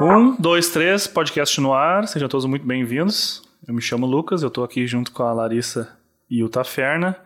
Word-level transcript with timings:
Um, 0.00 0.34
dois, 0.36 0.70
três, 0.70 1.06
podcast 1.06 1.60
no 1.60 1.72
ar. 1.72 2.08
Sejam 2.08 2.28
todos 2.28 2.46
muito 2.46 2.66
bem-vindos. 2.66 3.42
Eu 3.66 3.74
me 3.74 3.82
chamo 3.82 4.06
Lucas, 4.06 4.42
eu 4.42 4.48
estou 4.48 4.64
aqui 4.64 4.86
junto 4.86 5.12
com 5.12 5.22
a 5.22 5.32
Larissa 5.32 5.96
e 6.28 6.42
o 6.42 6.48
Taferna. 6.48 7.16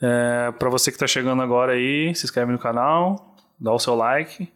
É, 0.00 0.52
para 0.58 0.70
você 0.70 0.90
que 0.90 0.96
está 0.96 1.06
chegando 1.06 1.42
agora 1.42 1.72
aí, 1.72 2.14
se 2.14 2.24
inscreve 2.24 2.50
no 2.50 2.58
canal, 2.58 3.36
dá 3.60 3.72
o 3.72 3.78
seu 3.78 3.94
like. 3.94 4.48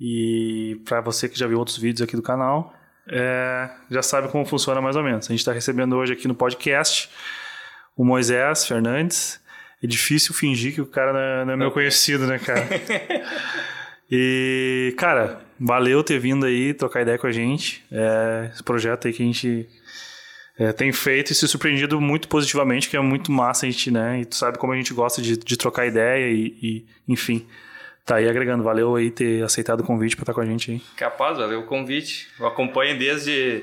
E 0.00 0.80
para 0.84 1.00
você 1.00 1.28
que 1.28 1.38
já 1.38 1.46
viu 1.46 1.58
outros 1.58 1.76
vídeos 1.76 2.06
aqui 2.06 2.16
do 2.16 2.22
canal, 2.22 2.72
é, 3.10 3.68
já 3.90 4.02
sabe 4.02 4.28
como 4.28 4.46
funciona 4.46 4.80
mais 4.80 4.96
ou 4.96 5.02
menos. 5.02 5.26
A 5.26 5.30
gente 5.30 5.40
está 5.40 5.52
recebendo 5.52 5.96
hoje 5.96 6.12
aqui 6.12 6.28
no 6.28 6.34
podcast 6.34 7.10
o 7.96 8.04
Moisés 8.04 8.66
Fernandes. 8.66 9.40
É 9.82 9.86
difícil 9.86 10.32
fingir 10.32 10.74
que 10.74 10.80
o 10.80 10.86
cara 10.86 11.12
não 11.12 11.20
é, 11.20 11.44
não 11.44 11.52
é 11.52 11.56
meu 11.56 11.70
conhecido, 11.70 12.26
né, 12.26 12.38
cara? 12.38 12.66
E, 14.10 14.94
cara, 14.96 15.40
valeu 15.58 16.02
ter 16.04 16.18
vindo 16.18 16.46
aí 16.46 16.74
trocar 16.74 17.02
ideia 17.02 17.18
com 17.18 17.26
a 17.26 17.32
gente. 17.32 17.84
É, 17.90 18.50
esse 18.52 18.62
projeto 18.62 19.06
aí 19.06 19.12
que 19.12 19.22
a 19.22 19.26
gente 19.26 19.68
é, 20.58 20.72
tem 20.72 20.92
feito 20.92 21.30
e 21.30 21.34
se 21.34 21.46
surpreendido 21.46 22.00
muito 22.00 22.28
positivamente, 22.28 22.88
que 22.88 22.96
é 22.96 23.00
muito 23.00 23.30
massa 23.30 23.66
a 23.66 23.70
gente, 23.70 23.90
né? 23.90 24.20
E 24.20 24.24
tu 24.24 24.34
sabe 24.34 24.58
como 24.58 24.72
a 24.72 24.76
gente 24.76 24.92
gosta 24.92 25.22
de, 25.22 25.36
de 25.36 25.56
trocar 25.56 25.86
ideia 25.86 26.30
e, 26.30 26.56
e, 26.60 26.86
enfim. 27.06 27.46
Tá 28.04 28.16
aí 28.16 28.28
agregando. 28.28 28.64
Valeu 28.64 28.96
aí 28.96 29.10
ter 29.10 29.44
aceitado 29.44 29.80
o 29.80 29.84
convite 29.84 30.16
para 30.16 30.22
estar 30.22 30.34
com 30.34 30.40
a 30.40 30.46
gente 30.46 30.70
aí. 30.70 30.80
Capaz, 30.96 31.36
valeu 31.36 31.60
o 31.60 31.66
convite. 31.66 32.26
Eu 32.40 32.46
acompanho 32.46 32.98
desde, 32.98 33.62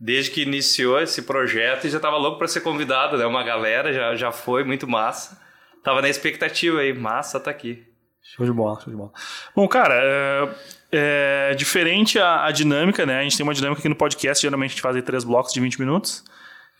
desde 0.00 0.30
que 0.30 0.42
iniciou 0.42 1.00
esse 1.00 1.22
projeto 1.22 1.86
e 1.86 1.90
já 1.90 2.00
tava 2.00 2.16
louco 2.16 2.38
para 2.38 2.48
ser 2.48 2.62
convidado, 2.62 3.18
né? 3.18 3.26
Uma 3.26 3.44
galera 3.44 3.92
já, 3.92 4.16
já 4.16 4.32
foi, 4.32 4.64
muito 4.64 4.88
massa. 4.88 5.38
Tava 5.84 6.00
na 6.00 6.08
expectativa 6.08 6.80
aí, 6.80 6.92
massa 6.92 7.38
tá 7.38 7.50
aqui. 7.50 7.84
Show 8.22 8.46
de 8.46 8.52
bola, 8.52 8.80
show 8.80 8.90
de 8.90 8.96
bola. 8.96 9.12
Bom, 9.54 9.68
cara, 9.68 9.94
é, 9.94 10.48
é 10.92 11.54
diferente 11.54 12.18
a, 12.18 12.44
a, 12.44 12.52
dinâmica, 12.52 13.06
né? 13.06 13.20
A 13.20 13.22
gente 13.22 13.36
tem 13.36 13.44
uma 13.44 13.54
dinâmica 13.54 13.80
aqui 13.80 13.88
no 13.88 13.96
podcast, 13.96 14.42
geralmente 14.42 14.70
a 14.70 14.72
gente 14.74 14.82
faz 14.82 15.02
três 15.02 15.24
blocos 15.24 15.52
de 15.52 15.60
20 15.60 15.80
minutos. 15.80 16.22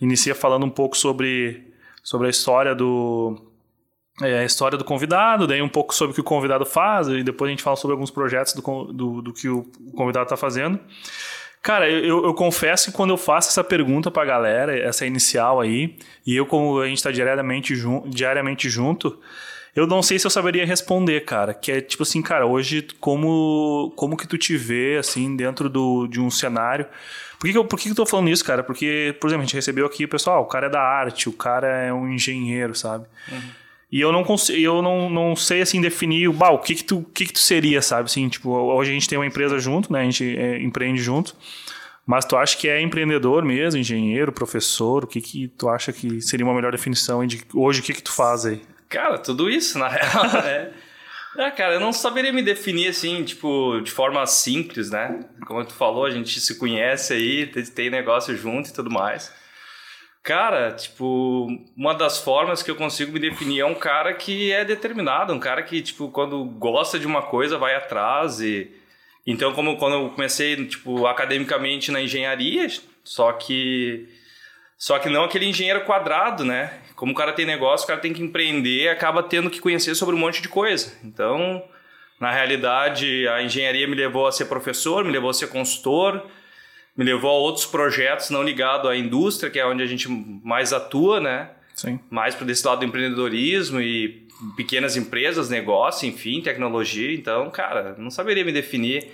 Inicia 0.01 0.35
falando 0.35 0.67
um 0.67 0.71
pouco 0.71 0.97
sobre, 0.97 1.73
sobre 2.03 2.27
a 2.27 2.31
história 2.31 2.75
do, 2.75 3.41
é, 4.21 4.41
a 4.41 4.45
história 4.45 4.77
do 4.77 4.85
convidado, 4.85 5.47
daí 5.47 5.63
um 5.63 5.69
pouco 5.69 5.95
sobre 5.95 6.13
o 6.13 6.15
que 6.15 6.21
o 6.21 6.25
convidado 6.25 6.67
faz, 6.67 7.09
e 7.09 7.23
depois 7.23 7.49
a 7.49 7.53
gente 7.53 7.63
fala 7.63 7.77
sobre 7.77 7.93
alguns 7.93 8.11
projetos 8.11 8.53
do, 8.53 8.93
do, 8.93 9.23
do 9.23 9.33
que 9.33 9.49
o 9.49 9.65
convidado 9.97 10.25
está 10.25 10.37
fazendo. 10.37 10.79
Cara, 11.63 11.89
eu, 11.89 12.25
eu, 12.25 12.35
confesso 12.35 12.91
que 12.91 12.97
quando 12.97 13.11
eu 13.11 13.17
faço 13.17 13.49
essa 13.49 13.63
pergunta 13.63 14.11
para 14.11 14.25
a 14.25 14.27
galera, 14.27 14.77
essa 14.77 15.07
inicial 15.07 15.61
aí, 15.61 15.97
e 16.27 16.35
eu, 16.35 16.45
como 16.45 16.81
a 16.81 16.89
gente 16.89 16.99
está 16.99 17.13
diariamente, 17.13 17.77
jun 17.77 18.03
diariamente 18.09 18.69
junto, 18.69 19.19
eu 19.75 19.87
não 19.87 20.03
sei 20.03 20.19
se 20.19 20.27
eu 20.27 20.31
saberia 20.31 20.67
responder, 20.67 21.25
cara. 21.25 21.55
Que 21.55 21.73
é 21.73 21.81
tipo 21.81 22.03
assim, 22.03 22.21
cara, 22.21 22.47
hoje 22.47 22.87
como, 23.01 23.93
como 23.97 24.17
que 24.17 24.27
tu 24.27 24.37
te 24.37 24.57
vê, 24.57 24.99
assim, 24.99 25.35
dentro 25.35 25.69
do, 25.69 26.07
de 26.07 26.21
um 26.21 26.31
cenário. 26.31 26.87
Por 27.39 27.47
que, 27.47 27.53
que 27.53 27.59
eu, 27.59 27.65
por 27.65 27.79
que, 27.79 27.85
que 27.85 27.91
eu 27.91 27.97
tô 27.97 28.07
falando 28.07 28.29
isso, 28.29 28.45
cara? 28.45 28.63
Porque, 28.63 29.17
por 29.21 29.29
exemplo, 29.29 29.43
a 29.43 29.47
gente 29.47 29.57
recebeu 29.57 29.87
aqui, 29.87 30.07
pessoal, 30.07 30.43
o 30.43 30.47
cara 30.47 30.67
é 30.67 30.71
da 30.71 30.81
arte, 30.81 31.29
o 31.29 31.33
cara 31.33 31.67
é 31.67 31.93
um 31.93 32.09
engenheiro, 32.09 32.75
sabe? 32.75 33.07
Uhum. 33.31 33.41
E 33.91 34.01
eu 34.01 34.11
não 34.13 34.25
consigo, 34.25 34.59
eu 34.59 34.81
não, 34.81 35.11
não 35.11 35.37
sei 35.37 35.61
assim 35.61 35.81
definir 35.81 36.31
bah, 36.31 36.51
o 36.51 36.59
que 36.59 36.75
que 36.75 36.85
tu, 36.85 37.05
que 37.13 37.27
que 37.27 37.33
tu 37.33 37.39
seria, 37.39 37.83
sabe? 37.83 38.05
Assim, 38.07 38.29
tipo, 38.29 38.51
hoje 38.51 38.91
a 38.91 38.95
gente 38.95 39.09
tem 39.09 39.19
uma 39.19 39.27
empresa 39.27 39.59
junto, 39.59 39.93
né? 39.93 40.01
A 40.01 40.05
gente 40.05 40.37
é, 40.37 40.63
empreende 40.63 41.03
junto. 41.03 41.35
Mas 42.07 42.25
tu 42.25 42.37
acha 42.37 42.57
que 42.57 42.69
é 42.69 42.81
empreendedor 42.81 43.45
mesmo, 43.45 43.79
engenheiro, 43.79 44.33
professor? 44.33 45.05
O 45.05 45.07
que 45.07 45.21
que 45.21 45.49
tu 45.49 45.69
acha 45.69 45.93
que 45.93 46.21
seria 46.21 46.45
uma 46.45 46.55
melhor 46.55 46.73
definição 46.73 47.25
de 47.27 47.43
hoje 47.55 47.81
o 47.81 47.83
que 47.83 47.93
que 47.93 48.03
tu 48.03 48.13
faz 48.13 48.45
aí? 48.47 48.63
Cara, 48.93 49.17
tudo 49.17 49.49
isso, 49.49 49.79
na 49.79 49.89
real, 49.89 50.25
né? 50.45 50.71
É, 51.39 51.51
cara, 51.51 51.75
eu 51.75 51.81
não 51.81 51.95
saberia 51.95 52.31
me 52.31 52.43
definir 52.43 52.89
assim, 52.89 53.25
tipo, 53.25 53.81
de 53.81 53.91
forma 53.91 54.25
simples, 54.27 54.91
né? 54.91 55.21
Como 55.47 55.65
tu 55.65 55.73
falou, 55.73 56.05
a 56.05 56.11
gente 56.11 56.39
se 56.39 56.59
conhece 56.59 57.15
aí, 57.15 57.47
tem 57.47 57.89
negócio 57.89 58.37
junto 58.37 58.69
e 58.69 58.73
tudo 58.73 58.91
mais. 58.91 59.33
Cara, 60.23 60.73
tipo, 60.73 61.49
uma 61.75 61.95
das 61.95 62.19
formas 62.19 62.63
que 62.63 62.71
eu 62.71 62.77
consigo 62.77 63.13
me 63.13 63.19
definir 63.19 63.61
é 63.61 63.65
um 63.65 63.75
cara 63.75 64.13
que 64.13 64.53
é 64.53 64.63
determinado, 64.63 65.33
um 65.33 65.41
cara 65.41 65.63
que, 65.63 65.81
tipo, 65.81 66.11
quando 66.11 66.45
gosta 66.45 66.99
de 66.99 67.07
uma 67.07 67.23
coisa, 67.23 67.57
vai 67.57 67.75
atrás 67.75 68.41
e... 68.41 68.71
Então, 69.27 69.55
como 69.55 69.79
quando 69.79 69.95
eu 69.95 70.11
comecei, 70.11 70.67
tipo, 70.67 71.07
academicamente 71.07 71.91
na 71.91 72.03
engenharia, 72.03 72.67
só 73.03 73.33
que... 73.33 74.07
Só 74.77 74.99
que 74.99 75.09
não 75.09 75.25
aquele 75.25 75.47
engenheiro 75.47 75.85
quadrado, 75.85 76.45
né? 76.45 76.82
Como 77.03 77.11
o 77.11 77.17
cara 77.17 77.33
tem 77.33 77.45
negócio, 77.45 77.83
o 77.83 77.89
cara 77.89 77.99
tem 77.99 78.13
que 78.13 78.23
empreender, 78.23 78.89
acaba 78.89 79.25
tendo 79.25 79.51
que 79.51 79.59
conhecer 79.59 79.93
sobre 79.97 80.15
um 80.15 80.19
monte 80.19 80.41
de 80.41 80.49
coisa. 80.49 80.93
Então, 81.03 81.61
na 82.21 82.31
realidade, 82.31 83.27
a 83.27 83.43
engenharia 83.43 83.89
me 83.89 83.97
levou 83.97 84.25
a 84.25 84.31
ser 84.31 84.45
professor, 84.45 85.05
me 85.05 85.11
levou 85.11 85.29
a 85.29 85.35
ser 85.35 85.49
consultor, 85.49 86.25
me 86.97 87.05
levou 87.05 87.29
a 87.29 87.35
outros 87.35 87.67
projetos 87.67 88.31
não 88.31 88.45
ligados 88.45 88.89
à 88.89 88.97
indústria, 88.97 89.51
que 89.51 89.59
é 89.59 89.67
onde 89.67 89.83
a 89.83 89.87
gente 89.87 90.09
mais 90.09 90.73
atua, 90.73 91.21
né? 91.21 91.51
Sim. 91.75 91.99
Mais 92.09 92.37
para 92.37 92.47
desse 92.47 92.65
lado 92.65 92.79
do 92.79 92.85
empreendedorismo 92.85 93.81
e 93.81 94.29
pequenas 94.57 94.97
empresas, 94.97 95.51
negócio, 95.51 96.09
enfim, 96.09 96.41
tecnologia. 96.41 97.13
Então, 97.13 97.51
cara, 97.51 97.97
não 97.99 98.13
saberia 98.13 98.45
me 98.45 98.53
definir 98.53 99.11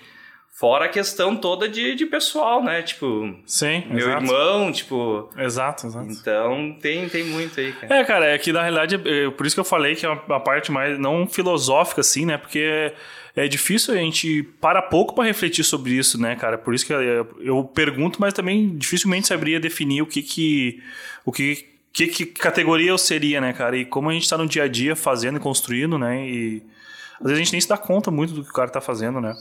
Fora 0.58 0.86
a 0.86 0.88
questão 0.88 1.36
toda 1.36 1.68
de, 1.68 1.94
de 1.94 2.04
pessoal, 2.04 2.64
né? 2.64 2.82
Tipo, 2.82 3.32
Sim, 3.46 3.84
meu 3.86 4.08
exato. 4.08 4.24
irmão, 4.24 4.72
tipo. 4.72 5.30
Exato, 5.38 5.86
exato. 5.86 6.10
Então 6.10 6.76
tem, 6.82 7.08
tem 7.08 7.22
muito 7.22 7.60
aí, 7.60 7.72
cara. 7.72 7.94
É, 7.94 8.04
cara, 8.04 8.26
é 8.26 8.36
que 8.38 8.52
na 8.52 8.62
realidade, 8.62 8.96
é, 8.96 9.30
por 9.30 9.46
isso 9.46 9.54
que 9.54 9.60
eu 9.60 9.64
falei 9.64 9.94
que 9.94 10.04
é 10.04 10.08
uma 10.08 10.40
parte 10.40 10.72
mais 10.72 10.98
não 10.98 11.28
filosófica, 11.28 12.00
assim, 12.00 12.26
né? 12.26 12.36
Porque 12.36 12.92
é 13.36 13.46
difícil 13.46 13.94
a 13.94 13.98
gente 13.98 14.42
para 14.60 14.82
pouco 14.82 15.14
para 15.14 15.22
refletir 15.22 15.62
sobre 15.62 15.92
isso, 15.92 16.20
né, 16.20 16.34
cara? 16.34 16.58
Por 16.58 16.74
isso 16.74 16.84
que 16.84 16.92
eu, 16.92 17.36
eu 17.38 17.62
pergunto, 17.62 18.20
mas 18.20 18.34
também 18.34 18.76
dificilmente 18.76 19.28
saberia 19.28 19.60
definir 19.60 20.02
o 20.02 20.06
que 20.06 20.22
que. 20.22 20.82
O 21.24 21.30
que 21.30 21.68
que, 21.92 22.08
que 22.08 22.26
categoria 22.26 22.90
eu 22.90 22.98
seria, 22.98 23.40
né, 23.40 23.52
cara? 23.52 23.76
E 23.76 23.84
como 23.84 24.10
a 24.10 24.12
gente 24.12 24.24
está 24.24 24.36
no 24.36 24.46
dia 24.46 24.64
a 24.64 24.68
dia 24.68 24.96
fazendo 24.96 25.36
e 25.36 25.40
construindo, 25.40 25.96
né? 25.96 26.28
E 26.28 26.62
às 27.20 27.26
vezes 27.26 27.36
a 27.36 27.44
gente 27.44 27.52
nem 27.52 27.60
se 27.60 27.68
dá 27.68 27.76
conta 27.76 28.10
muito 28.10 28.32
do 28.32 28.44
que 28.44 28.50
o 28.50 28.52
cara 28.52 28.70
tá 28.70 28.80
fazendo, 28.80 29.20
né? 29.20 29.34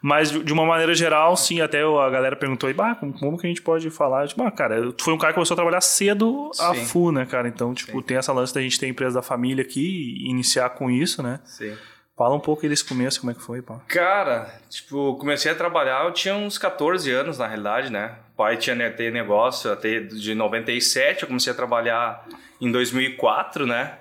Mas 0.00 0.30
de 0.30 0.52
uma 0.52 0.64
maneira 0.64 0.94
geral, 0.94 1.36
sim, 1.36 1.60
até 1.60 1.82
a 1.82 2.10
galera 2.10 2.36
perguntou 2.36 2.68
aí, 2.68 2.74
bah, 2.74 2.94
como, 2.94 3.38
que 3.38 3.46
a 3.46 3.48
gente 3.48 3.62
pode 3.62 3.90
falar? 3.90 4.26
Tipo, 4.26 4.42
ah, 4.42 4.50
cara, 4.50 4.92
tu 4.92 5.04
foi 5.04 5.12
um 5.12 5.18
cara 5.18 5.32
que 5.32 5.34
começou 5.34 5.54
a 5.54 5.56
trabalhar 5.56 5.80
cedo 5.80 6.50
a 6.58 6.74
sim. 6.74 6.86
full, 6.86 7.12
né, 7.12 7.26
cara? 7.26 7.46
Então, 7.48 7.74
tipo, 7.74 7.98
sim. 7.98 8.02
tem 8.02 8.16
essa 8.16 8.32
lance 8.32 8.54
da 8.54 8.60
gente 8.60 8.78
ter 8.78 8.86
a 8.86 8.88
empresa 8.88 9.16
da 9.16 9.22
família 9.22 9.62
aqui 9.62 9.80
e 10.24 10.30
iniciar 10.30 10.70
com 10.70 10.90
isso, 10.90 11.22
né? 11.22 11.40
Sim. 11.44 11.76
Fala 12.16 12.34
um 12.34 12.40
pouco 12.40 12.62
aí 12.64 12.68
desse 12.68 12.84
começo, 12.84 13.20
como 13.20 13.30
é 13.30 13.34
que 13.34 13.42
foi, 13.42 13.62
pá? 13.62 13.80
Cara, 13.86 14.52
tipo, 14.68 15.16
comecei 15.18 15.52
a 15.52 15.54
trabalhar, 15.54 16.04
eu 16.04 16.12
tinha 16.12 16.34
uns 16.34 16.58
14 16.58 17.12
anos, 17.12 17.38
na 17.38 17.46
realidade, 17.46 17.92
né? 17.92 18.16
O 18.32 18.36
pai 18.36 18.56
tinha 18.56 18.90
ter 18.90 19.12
negócio 19.12 19.70
até 19.70 20.00
de 20.00 20.34
97, 20.34 21.22
eu 21.22 21.28
comecei 21.28 21.52
a 21.52 21.54
trabalhar 21.54 22.26
em 22.60 22.72
2004, 22.72 23.66
né? 23.66 23.98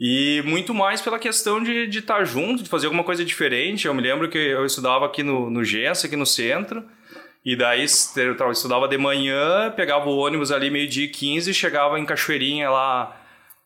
E 0.00 0.42
muito 0.46 0.72
mais 0.72 1.02
pela 1.02 1.18
questão 1.18 1.62
de 1.62 1.90
estar 1.90 2.18
tá 2.18 2.24
junto, 2.24 2.62
de 2.62 2.70
fazer 2.70 2.86
alguma 2.86 3.04
coisa 3.04 3.22
diferente. 3.22 3.86
Eu 3.86 3.92
me 3.92 4.00
lembro 4.00 4.30
que 4.30 4.38
eu 4.38 4.64
estudava 4.64 5.04
aqui 5.04 5.22
no, 5.22 5.50
no 5.50 5.62
Gens, 5.62 6.02
aqui 6.02 6.16
no 6.16 6.24
centro. 6.24 6.82
E 7.44 7.54
daí 7.54 7.84
eu 8.16 8.50
estudava 8.50 8.88
de 8.88 8.96
manhã, 8.96 9.70
pegava 9.76 10.08
o 10.08 10.16
ônibus 10.16 10.50
ali 10.50 10.70
meio-dia 10.70 11.04
e 11.04 11.08
15, 11.08 11.52
chegava 11.52 11.98
em 11.98 12.06
Cachoeirinha 12.06 12.70
lá 12.70 13.16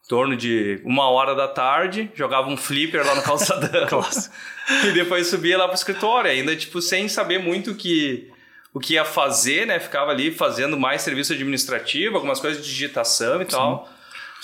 em 0.04 0.08
torno 0.08 0.36
de 0.36 0.80
uma 0.84 1.08
hora 1.08 1.34
da 1.34 1.48
tarde, 1.48 2.10
jogava 2.14 2.48
um 2.48 2.56
flipper 2.56 3.06
lá 3.06 3.14
no 3.14 3.22
calçadão. 3.22 4.04
e 4.84 4.92
depois 4.92 5.28
subia 5.28 5.56
lá 5.56 5.66
pro 5.66 5.76
escritório, 5.76 6.30
ainda 6.30 6.54
tipo 6.54 6.80
sem 6.82 7.08
saber 7.08 7.38
muito 7.38 7.70
o 7.70 7.74
que 7.74 8.30
o 8.72 8.80
que 8.80 8.94
ia 8.94 9.04
fazer, 9.04 9.68
né? 9.68 9.78
Ficava 9.78 10.10
ali 10.10 10.32
fazendo 10.32 10.76
mais 10.76 11.02
serviço 11.02 11.32
administrativo, 11.32 12.16
algumas 12.16 12.40
coisas 12.40 12.60
de 12.60 12.68
digitação 12.68 13.40
e 13.40 13.44
Sim. 13.44 13.50
tal. 13.52 13.88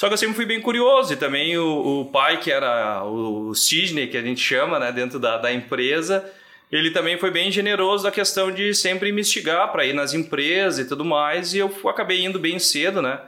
Só 0.01 0.09
que 0.09 0.15
eu 0.15 0.17
sempre 0.17 0.35
fui 0.35 0.47
bem 0.47 0.63
curioso 0.63 1.13
e 1.13 1.17
também 1.17 1.59
o, 1.59 2.01
o 2.01 2.05
pai, 2.07 2.39
que 2.39 2.51
era 2.51 3.05
o 3.05 3.55
Sidney, 3.55 4.07
que 4.07 4.17
a 4.17 4.23
gente 4.23 4.41
chama, 4.41 4.79
né, 4.79 4.91
dentro 4.91 5.19
da, 5.19 5.37
da 5.37 5.53
empresa, 5.53 6.25
ele 6.73 6.91
também 6.91 7.19
foi 7.19 7.31
bem 7.31 7.53
generoso 7.53 8.05
da 8.05 8.11
questão 8.11 8.51
de 8.51 8.73
sempre 8.73 9.13
me 9.13 9.21
instigar 9.21 9.71
para 9.71 9.85
ir 9.85 9.93
nas 9.93 10.15
empresas 10.15 10.79
e 10.79 10.89
tudo 10.89 11.05
mais, 11.05 11.53
e 11.53 11.59
eu 11.59 11.71
acabei 11.87 12.25
indo 12.25 12.39
bem 12.39 12.59
cedo, 12.59 13.03
né? 13.03 13.21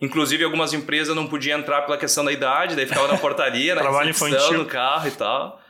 Inclusive, 0.00 0.44
algumas 0.44 0.72
empresas 0.72 1.16
não 1.16 1.26
podiam 1.26 1.58
entrar 1.58 1.82
pela 1.82 1.98
questão 1.98 2.24
da 2.24 2.30
idade, 2.30 2.76
daí 2.76 2.86
ficava 2.86 3.08
na 3.08 3.18
portaria, 3.18 3.74
na 3.74 3.80
Trabalho 3.82 4.10
infantil. 4.10 4.58
no 4.58 4.66
carro 4.66 5.08
e 5.08 5.10
tal. 5.10 5.60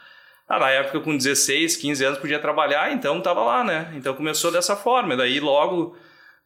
Ah, 0.46 0.58
na 0.58 0.68
época, 0.68 1.00
com 1.00 1.16
16, 1.16 1.76
15 1.76 2.04
anos, 2.04 2.18
podia 2.18 2.38
trabalhar, 2.38 2.92
então 2.92 3.18
tava 3.22 3.42
lá, 3.42 3.64
né? 3.64 3.90
Então 3.96 4.12
começou 4.12 4.52
dessa 4.52 4.76
forma. 4.76 5.16
Daí 5.16 5.40
logo 5.40 5.96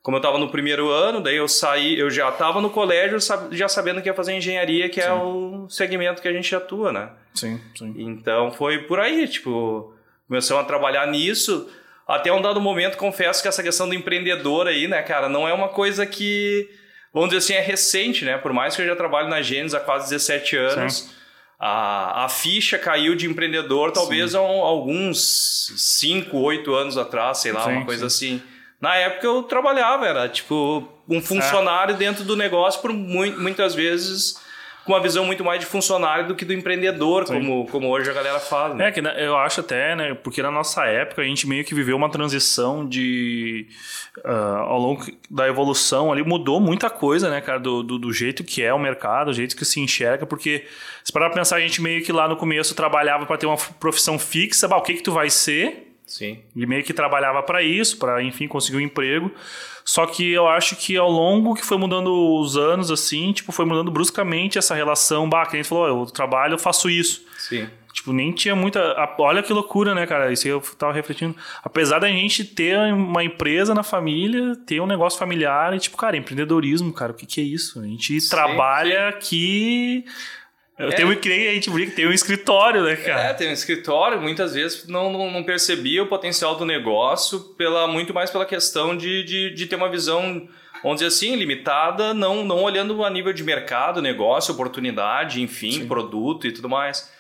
como 0.05 0.19
eu 0.19 0.19
estava 0.19 0.37
no 0.37 0.51
primeiro 0.51 0.91
ano, 0.91 1.19
daí 1.19 1.37
eu 1.37 1.49
saí, 1.49 1.99
eu 1.99 2.11
já 2.11 2.29
estava 2.29 2.61
no 2.61 2.69
colégio 2.69 3.17
já 3.51 3.67
sabendo 3.71 4.03
que 4.03 4.09
ia 4.09 4.13
fazer 4.13 4.35
engenharia, 4.35 4.87
que 4.91 5.01
é 5.01 5.05
sim. 5.05 5.09
é 5.09 5.15
o 5.15 5.67
segmento 5.67 6.21
que 6.21 6.29
a 6.29 6.33
gente 6.33 6.55
atua, 6.55 6.93
né? 6.93 7.09
Sim, 7.33 7.59
sim. 7.75 7.95
Então 7.97 8.53
foi 8.53 8.81
por 8.81 9.01
aí, 9.01 9.27
tipo, 9.27 9.95
começamos 10.29 10.63
a 10.63 10.67
trabalhar 10.67 11.07
nisso. 11.07 11.71
Até 12.07 12.31
um 12.31 12.43
dado 12.43 12.61
momento, 12.61 12.99
confesso 12.99 13.41
que 13.41 13.49
essa 13.49 13.63
questão 13.63 13.89
do 13.89 13.95
empreendedor 13.95 14.67
aí, 14.67 14.87
né, 14.87 15.01
cara, 15.01 15.27
não 15.27 15.49
é 15.49 15.55
uma 15.55 15.69
coisa 15.71 16.05
que, 16.05 16.69
vamos 17.11 17.31
dizer 17.31 17.39
assim, 17.39 17.55
é 17.55 17.67
recente, 17.67 18.27
né? 18.27 18.37
Por 18.37 18.53
mais 18.53 18.77
que 18.77 18.83
eu 18.83 18.87
já 18.87 18.95
trabalho 18.95 19.31
na 19.31 19.41
Gênesis 19.41 19.73
há 19.73 19.81
quase 19.81 20.11
17 20.11 20.55
anos, 20.55 20.99
sim. 20.99 21.11
a, 21.59 22.27
a 22.27 22.29
ficha 22.29 22.79
caiu 22.79 23.15
de 23.15 23.27
empreendedor 23.27 23.91
talvez 23.91 24.35
há 24.35 24.43
um, 24.43 24.61
alguns 24.61 25.73
5, 25.79 26.37
8 26.37 26.75
anos 26.75 26.99
atrás, 26.99 27.39
sei 27.39 27.53
lá, 27.53 27.65
sim, 27.65 27.71
uma 27.71 27.87
coisa 27.87 28.11
sim. 28.11 28.37
assim. 28.37 28.54
Na 28.85 28.97
época 28.97 29.27
eu 29.27 29.43
trabalhava, 29.43 30.07
era 30.07 30.29
tipo 30.29 30.87
um 31.09 31.19
funcionário 31.19 31.97
dentro 31.97 32.23
do 32.23 32.37
negócio 32.37 32.83
por 32.83 32.93
mu 32.93 33.25
muitas 33.41 33.75
vezes 33.75 34.39
com 34.85 34.93
uma 34.93 35.01
visão 35.01 35.25
muito 35.25 35.43
mais 35.43 35.59
de 35.59 35.65
funcionário 35.65 36.29
do 36.29 36.35
que 36.35 36.45
do 36.45 36.53
empreendedor, 36.53 37.25
como, 37.25 37.67
como 37.69 37.89
hoje 37.89 38.11
a 38.11 38.13
galera 38.13 38.39
fala. 38.39 38.75
Né? 38.75 38.89
É, 38.89 38.93
que 38.93 39.01
eu 39.01 39.39
acho 39.39 39.61
até, 39.61 39.97
né? 39.97 40.13
Porque 40.13 40.43
na 40.43 40.51
nossa 40.51 40.85
época 40.85 41.23
a 41.23 41.25
gente 41.25 41.49
meio 41.49 41.65
que 41.65 41.75
viveu 41.75 41.97
uma 41.97 42.11
transição 42.11 42.87
de. 42.87 43.67
Uh, 44.19 44.29
ao 44.29 44.79
longo 44.79 45.07
da 45.31 45.49
evolução 45.49 46.13
ali, 46.13 46.23
mudou 46.23 46.61
muita 46.61 46.91
coisa, 46.91 47.31
né, 47.31 47.41
cara? 47.41 47.59
Do, 47.59 47.83
do, 47.83 47.99
do, 47.99 48.13
jeito 48.13 48.45
que 48.45 48.63
é 48.63 48.75
o 48.75 48.79
mercado, 48.79 49.29
do 49.29 49.33
jeito 49.33 49.57
que 49.57 49.65
se 49.65 49.81
enxerga, 49.81 50.27
porque 50.27 50.67
se 51.03 51.11
parar 51.11 51.31
pra 51.31 51.39
pensar, 51.39 51.57
a 51.57 51.61
gente 51.61 51.81
meio 51.81 52.05
que 52.05 52.13
lá 52.13 52.29
no 52.29 52.37
começo 52.37 52.75
trabalhava 52.75 53.25
para 53.25 53.39
ter 53.39 53.47
uma 53.47 53.57
profissão 53.57 54.19
fixa, 54.19 54.69
bah, 54.69 54.77
o 54.77 54.83
que 54.83 54.93
que 54.93 55.03
tu 55.03 55.13
vai 55.13 55.31
ser? 55.31 55.94
Sim. 56.07 56.39
E 56.55 56.67
meio 56.67 56.85
que 56.85 56.93
trabalhava 56.93 57.43
para 57.43 57.63
isso, 57.63 57.99
para 57.99 58.23
enfim 58.23 58.47
conseguir 58.47 58.79
um 58.79 58.81
emprego. 58.81 59.31
Só 59.85 60.07
que 60.07 60.33
eu 60.33 60.49
acho 60.49 60.77
que 60.77 60.97
ao 60.97 61.11
longo 61.11 61.55
que 61.55 61.65
foi 61.65 61.77
mudando 61.77 62.09
os 62.41 62.57
anos, 62.57 62.91
assim, 62.91 63.33
tipo, 63.33 63.53
foi 63.53 63.65
mudando 63.65 63.91
bruscamente 63.91 64.59
essa 64.59 64.75
relação. 64.75 65.29
Bah, 65.29 65.47
que 65.47 65.57
a 65.57 65.59
gente 65.59 65.69
falou, 65.69 65.87
eu 65.87 66.07
trabalho, 66.07 66.55
eu 66.55 66.59
faço 66.59 66.89
isso. 66.89 67.25
Sim. 67.39 67.69
Tipo, 67.93 68.13
nem 68.13 68.33
tinha 68.33 68.57
muita. 68.57 68.81
Olha 69.19 69.43
que 69.43 69.53
loucura, 69.53 69.95
né, 69.95 70.05
cara? 70.05 70.33
Isso 70.33 70.47
aí 70.47 70.51
eu 70.51 70.61
tava 70.61 70.93
refletindo. 70.93 71.37
Apesar 71.63 72.01
da 72.01 72.09
gente 72.09 72.45
ter 72.45 72.77
uma 72.93 73.23
empresa 73.23 73.73
na 73.73 73.85
família, 73.85 74.57
ter 74.67 74.81
um 74.81 74.87
negócio 74.87 75.19
familiar, 75.19 75.75
e, 75.75 75.79
tipo, 75.79 75.97
cara, 75.97 76.17
empreendedorismo, 76.17 76.93
cara, 76.93 77.13
o 77.13 77.15
que, 77.15 77.25
que 77.25 77.41
é 77.41 77.45
isso? 77.45 77.81
A 77.81 77.85
gente 77.85 78.21
sim, 78.21 78.29
trabalha 78.29 79.13
sim. 79.13 79.17
aqui 79.17 80.05
eu 80.79 80.89
é. 80.89 80.93
tenho 80.93 81.11
um 81.11 81.15
cliente, 81.15 81.49
a 81.49 81.55
gente 81.55 81.71
brinca, 81.71 81.93
tem 81.95 82.07
um 82.07 82.13
escritório, 82.13 82.83
né, 82.83 82.97
cara? 82.97 83.23
É, 83.23 83.35
tem 83.35 83.49
um 83.49 83.53
escritório, 83.53 84.21
muitas 84.21 84.55
vezes 84.55 84.87
não, 84.89 85.13
não, 85.13 85.31
não, 85.31 85.45
percebia 85.45 86.03
o 86.03 86.07
potencial 86.07 86.57
do 86.57 86.65
negócio, 86.65 87.39
pela, 87.57 87.87
muito 87.87 88.13
mais 88.13 88.31
pela 88.31 88.45
questão 88.45 88.97
de, 88.97 89.23
de, 89.23 89.51
de 89.51 89.67
ter 89.67 89.77
uma 89.77 89.89
visão, 89.89 90.49
vamos 90.83 91.01
dizer 91.01 91.07
assim, 91.07 91.37
limitada, 91.37 92.13
não, 92.13 92.45
não 92.45 92.61
olhando 92.61 93.05
a 93.05 93.11
nível 93.11 93.33
de 93.33 93.45
mercado, 93.45 94.03
negócio, 94.03 94.53
oportunidade, 94.53 95.41
enfim, 95.41 95.73
Sim. 95.73 95.87
produto 95.87 96.47
e 96.47 96.53
tudo 96.53 96.69
mais. 96.69 97.13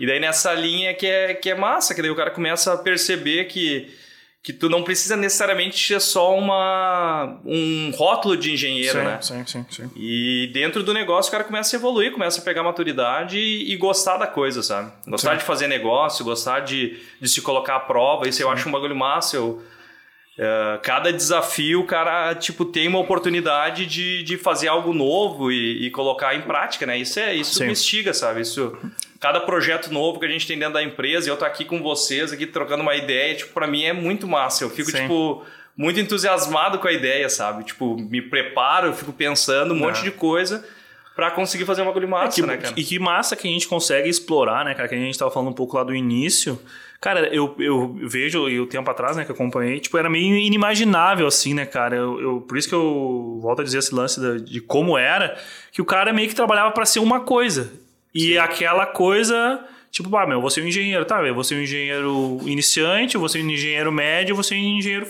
E 0.00 0.06
daí 0.06 0.18
nessa 0.18 0.54
linha 0.54 0.94
que 0.94 1.06
é, 1.06 1.34
que 1.34 1.50
é 1.50 1.54
massa, 1.54 1.94
que 1.94 2.00
daí 2.00 2.10
o 2.10 2.16
cara 2.16 2.30
começa 2.30 2.72
a 2.72 2.78
perceber 2.78 3.44
que 3.44 3.92
que 4.42 4.52
tu 4.52 4.68
não 4.68 4.82
precisa 4.82 5.16
necessariamente 5.16 5.78
ser 5.78 6.00
só 6.00 6.36
uma, 6.36 7.40
um 7.44 7.92
rótulo 7.94 8.36
de 8.36 8.52
engenheiro, 8.52 8.98
sim, 8.98 9.04
né? 9.04 9.18
Sim, 9.22 9.46
sim, 9.46 9.66
sim. 9.70 9.90
E 9.94 10.50
dentro 10.52 10.82
do 10.82 10.92
negócio 10.92 11.28
o 11.28 11.32
cara 11.32 11.44
começa 11.44 11.76
a 11.76 11.78
evoluir, 11.78 12.10
começa 12.10 12.40
a 12.40 12.44
pegar 12.44 12.64
maturidade 12.64 13.38
e, 13.38 13.72
e 13.72 13.76
gostar 13.76 14.16
da 14.16 14.26
coisa, 14.26 14.60
sabe? 14.60 14.90
Gostar 15.06 15.32
sim. 15.32 15.38
de 15.38 15.44
fazer 15.44 15.68
negócio, 15.68 16.24
gostar 16.24 16.60
de, 16.60 16.98
de 17.20 17.28
se 17.28 17.40
colocar 17.40 17.76
à 17.76 17.80
prova. 17.80 18.28
Isso 18.28 18.38
sim. 18.38 18.42
eu 18.42 18.50
acho 18.50 18.68
um 18.68 18.72
bagulho 18.72 18.96
massa. 18.96 19.36
Eu, 19.36 19.62
Uh, 20.32 20.80
cada 20.82 21.12
desafio, 21.12 21.80
o 21.80 21.84
cara, 21.84 22.34
tipo, 22.34 22.64
tem 22.64 22.88
uma 22.88 22.98
oportunidade 22.98 23.84
de, 23.84 24.22
de 24.22 24.38
fazer 24.38 24.66
algo 24.66 24.94
novo 24.94 25.52
e, 25.52 25.86
e 25.86 25.90
colocar 25.90 26.34
em 26.34 26.40
prática, 26.40 26.86
né? 26.86 26.96
Isso 26.96 27.20
é 27.20 27.34
isso 27.34 27.58
Sim. 27.58 27.66
me 27.66 27.72
instiga, 27.72 28.14
sabe? 28.14 28.40
Isso, 28.40 28.74
cada 29.22 29.38
projeto 29.38 29.92
novo 29.92 30.18
que 30.18 30.26
a 30.26 30.28
gente 30.28 30.48
tem 30.48 30.58
dentro 30.58 30.74
da 30.74 30.82
empresa, 30.82 31.28
e 31.28 31.30
eu 31.30 31.36
tô 31.36 31.44
aqui 31.44 31.64
com 31.64 31.80
vocês, 31.80 32.32
aqui 32.32 32.44
trocando 32.44 32.82
uma 32.82 32.96
ideia, 32.96 33.36
tipo, 33.36 33.52
para 33.54 33.68
mim 33.68 33.84
é 33.84 33.92
muito 33.92 34.26
massa. 34.26 34.64
Eu 34.64 34.68
fico, 34.68 34.90
Sim. 34.90 35.02
tipo, 35.02 35.44
muito 35.76 36.00
entusiasmado 36.00 36.80
com 36.80 36.88
a 36.88 36.92
ideia, 36.92 37.28
sabe? 37.28 37.62
Tipo, 37.62 37.96
me 37.96 38.20
preparo, 38.20 38.88
eu 38.88 38.92
fico 38.92 39.12
pensando 39.12 39.74
um 39.74 39.76
monte 39.76 40.00
é. 40.00 40.02
de 40.02 40.10
coisa 40.10 40.66
para 41.14 41.30
conseguir 41.30 41.64
fazer 41.64 41.82
uma 41.82 41.92
bagulho 41.92 42.08
massa, 42.08 42.40
é 42.40 42.42
que, 42.42 42.42
né, 42.42 42.56
cara? 42.56 42.74
E 42.76 42.82
que 42.82 42.98
massa 42.98 43.36
que 43.36 43.46
a 43.46 43.50
gente 43.50 43.68
consegue 43.68 44.08
explorar, 44.08 44.64
né, 44.64 44.74
cara? 44.74 44.88
Que 44.88 44.96
a 44.96 44.98
gente 44.98 45.16
tava 45.16 45.30
falando 45.30 45.50
um 45.50 45.54
pouco 45.54 45.76
lá 45.76 45.84
do 45.84 45.94
início. 45.94 46.58
Cara, 47.00 47.28
eu, 47.32 47.54
eu 47.60 47.94
vejo, 48.02 48.48
e 48.48 48.58
o 48.58 48.66
tempo 48.66 48.90
atrás, 48.90 49.16
né, 49.16 49.24
que 49.24 49.30
eu 49.30 49.36
acompanhei, 49.36 49.78
tipo, 49.78 49.96
era 49.96 50.10
meio 50.10 50.34
inimaginável, 50.34 51.28
assim, 51.28 51.54
né, 51.54 51.64
cara? 51.64 51.94
Eu, 51.94 52.20
eu 52.20 52.40
por 52.40 52.58
isso 52.58 52.68
que 52.68 52.74
eu 52.74 53.38
volto 53.40 53.60
a 53.60 53.64
dizer 53.64 53.78
esse 53.78 53.94
lance 53.94 54.20
de, 54.20 54.40
de 54.40 54.60
como 54.60 54.98
era, 54.98 55.38
que 55.70 55.80
o 55.80 55.84
cara 55.84 56.12
meio 56.12 56.28
que 56.28 56.34
trabalhava 56.34 56.72
para 56.72 56.84
ser 56.84 56.98
uma 56.98 57.20
coisa. 57.20 57.70
E 58.14 58.32
Sim. 58.32 58.38
aquela 58.38 58.86
coisa, 58.86 59.64
tipo, 59.90 60.14
ah, 60.16 60.26
meu, 60.26 60.36
eu 60.36 60.40
vou 60.40 60.50
ser 60.50 60.62
um 60.62 60.66
engenheiro, 60.66 61.04
tá? 61.04 61.22
Eu 61.22 61.34
vou 61.34 61.44
ser 61.44 61.56
um 61.56 61.62
engenheiro 61.62 62.40
iniciante, 62.44 63.14
eu 63.14 63.20
vou 63.20 63.28
ser 63.28 63.42
um 63.42 63.48
engenheiro 63.48 63.90
médio, 63.90 64.32
eu 64.32 64.36
vou 64.36 64.44
ser 64.44 64.54
um 64.54 64.58
engenheiro 64.58 65.06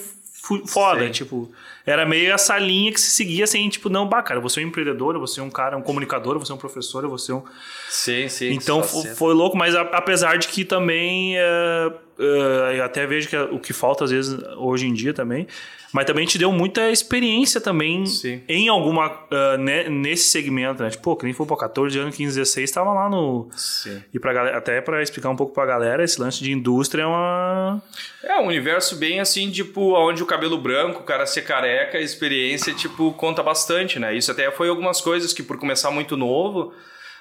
foda, 0.66 1.06
Sim. 1.06 1.10
tipo 1.10 1.52
era 1.84 2.06
meio 2.06 2.32
essa 2.32 2.58
linha 2.58 2.92
que 2.92 3.00
se 3.00 3.10
seguia 3.10 3.44
assim, 3.44 3.68
tipo, 3.68 3.88
não, 3.88 4.08
bah, 4.08 4.22
cara, 4.22 4.40
você 4.40 4.60
é 4.60 4.64
um 4.64 4.68
empreendedor, 4.68 5.18
você 5.18 5.40
é 5.40 5.42
um 5.42 5.50
cara, 5.50 5.76
um 5.76 5.82
comunicador, 5.82 6.38
você 6.38 6.52
é 6.52 6.54
um 6.54 6.58
professor, 6.58 7.06
você 7.08 7.32
é 7.32 7.34
um. 7.34 7.42
Sim, 7.88 8.28
sim. 8.28 8.52
Então 8.52 8.82
foi 8.82 9.34
louco, 9.34 9.56
mas 9.56 9.74
apesar 9.74 10.38
de 10.38 10.48
que 10.48 10.64
também. 10.64 11.36
Uh, 11.36 12.11
eu 12.22 12.84
até 12.84 13.06
vejo 13.06 13.28
que 13.28 13.36
é 13.36 13.42
o 13.42 13.58
que 13.58 13.72
falta 13.72 14.04
às 14.04 14.10
vezes 14.10 14.38
hoje 14.56 14.86
em 14.86 14.92
dia 14.92 15.12
também 15.12 15.46
mas 15.92 16.06
também 16.06 16.24
te 16.24 16.38
deu 16.38 16.50
muita 16.50 16.90
experiência 16.90 17.60
também 17.60 18.06
Sim. 18.06 18.42
em 18.48 18.68
alguma. 18.68 19.10
Uh, 19.10 19.58
nesse 19.90 20.30
segmento, 20.30 20.82
né? 20.82 20.88
Tipo, 20.88 21.02
pô, 21.02 21.16
que 21.16 21.24
nem 21.24 21.34
foi 21.34 21.44
pô, 21.44 21.54
14 21.54 21.98
anos, 21.98 22.16
15, 22.16 22.38
16, 22.38 22.70
tava 22.70 22.94
lá 22.94 23.10
no. 23.10 23.50
Sim. 23.54 24.02
E 24.12 24.18
galera, 24.18 24.56
até 24.56 24.80
para 24.80 25.02
explicar 25.02 25.28
um 25.28 25.36
pouco 25.36 25.52
pra 25.52 25.66
galera, 25.66 26.02
esse 26.02 26.18
lance 26.18 26.42
de 26.42 26.50
indústria 26.50 27.02
é 27.02 27.06
uma. 27.06 27.82
É 28.24 28.40
um 28.40 28.46
universo 28.46 28.96
bem 28.96 29.20
assim, 29.20 29.50
tipo, 29.50 29.94
onde 29.94 30.22
o 30.22 30.26
cabelo 30.26 30.56
branco, 30.56 31.00
o 31.00 31.04
cara 31.04 31.26
ser 31.26 31.42
careca, 31.42 31.98
a 31.98 32.00
experiência, 32.00 32.72
tipo, 32.72 33.12
conta 33.12 33.42
bastante, 33.42 33.98
né? 33.98 34.16
Isso 34.16 34.32
até 34.32 34.50
foi 34.50 34.70
algumas 34.70 35.00
coisas 35.02 35.34
que, 35.34 35.42
por 35.42 35.58
começar 35.58 35.90
muito 35.90 36.16
novo, 36.16 36.72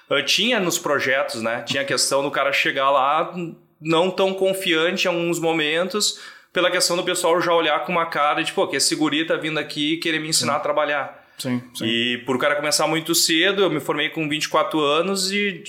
uh, 0.09 0.23
tinha 0.23 0.61
nos 0.61 0.79
projetos, 0.79 1.41
né? 1.41 1.61
Tinha 1.63 1.81
a 1.81 1.85
questão 1.85 2.23
do 2.23 2.31
cara 2.31 2.53
chegar 2.53 2.89
lá 2.89 3.33
não 3.81 4.11
tão 4.11 4.33
confiante 4.33 5.05
em 5.05 5.07
alguns 5.07 5.39
momentos 5.39 6.19
pela 6.53 6.69
questão 6.69 6.97
do 6.97 7.03
pessoal 7.03 7.41
já 7.41 7.53
olhar 7.53 7.79
com 7.85 7.91
uma 7.91 8.05
cara 8.05 8.41
de, 8.41 8.51
pô, 8.51 8.67
que 8.67 8.75
esse 8.75 8.95
guri 8.95 9.25
tá 9.25 9.35
vindo 9.35 9.57
aqui 9.57 9.93
e 9.93 9.97
querer 9.97 10.19
me 10.19 10.29
ensinar 10.29 10.53
sim. 10.53 10.59
a 10.59 10.61
trabalhar. 10.61 11.21
Sim, 11.37 11.63
sim. 11.73 11.85
E 11.85 12.17
por 12.19 12.35
o 12.35 12.39
cara 12.39 12.55
começar 12.55 12.87
muito 12.87 13.15
cedo, 13.15 13.63
eu 13.63 13.69
me 13.69 13.79
formei 13.79 14.09
com 14.09 14.29
24 14.29 14.79
anos 14.79 15.31
e, 15.31 15.63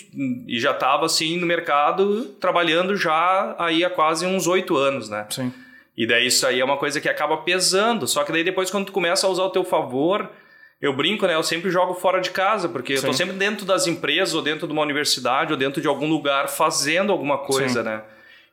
e 0.46 0.60
já 0.60 0.72
estava 0.72 1.06
assim 1.06 1.38
no 1.38 1.46
mercado 1.46 2.24
trabalhando 2.40 2.94
já 2.94 3.54
aí 3.58 3.82
há 3.82 3.88
quase 3.88 4.26
uns 4.26 4.46
8 4.46 4.76
anos, 4.76 5.08
né? 5.08 5.26
Sim. 5.30 5.52
E 5.96 6.06
daí 6.06 6.26
isso 6.26 6.46
aí 6.46 6.60
é 6.60 6.64
uma 6.64 6.76
coisa 6.76 7.00
que 7.00 7.08
acaba 7.08 7.38
pesando. 7.38 8.06
Só 8.06 8.24
que 8.24 8.32
daí 8.32 8.44
depois 8.44 8.70
quando 8.70 8.86
tu 8.86 8.92
começa 8.92 9.26
a 9.26 9.30
usar 9.30 9.44
o 9.44 9.50
teu 9.50 9.64
favor, 9.64 10.30
eu 10.82 10.92
brinco, 10.92 11.28
né? 11.28 11.36
Eu 11.36 11.44
sempre 11.44 11.70
jogo 11.70 11.94
fora 11.94 12.20
de 12.20 12.32
casa, 12.32 12.68
porque 12.68 12.96
Sim. 12.96 13.06
eu 13.06 13.10
tô 13.12 13.16
sempre 13.16 13.36
dentro 13.36 13.64
das 13.64 13.86
empresas, 13.86 14.34
ou 14.34 14.42
dentro 14.42 14.66
de 14.66 14.72
uma 14.72 14.82
universidade, 14.82 15.52
ou 15.52 15.56
dentro 15.56 15.80
de 15.80 15.86
algum 15.86 16.08
lugar 16.08 16.48
fazendo 16.48 17.12
alguma 17.12 17.38
coisa, 17.38 17.82
Sim. 17.82 17.88
né? 17.88 18.02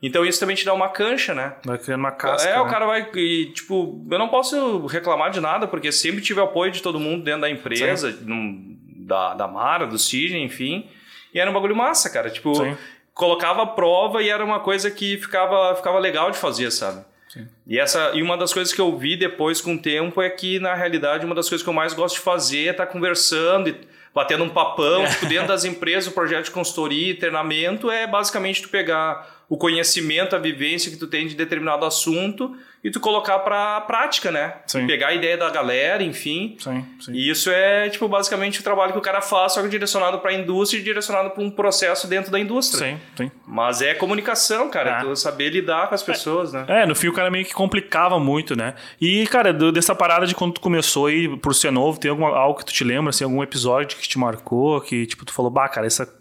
Então 0.01 0.23
isso 0.23 0.39
também 0.39 0.55
te 0.55 0.63
dá 0.63 0.73
uma 0.73 0.89
cancha, 0.89 1.33
né? 1.33 1.55
Vai 1.65 1.79
criando 1.79 2.01
uma 2.01 2.11
casca. 2.11 2.47
É, 2.47 2.53
né? 2.53 2.61
o 2.61 2.67
cara 2.67 2.85
vai. 2.85 3.09
E, 3.15 3.47
tipo, 3.47 4.05
eu 4.09 4.19
não 4.19 4.29
posso 4.29 4.85
reclamar 4.85 5.31
de 5.31 5.41
nada, 5.41 5.67
porque 5.67 5.91
sempre 5.91 6.21
tive 6.21 6.39
apoio 6.39 6.71
de 6.71 6.83
todo 6.83 6.99
mundo 6.99 7.23
dentro 7.23 7.41
da 7.41 7.49
empresa, 7.49 8.15
num, 8.21 8.77
da, 8.99 9.33
da 9.33 9.47
Mara, 9.47 9.87
do 9.87 9.97
Sidney, 9.97 10.43
enfim. 10.43 10.87
E 11.33 11.39
era 11.39 11.49
um 11.49 11.53
bagulho 11.53 11.75
massa, 11.75 12.09
cara. 12.11 12.29
Tipo, 12.29 12.55
Sim. 12.55 12.77
colocava 13.13 13.63
a 13.63 13.67
prova 13.67 14.21
e 14.21 14.29
era 14.29 14.45
uma 14.45 14.59
coisa 14.59 14.89
que 14.91 15.17
ficava, 15.17 15.75
ficava 15.75 15.97
legal 15.97 16.29
de 16.29 16.37
fazer, 16.37 16.71
sabe? 16.71 17.03
Sim. 17.29 17.47
E, 17.67 17.79
essa, 17.79 18.11
e 18.15 18.21
uma 18.23 18.35
das 18.35 18.51
coisas 18.51 18.73
que 18.73 18.81
eu 18.81 18.97
vi 18.97 19.15
depois 19.15 19.61
com 19.61 19.75
o 19.75 19.79
tempo 19.79 20.21
é 20.21 20.29
que, 20.29 20.59
na 20.59 20.73
realidade, 20.73 21.25
uma 21.25 21.35
das 21.35 21.47
coisas 21.47 21.63
que 21.63 21.69
eu 21.69 21.73
mais 21.73 21.93
gosto 21.93 22.15
de 22.15 22.21
fazer 22.21 22.67
é 22.67 22.71
estar 22.71 22.87
tá 22.87 22.91
conversando 22.91 23.69
e 23.69 23.79
batendo 24.13 24.43
um 24.43 24.49
papão, 24.49 25.05
tipo, 25.07 25.27
dentro 25.27 25.47
das 25.47 25.63
empresas, 25.63 26.11
o 26.11 26.13
projeto 26.13 26.45
de 26.45 26.51
consultoria 26.51 27.11
e 27.11 27.13
treinamento 27.13 27.91
é 27.91 28.07
basicamente 28.07 28.63
tu 28.63 28.69
pegar 28.69 29.38
o 29.49 29.57
conhecimento, 29.57 30.35
a 30.35 30.39
vivência 30.39 30.91
que 30.91 30.97
tu 30.97 31.07
tem 31.07 31.27
de 31.27 31.33
determinado 31.33 31.83
assunto 31.83 32.55
e 32.83 32.91
tu 32.91 32.99
colocar 32.99 33.39
para 33.39 33.81
prática, 33.81 34.31
né? 34.31 34.53
Sim. 34.67 34.85
Pegar 34.85 35.07
a 35.07 35.13
ideia 35.13 35.35
da 35.35 35.49
galera, 35.49 36.03
enfim. 36.03 36.55
Sim, 36.59 36.85
sim. 37.01 37.11
E 37.13 37.29
isso 37.29 37.49
é, 37.49 37.89
tipo, 37.89 38.07
basicamente 38.07 38.59
o 38.59 38.63
trabalho 38.63 38.93
que 38.93 38.97
o 38.97 39.01
cara 39.01 39.21
faz, 39.21 39.53
só 39.53 39.61
que 39.61 39.67
direcionado 39.67 40.19
para 40.19 40.31
a 40.31 40.33
indústria 40.33 40.79
e 40.79 40.83
direcionado 40.83 41.31
para 41.31 41.43
um 41.43 41.49
processo 41.49 42.07
dentro 42.07 42.31
da 42.31 42.39
indústria. 42.39 42.91
Sim, 42.91 42.99
sim. 43.17 43.31
Mas 43.45 43.81
é 43.81 43.95
comunicação, 43.95 44.69
cara. 44.69 44.99
É. 44.99 45.01
Tu 45.01 45.15
saber 45.15 45.49
lidar 45.49 45.89
com 45.89 45.95
as 45.95 46.03
pessoas, 46.03 46.53
é. 46.53 46.59
né? 46.59 46.83
É, 46.83 46.85
no 46.85 46.95
fim 46.95 47.07
o 47.07 47.13
cara 47.13 47.31
meio 47.31 47.43
que 47.43 47.53
complicava 47.53 48.19
muito, 48.19 48.55
né? 48.55 48.75
E, 49.01 49.25
cara, 49.27 49.51
dessa 49.51 49.95
parada 49.95 50.27
de 50.27 50.35
quando 50.35 50.53
tu 50.53 50.61
começou 50.61 51.07
aí, 51.07 51.27
por 51.37 51.55
ser 51.55 51.71
novo, 51.71 51.99
tem 51.99 52.11
alguma, 52.11 52.29
algo 52.29 52.59
que 52.59 52.65
tu 52.65 52.71
te 52.71 52.83
lembra, 52.83 53.09
assim, 53.09 53.23
algum 53.23 53.41
episódio 53.43 53.97
que 53.97 54.07
te 54.07 54.19
marcou, 54.19 54.79
que, 54.79 55.07
tipo, 55.07 55.25
tu 55.25 55.33
falou, 55.33 55.49
bah, 55.49 55.67
cara, 55.67 55.87
essa 55.87 56.18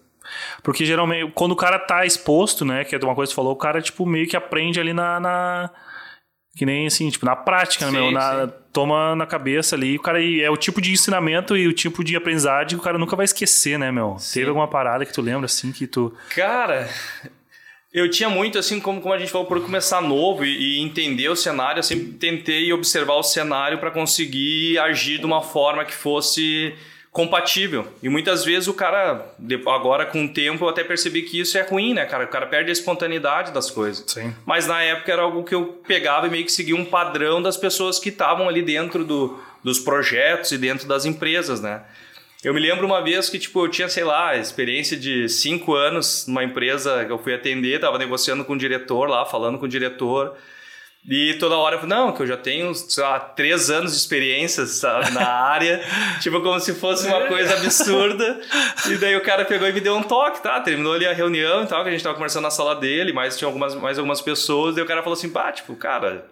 porque 0.62 0.85
geralmente, 0.85 1.32
quando 1.35 1.52
o 1.52 1.56
cara 1.56 1.78
tá 1.78 2.04
exposto, 2.04 2.64
né, 2.64 2.85
que 2.85 2.94
é 2.94 2.99
uma 2.99 3.14
coisa 3.14 3.30
que 3.30 3.35
você 3.35 3.37
falou, 3.37 3.52
o 3.52 3.56
cara, 3.56 3.80
tipo, 3.80 4.04
meio 4.06 4.26
que 4.26 4.37
aprende 4.37 4.80
ali 4.80 4.92
na. 4.92 5.20
na 5.20 5.70
que 6.56 6.66
nem 6.66 6.88
assim, 6.88 7.08
tipo, 7.08 7.25
na 7.25 7.37
prática, 7.37 7.87
sim, 7.87 7.92
né, 7.92 8.00
meu? 8.00 8.11
Na, 8.11 8.49
toma 8.73 9.14
na 9.14 9.26
cabeça 9.26 9.76
ali. 9.76 9.97
O 9.97 10.02
cara 10.02 10.23
é 10.23 10.50
o 10.50 10.56
tipo 10.56 10.80
de 10.80 10.92
ensinamento 10.92 11.56
e 11.56 11.68
o 11.68 11.73
tipo 11.73 12.02
de 12.02 12.16
aprendizagem 12.16 12.70
que 12.70 12.75
o 12.76 12.82
cara 12.82 12.99
nunca 12.99 13.14
vai 13.14 13.25
esquecer, 13.25 13.78
né, 13.78 13.92
meu? 13.92 14.16
Sim. 14.18 14.40
Teve 14.40 14.49
alguma 14.49 14.66
parada 14.66 15.06
que 15.06 15.12
tu 15.12 15.23
lembra, 15.23 15.47
assim, 15.47 15.70
que 15.70 15.87
tu. 15.87 16.12
Cara. 16.35 16.88
Eu 17.92 18.11
tinha 18.11 18.28
muito, 18.28 18.58
assim, 18.58 18.80
como, 18.80 19.00
como 19.00 19.14
a 19.14 19.18
gente 19.18 19.30
falou, 19.30 19.47
por 19.47 19.62
começar 19.62 20.02
novo 20.02 20.44
e, 20.44 20.76
e 20.76 20.80
entender 20.80 21.28
o 21.30 21.37
cenário, 21.37 21.78
eu 21.78 21.82
sempre 21.82 22.12
tentei 22.12 22.70
observar 22.73 23.14
o 23.14 23.23
cenário 23.23 23.78
para 23.78 23.90
conseguir 23.90 24.78
agir 24.78 25.18
de 25.18 25.25
uma 25.25 25.42
forma 25.42 25.85
que 25.85 25.94
fosse 25.94 26.75
compatível. 27.12 27.87
E 28.03 28.09
muitas 28.09 28.45
vezes 28.45 28.69
o 28.69 28.75
cara, 28.75 29.27
agora 29.67 30.07
com 30.07 30.25
o 30.25 30.29
tempo, 30.29 30.65
eu 30.65 30.69
até 30.69 30.85
percebi 30.85 31.23
que 31.23 31.41
isso 31.41 31.57
é 31.59 31.62
ruim, 31.62 31.95
né, 31.95 32.05
cara? 32.05 32.25
O 32.25 32.29
cara 32.29 32.47
perde 32.47 32.71
a 32.71 32.73
espontaneidade 32.73 33.53
das 33.53 33.71
coisas. 33.71 34.05
Sim. 34.07 34.35
Mas 34.47 34.67
na 34.67 34.83
época 34.83 35.12
era 35.12 35.23
algo 35.23 35.43
que 35.43 35.55
eu 35.55 35.81
pegava 35.87 36.27
e 36.27 36.31
meio 36.31 36.45
que 36.45 36.53
seguia 36.53 36.77
um 36.77 36.85
padrão 36.85 37.43
das 37.43 37.57
pessoas 37.57 37.99
que 37.99 38.11
estavam 38.11 38.49
ali 38.49 38.62
dentro 38.62 39.05
do, 39.05 39.38
dos 39.65 39.79
projetos 39.79 40.53
e 40.53 40.59
dentro 40.59 40.87
das 40.87 41.05
empresas, 41.05 41.61
né? 41.61 41.83
Eu 42.45 42.55
me 42.55 42.61
lembro 42.61 42.87
uma 42.87 43.03
vez 43.03 43.29
que, 43.29 43.38
tipo, 43.38 43.65
eu 43.65 43.69
tinha, 43.69 43.88
sei 43.88 44.05
lá, 44.05 44.37
experiência 44.37 44.97
de 44.97 45.29
cinco 45.29 45.75
anos 45.75 46.25
numa 46.29 46.45
empresa 46.45 47.05
que 47.05 47.11
eu 47.11 47.19
fui 47.19 47.35
atender, 47.35 47.81
tava 47.81 47.99
negociando 47.99 48.45
com 48.45 48.53
o 48.53 48.59
diretor 48.59 49.09
lá, 49.09 49.27
falando 49.27 49.59
com 49.59 49.65
o 49.65 49.69
diretor. 49.69 50.37
E 51.07 51.35
toda 51.35 51.57
hora 51.57 51.76
eu 51.76 51.81
falei, 51.81 51.97
não, 51.97 52.12
que 52.12 52.23
eu 52.23 52.26
já 52.26 52.37
tenho, 52.37 52.75
sei 52.75 53.02
lá, 53.02 53.19
três 53.19 53.71
anos 53.71 53.93
de 53.93 53.99
experiência 53.99 54.67
sabe, 54.67 55.11
na 55.12 55.26
área, 55.26 55.83
tipo, 56.21 56.40
como 56.43 56.59
se 56.61 56.75
fosse 56.75 57.07
uma 57.07 57.26
coisa 57.26 57.55
absurda. 57.55 58.40
E 58.90 58.97
daí 58.97 59.17
o 59.17 59.23
cara 59.23 59.45
pegou 59.45 59.67
e 59.67 59.73
me 59.73 59.81
deu 59.81 59.97
um 59.97 60.02
toque, 60.02 60.43
tá? 60.43 60.61
Terminou 60.61 60.93
ali 60.93 61.07
a 61.07 61.12
reunião 61.14 61.62
e 61.62 61.67
tal, 61.67 61.83
que 61.83 61.88
a 61.88 61.93
gente 61.93 62.02
tava 62.02 62.14
conversando 62.14 62.43
na 62.43 62.50
sala 62.50 62.75
dele, 62.75 63.12
mas 63.12 63.38
tinha 63.38 63.49
algumas, 63.49 63.75
mais 63.75 63.99
algumas 63.99 64.21
pessoas, 64.21 64.75
daí 64.75 64.85
o 64.85 64.87
cara 64.87 65.02
falou 65.02 65.17
assim, 65.17 65.31
pá, 65.31 65.50
tipo, 65.52 65.75
cara. 65.76 66.26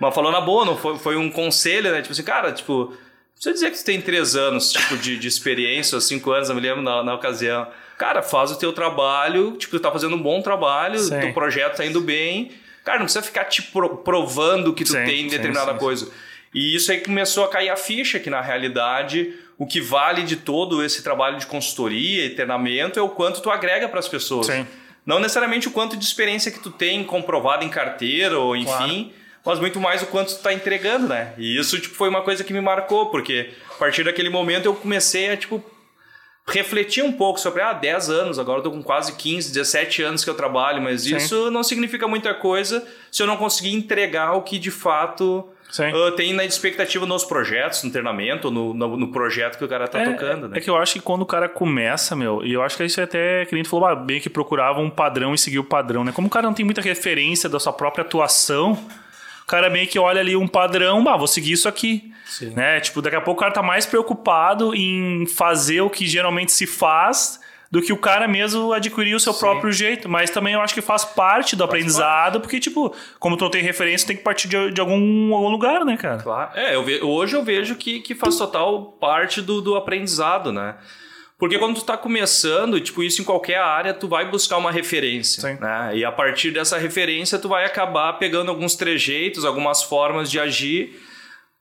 Mas 0.00 0.14
falou 0.14 0.32
na 0.32 0.40
boa, 0.40 0.64
não 0.64 0.76
foi, 0.76 0.98
foi 0.98 1.16
um 1.16 1.30
conselho, 1.30 1.92
né? 1.92 2.02
Tipo 2.02 2.12
assim, 2.12 2.24
cara, 2.24 2.50
tipo, 2.52 2.96
precisa 3.32 3.54
dizer 3.54 3.70
que 3.70 3.78
tu 3.78 3.84
tem 3.84 4.00
três 4.00 4.34
anos, 4.34 4.72
tipo, 4.72 4.96
de, 4.96 5.18
de 5.18 5.28
experiência, 5.28 5.94
ou 5.94 6.00
cinco 6.00 6.32
anos, 6.32 6.48
eu 6.48 6.54
me 6.54 6.60
lembro 6.60 6.82
na, 6.82 7.02
na 7.04 7.14
ocasião. 7.14 7.68
Cara, 7.96 8.22
faz 8.22 8.50
o 8.50 8.58
teu 8.58 8.72
trabalho, 8.72 9.52
tipo, 9.52 9.78
tu 9.78 9.80
tá 9.80 9.92
fazendo 9.92 10.16
um 10.16 10.22
bom 10.22 10.42
trabalho, 10.42 11.00
o 11.00 11.10
teu 11.10 11.32
projeto 11.32 11.76
tá 11.76 11.86
indo 11.86 12.00
bem 12.00 12.65
Cara, 12.86 13.00
não 13.00 13.06
precisa 13.06 13.22
ficar 13.22 13.46
te 13.46 13.62
provando 13.62 14.72
que 14.72 14.84
tu 14.84 14.92
sim, 14.92 15.04
tem 15.04 15.26
determinada 15.26 15.72
sim, 15.72 15.78
sim, 15.78 15.84
coisa. 15.84 16.12
E 16.54 16.76
isso 16.76 16.92
aí 16.92 17.00
começou 17.00 17.44
a 17.44 17.48
cair 17.48 17.68
a 17.68 17.74
ficha 17.74 18.20
que, 18.20 18.30
na 18.30 18.40
realidade, 18.40 19.34
o 19.58 19.66
que 19.66 19.80
vale 19.80 20.22
de 20.22 20.36
todo 20.36 20.84
esse 20.84 21.02
trabalho 21.02 21.36
de 21.36 21.46
consultoria 21.46 22.24
e 22.24 22.30
treinamento 22.30 22.96
é 22.96 23.02
o 23.02 23.08
quanto 23.08 23.42
tu 23.42 23.50
agrega 23.50 23.88
para 23.88 23.98
as 23.98 24.06
pessoas. 24.06 24.46
Não 25.04 25.18
necessariamente 25.18 25.66
o 25.66 25.72
quanto 25.72 25.96
de 25.96 26.04
experiência 26.04 26.52
que 26.52 26.60
tu 26.60 26.70
tem 26.70 27.02
comprovada 27.02 27.64
em 27.64 27.68
carteira 27.68 28.38
ou 28.38 28.54
enfim, 28.54 28.66
claro. 28.66 29.10
mas 29.44 29.58
muito 29.58 29.80
mais 29.80 30.02
o 30.02 30.06
quanto 30.06 30.28
tu 30.28 30.36
está 30.36 30.52
entregando, 30.52 31.08
né? 31.08 31.32
E 31.36 31.58
isso 31.58 31.80
tipo, 31.80 31.96
foi 31.96 32.08
uma 32.08 32.22
coisa 32.22 32.44
que 32.44 32.52
me 32.52 32.60
marcou, 32.60 33.06
porque 33.06 33.50
a 33.68 33.74
partir 33.74 34.04
daquele 34.04 34.30
momento 34.30 34.66
eu 34.66 34.74
comecei 34.76 35.28
a 35.28 35.36
tipo, 35.36 35.60
refletir 36.48 37.02
um 37.02 37.12
pouco 37.12 37.40
sobre, 37.40 37.60
ah, 37.60 37.72
10 37.72 38.08
anos, 38.08 38.38
agora 38.38 38.60
eu 38.60 38.62
tô 38.62 38.70
com 38.70 38.82
quase 38.82 39.14
15, 39.16 39.52
17 39.52 40.02
anos 40.02 40.24
que 40.24 40.30
eu 40.30 40.34
trabalho, 40.34 40.80
mas 40.80 41.02
Sim. 41.02 41.16
isso 41.16 41.50
não 41.50 41.62
significa 41.62 42.06
muita 42.06 42.32
coisa 42.34 42.86
se 43.10 43.22
eu 43.22 43.26
não 43.26 43.36
conseguir 43.36 43.74
entregar 43.74 44.32
o 44.32 44.42
que 44.42 44.58
de 44.58 44.70
fato 44.70 45.48
uh, 45.78 46.12
tem 46.12 46.32
na 46.32 46.44
expectativa 46.44 47.04
nos 47.04 47.24
projetos, 47.24 47.82
no 47.82 47.90
treinamento, 47.90 48.50
no, 48.50 48.72
no, 48.72 48.96
no 48.96 49.10
projeto 49.10 49.58
que 49.58 49.64
o 49.64 49.68
cara 49.68 49.88
tá 49.88 50.00
é, 50.00 50.12
tocando, 50.12 50.48
né? 50.48 50.58
É 50.58 50.60
que 50.60 50.70
eu 50.70 50.76
acho 50.76 50.94
que 50.94 51.00
quando 51.00 51.22
o 51.22 51.26
cara 51.26 51.48
começa, 51.48 52.14
meu, 52.14 52.44
e 52.44 52.52
eu 52.52 52.62
acho 52.62 52.76
que 52.76 52.84
isso 52.84 53.00
é 53.00 53.04
até 53.04 53.44
que 53.44 53.54
a 53.54 53.58
gente 53.58 53.68
falou, 53.68 53.86
ah, 53.86 53.96
bem 53.96 54.20
que 54.20 54.30
procurava 54.30 54.80
um 54.80 54.90
padrão 54.90 55.34
e 55.34 55.38
seguir 55.38 55.58
o 55.58 55.64
padrão, 55.64 56.04
né? 56.04 56.12
Como 56.12 56.28
o 56.28 56.30
cara 56.30 56.46
não 56.46 56.54
tem 56.54 56.64
muita 56.64 56.80
referência 56.80 57.48
da 57.48 57.58
sua 57.58 57.72
própria 57.72 58.04
atuação, 58.04 58.78
o 59.46 59.48
cara 59.48 59.70
meio 59.70 59.86
que 59.86 59.96
olha 59.96 60.20
ali 60.20 60.34
um 60.34 60.48
padrão, 60.48 61.08
ah, 61.08 61.16
vou 61.16 61.28
seguir 61.28 61.52
isso 61.52 61.68
aqui. 61.68 62.12
Sim. 62.24 62.50
Né? 62.50 62.80
Tipo, 62.80 63.00
daqui 63.00 63.14
a 63.14 63.20
pouco 63.20 63.38
o 63.38 63.40
cara 63.40 63.54
tá 63.54 63.62
mais 63.62 63.86
preocupado 63.86 64.74
em 64.74 65.24
fazer 65.24 65.82
o 65.82 65.88
que 65.88 66.04
geralmente 66.04 66.50
se 66.50 66.66
faz 66.66 67.38
do 67.70 67.80
que 67.80 67.92
o 67.92 67.96
cara 67.96 68.26
mesmo 68.26 68.72
adquirir 68.72 69.14
o 69.14 69.20
seu 69.20 69.32
Sim. 69.32 69.38
próprio 69.38 69.70
jeito. 69.70 70.08
Mas 70.08 70.30
também 70.30 70.54
eu 70.54 70.60
acho 70.60 70.74
que 70.74 70.82
faz 70.82 71.04
parte 71.04 71.54
do 71.54 71.60
faz 71.60 71.68
aprendizado, 71.68 72.32
parte. 72.32 72.42
porque, 72.42 72.58
tipo, 72.58 72.92
como 73.20 73.36
tu 73.36 73.44
não 73.44 73.50
tem 73.50 73.62
referência, 73.62 74.08
tem 74.08 74.16
que 74.16 74.24
partir 74.24 74.48
de, 74.48 74.72
de 74.72 74.80
algum, 74.80 75.32
algum 75.32 75.48
lugar, 75.48 75.84
né, 75.84 75.96
cara? 75.96 76.20
Claro. 76.20 76.50
É, 76.56 76.74
eu 76.74 76.82
ve, 76.82 77.00
hoje 77.00 77.36
eu 77.36 77.44
vejo 77.44 77.76
que, 77.76 78.00
que 78.00 78.16
faz 78.16 78.36
total 78.36 78.96
parte 79.00 79.40
do, 79.40 79.62
do 79.62 79.76
aprendizado, 79.76 80.50
né? 80.52 80.74
Porque 81.38 81.58
quando 81.58 81.74
tu 81.74 81.80
está 81.80 81.98
começando, 81.98 82.80
tipo, 82.80 83.02
isso 83.02 83.20
em 83.20 83.24
qualquer 83.24 83.58
área, 83.58 83.92
tu 83.92 84.08
vai 84.08 84.30
buscar 84.30 84.56
uma 84.56 84.72
referência. 84.72 85.42
Sim. 85.42 85.60
Né? 85.60 85.98
E 85.98 86.04
a 86.04 86.10
partir 86.10 86.50
dessa 86.50 86.78
referência, 86.78 87.38
tu 87.38 87.48
vai 87.48 87.64
acabar 87.64 88.14
pegando 88.14 88.50
alguns 88.50 88.74
trejeitos, 88.74 89.44
algumas 89.44 89.82
formas 89.82 90.30
de 90.30 90.40
agir 90.40 90.98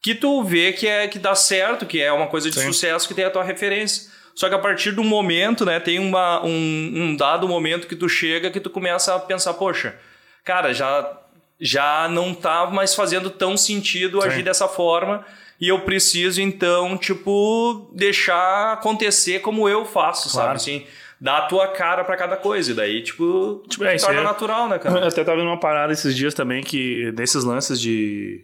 que 0.01 0.15
tu 0.15 0.43
vê 0.43 0.71
que 0.71 0.87
é 0.87 1.07
que 1.07 1.19
dá 1.19 1.35
certo, 1.35 1.85
que 1.85 2.01
é 2.01 2.11
uma 2.11 2.27
coisa 2.27 2.49
de 2.49 2.59
Sim. 2.59 2.67
sucesso 2.67 3.07
que 3.07 3.13
tem 3.13 3.25
a 3.25 3.29
tua 3.29 3.43
referência. 3.43 4.11
Só 4.33 4.47
que 4.47 4.55
a 4.55 4.59
partir 4.59 4.91
do 4.91 5.03
momento, 5.03 5.65
né, 5.65 5.79
tem 5.79 5.97
uma, 5.97 6.45
um, 6.45 6.91
um 6.93 7.15
dado 7.15 7.47
momento 7.47 7.87
que 7.87 7.95
tu 7.95 8.07
chega 8.07 8.51
que 8.51 8.59
tu 8.59 8.69
começa 8.69 9.15
a 9.15 9.19
pensar, 9.19 9.53
poxa, 9.55 9.95
cara, 10.43 10.73
já 10.73 11.21
já 11.59 12.09
não 12.09 12.33
tá 12.33 12.65
mais 12.67 12.93
fazendo 12.93 13.29
tão 13.29 13.55
sentido 13.55 14.21
Sim. 14.21 14.27
agir 14.27 14.43
dessa 14.43 14.67
forma 14.67 15.25
e 15.59 15.69
eu 15.69 15.79
preciso 15.81 16.41
então, 16.41 16.97
tipo, 16.97 17.89
deixar 17.93 18.73
acontecer 18.73 19.39
como 19.39 19.69
eu 19.69 19.85
faço, 19.85 20.29
claro. 20.29 20.47
sabe? 20.47 20.55
Assim, 20.55 20.87
dar 21.19 21.37
a 21.37 21.41
tua 21.47 21.67
cara 21.69 22.03
para 22.03 22.17
cada 22.17 22.35
coisa. 22.35 22.71
E 22.71 22.73
daí, 22.73 23.01
tipo, 23.01 23.63
tipo 23.69 23.83
é, 23.83 23.95
torna 23.97 24.19
é... 24.19 24.23
natural, 24.23 24.67
né, 24.67 24.79
cara? 24.79 24.99
Eu 24.99 25.07
até 25.07 25.23
tava 25.23 25.37
vendo 25.37 25.47
uma 25.47 25.59
parada 25.59 25.93
esses 25.93 26.15
dias 26.15 26.33
também 26.33 26.61
que 26.61 27.11
desses 27.13 27.43
lances 27.43 27.79
de 27.79 28.43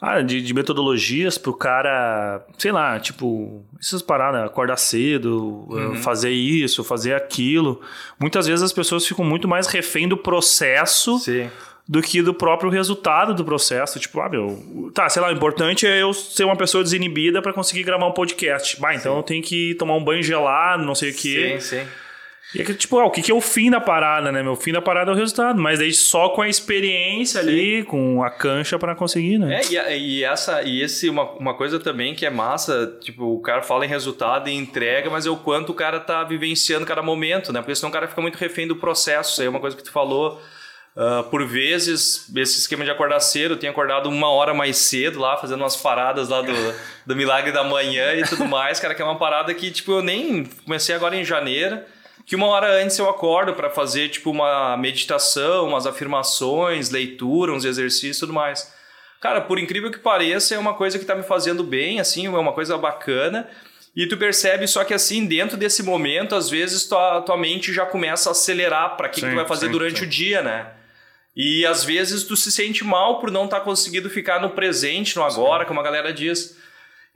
ah, 0.00 0.20
de, 0.20 0.42
de 0.42 0.52
metodologias 0.52 1.38
pro 1.38 1.54
cara, 1.54 2.44
sei 2.58 2.72
lá, 2.72 2.98
tipo, 2.98 3.64
essas 3.80 4.02
paradas, 4.02 4.44
acordar 4.44 4.76
cedo, 4.76 5.64
uhum. 5.70 5.94
fazer 5.96 6.30
isso, 6.30 6.84
fazer 6.84 7.14
aquilo. 7.14 7.80
Muitas 8.20 8.46
vezes 8.46 8.62
as 8.62 8.72
pessoas 8.72 9.06
ficam 9.06 9.24
muito 9.24 9.48
mais 9.48 9.66
refém 9.66 10.06
do 10.06 10.16
processo 10.16 11.18
Sim 11.20 11.48
do 11.86 12.00
que 12.00 12.22
do 12.22 12.32
próprio 12.32 12.70
resultado 12.70 13.34
do 13.34 13.44
processo. 13.44 14.00
Tipo, 14.00 14.20
ah, 14.20 14.28
meu, 14.28 14.90
tá, 14.94 15.08
sei 15.08 15.20
lá, 15.20 15.28
o 15.28 15.32
importante 15.32 15.86
é 15.86 16.02
eu 16.02 16.12
ser 16.12 16.44
uma 16.44 16.56
pessoa 16.56 16.82
desinibida 16.82 17.42
para 17.42 17.52
conseguir 17.52 17.82
gravar 17.82 18.06
um 18.06 18.12
podcast. 18.12 18.80
Bah, 18.80 18.94
então 18.94 19.12
sim. 19.12 19.18
eu 19.18 19.22
tenho 19.22 19.42
que 19.42 19.74
tomar 19.74 19.94
um 19.94 20.04
banho 20.04 20.22
gelado, 20.22 20.84
não 20.84 20.94
sei 20.94 21.10
o 21.10 21.14
quê. 21.14 21.58
Sim, 21.60 21.78
sim. 21.78 21.86
E 22.54 22.60
é 22.60 22.64
que, 22.64 22.72
tipo, 22.72 22.98
ah, 23.00 23.06
o 23.06 23.10
que, 23.10 23.20
que 23.20 23.32
é 23.32 23.34
o 23.34 23.40
fim 23.40 23.68
da 23.68 23.80
parada, 23.80 24.30
né? 24.30 24.40
Meu 24.40 24.54
fim 24.54 24.70
da 24.70 24.80
parada 24.80 25.10
é 25.10 25.14
o 25.14 25.16
resultado, 25.16 25.60
mas 25.60 25.80
aí 25.80 25.92
só 25.92 26.28
com 26.28 26.40
a 26.40 26.48
experiência 26.48 27.42
Sim. 27.42 27.48
ali, 27.48 27.82
com 27.82 28.22
a 28.22 28.30
cancha 28.30 28.78
para 28.78 28.94
conseguir, 28.94 29.38
né? 29.38 29.60
É, 29.60 29.96
e, 29.96 30.18
e, 30.18 30.24
essa, 30.24 30.62
e 30.62 30.80
esse, 30.80 31.08
uma, 31.08 31.32
uma 31.32 31.54
coisa 31.54 31.80
também 31.80 32.14
que 32.14 32.24
é 32.24 32.30
massa, 32.30 32.96
tipo, 33.00 33.24
o 33.24 33.40
cara 33.40 33.62
fala 33.62 33.84
em 33.84 33.88
resultado 33.88 34.48
e 34.48 34.54
entrega, 34.54 35.10
mas 35.10 35.26
é 35.26 35.30
o 35.30 35.36
quanto 35.36 35.72
o 35.72 35.74
cara 35.74 35.98
tá 35.98 36.22
vivenciando 36.22 36.86
cada 36.86 37.02
momento, 37.02 37.52
né? 37.52 37.60
Porque 37.60 37.74
senão 37.74 37.90
o 37.90 37.92
cara 37.92 38.06
fica 38.06 38.22
muito 38.22 38.36
refém 38.36 38.68
do 38.68 38.76
processo, 38.76 39.32
isso 39.32 39.40
aí 39.40 39.48
é 39.48 39.50
uma 39.50 39.60
coisa 39.60 39.76
que 39.76 39.82
tu 39.82 39.90
falou 39.90 40.40
Uh, 40.96 41.24
por 41.28 41.44
vezes, 41.44 42.30
esse 42.36 42.60
esquema 42.60 42.84
de 42.84 42.90
acordar 42.90 43.18
cedo, 43.18 43.54
eu 43.54 43.58
tenho 43.58 43.72
acordado 43.72 44.08
uma 44.08 44.28
hora 44.28 44.54
mais 44.54 44.76
cedo 44.76 45.18
lá, 45.18 45.36
fazendo 45.36 45.60
umas 45.60 45.74
paradas 45.74 46.28
lá 46.28 46.40
do, 46.40 46.52
do 47.04 47.16
Milagre 47.16 47.50
da 47.50 47.64
Manhã 47.64 48.14
e 48.14 48.22
tudo 48.22 48.44
mais, 48.44 48.78
cara, 48.78 48.94
que 48.94 49.02
é 49.02 49.04
uma 49.04 49.18
parada 49.18 49.52
que, 49.52 49.72
tipo, 49.72 49.90
eu 49.90 50.02
nem 50.02 50.44
comecei 50.64 50.94
agora 50.94 51.16
em 51.16 51.24
janeiro, 51.24 51.80
que 52.24 52.36
uma 52.36 52.46
hora 52.46 52.80
antes 52.80 52.96
eu 52.96 53.10
acordo 53.10 53.54
para 53.54 53.68
fazer, 53.70 54.08
tipo, 54.08 54.30
uma 54.30 54.76
meditação, 54.76 55.66
umas 55.66 55.84
afirmações, 55.84 56.90
leitura, 56.90 57.52
uns 57.52 57.64
exercícios 57.64 58.18
e 58.18 58.20
tudo 58.20 58.32
mais. 58.32 58.72
Cara, 59.20 59.40
por 59.40 59.58
incrível 59.58 59.90
que 59.90 59.98
pareça, 59.98 60.54
é 60.54 60.58
uma 60.58 60.74
coisa 60.74 60.96
que 60.96 61.04
tá 61.04 61.16
me 61.16 61.24
fazendo 61.24 61.64
bem, 61.64 61.98
assim, 61.98 62.26
é 62.26 62.30
uma 62.30 62.52
coisa 62.52 62.78
bacana. 62.78 63.48
E 63.96 64.06
tu 64.06 64.16
percebe 64.16 64.66
só 64.68 64.84
que 64.84 64.94
assim, 64.94 65.26
dentro 65.26 65.56
desse 65.56 65.82
momento, 65.82 66.36
às 66.36 66.48
vezes 66.48 66.86
tua, 66.86 67.20
tua 67.22 67.36
mente 67.36 67.72
já 67.72 67.84
começa 67.84 68.30
a 68.30 68.32
acelerar 68.32 68.96
para 68.96 69.08
que, 69.08 69.20
que 69.20 69.28
tu 69.28 69.34
vai 69.34 69.46
fazer 69.46 69.66
sim, 69.66 69.72
durante 69.72 70.00
sim. 70.00 70.04
o 70.04 70.08
dia, 70.08 70.42
né? 70.42 70.66
E 71.36 71.66
às 71.66 71.84
vezes 71.84 72.22
tu 72.22 72.36
se 72.36 72.52
sente 72.52 72.84
mal 72.84 73.18
por 73.18 73.30
não 73.30 73.44
estar 73.44 73.58
tá 73.58 73.64
conseguindo 73.64 74.08
ficar 74.08 74.40
no 74.40 74.50
presente, 74.50 75.16
no 75.16 75.24
agora, 75.24 75.64
Sim. 75.64 75.68
como 75.68 75.80
a 75.80 75.82
galera 75.82 76.12
diz. 76.12 76.56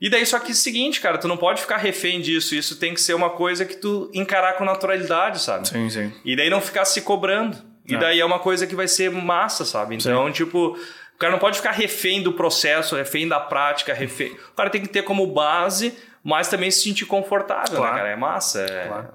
E 0.01 0.09
daí 0.09 0.25
só 0.25 0.39
que 0.39 0.49
é 0.49 0.53
o 0.53 0.57
seguinte, 0.57 1.01
cara, 1.01 1.19
tu 1.19 1.27
não 1.27 1.37
pode 1.37 1.61
ficar 1.61 1.77
refém 1.77 2.21
disso. 2.21 2.55
Isso 2.55 2.77
tem 2.77 2.95
que 2.95 3.01
ser 3.01 3.15
uma 3.15 3.31
coisa 3.31 3.65
que 3.65 3.77
tu 3.77 4.11
encarar 4.15 4.55
com 4.55 4.65
naturalidade, 4.65 5.41
sabe? 5.41 5.69
Sim, 5.69 5.91
sim. 5.91 6.13
E 6.25 6.37
daí 6.37 6.51
não 6.51 6.61
ficar 6.61 6.85
se 6.85 7.03
cobrando. 7.03 7.57
E 7.87 7.95
é. 7.95 7.99
daí 7.99 8.21
é 8.21 8.25
uma 8.25 8.39
coisa 8.39 8.67
que 8.67 8.77
vai 8.77 8.87
ser 8.87 9.11
massa, 9.11 9.65
sabe? 9.65 9.97
Então, 9.97 10.27
sim. 10.27 10.33
tipo, 10.33 10.77
o 11.15 11.19
cara 11.19 11.33
não 11.33 11.39
pode 11.39 11.57
ficar 11.57 11.73
refém 11.73 12.23
do 12.23 12.33
processo, 12.33 12.95
refém 12.95 13.27
da 13.27 13.41
prática, 13.41 13.95
refém. 13.95 14.33
O 14.53 14.55
cara 14.55 14.71
tem 14.71 14.83
que 14.83 14.89
ter 14.89 15.03
como 15.03 15.27
base, 15.27 15.97
mas 16.23 16.49
também 16.49 16.71
se 16.71 16.83
sentir 16.83 17.07
confortável, 17.07 17.73
né, 17.73 17.79
claro. 17.79 17.95
né, 17.95 18.01
cara? 18.01 18.13
É 18.13 18.17
massa. 18.17 18.61
É... 18.61 18.87
Claro. 18.87 19.09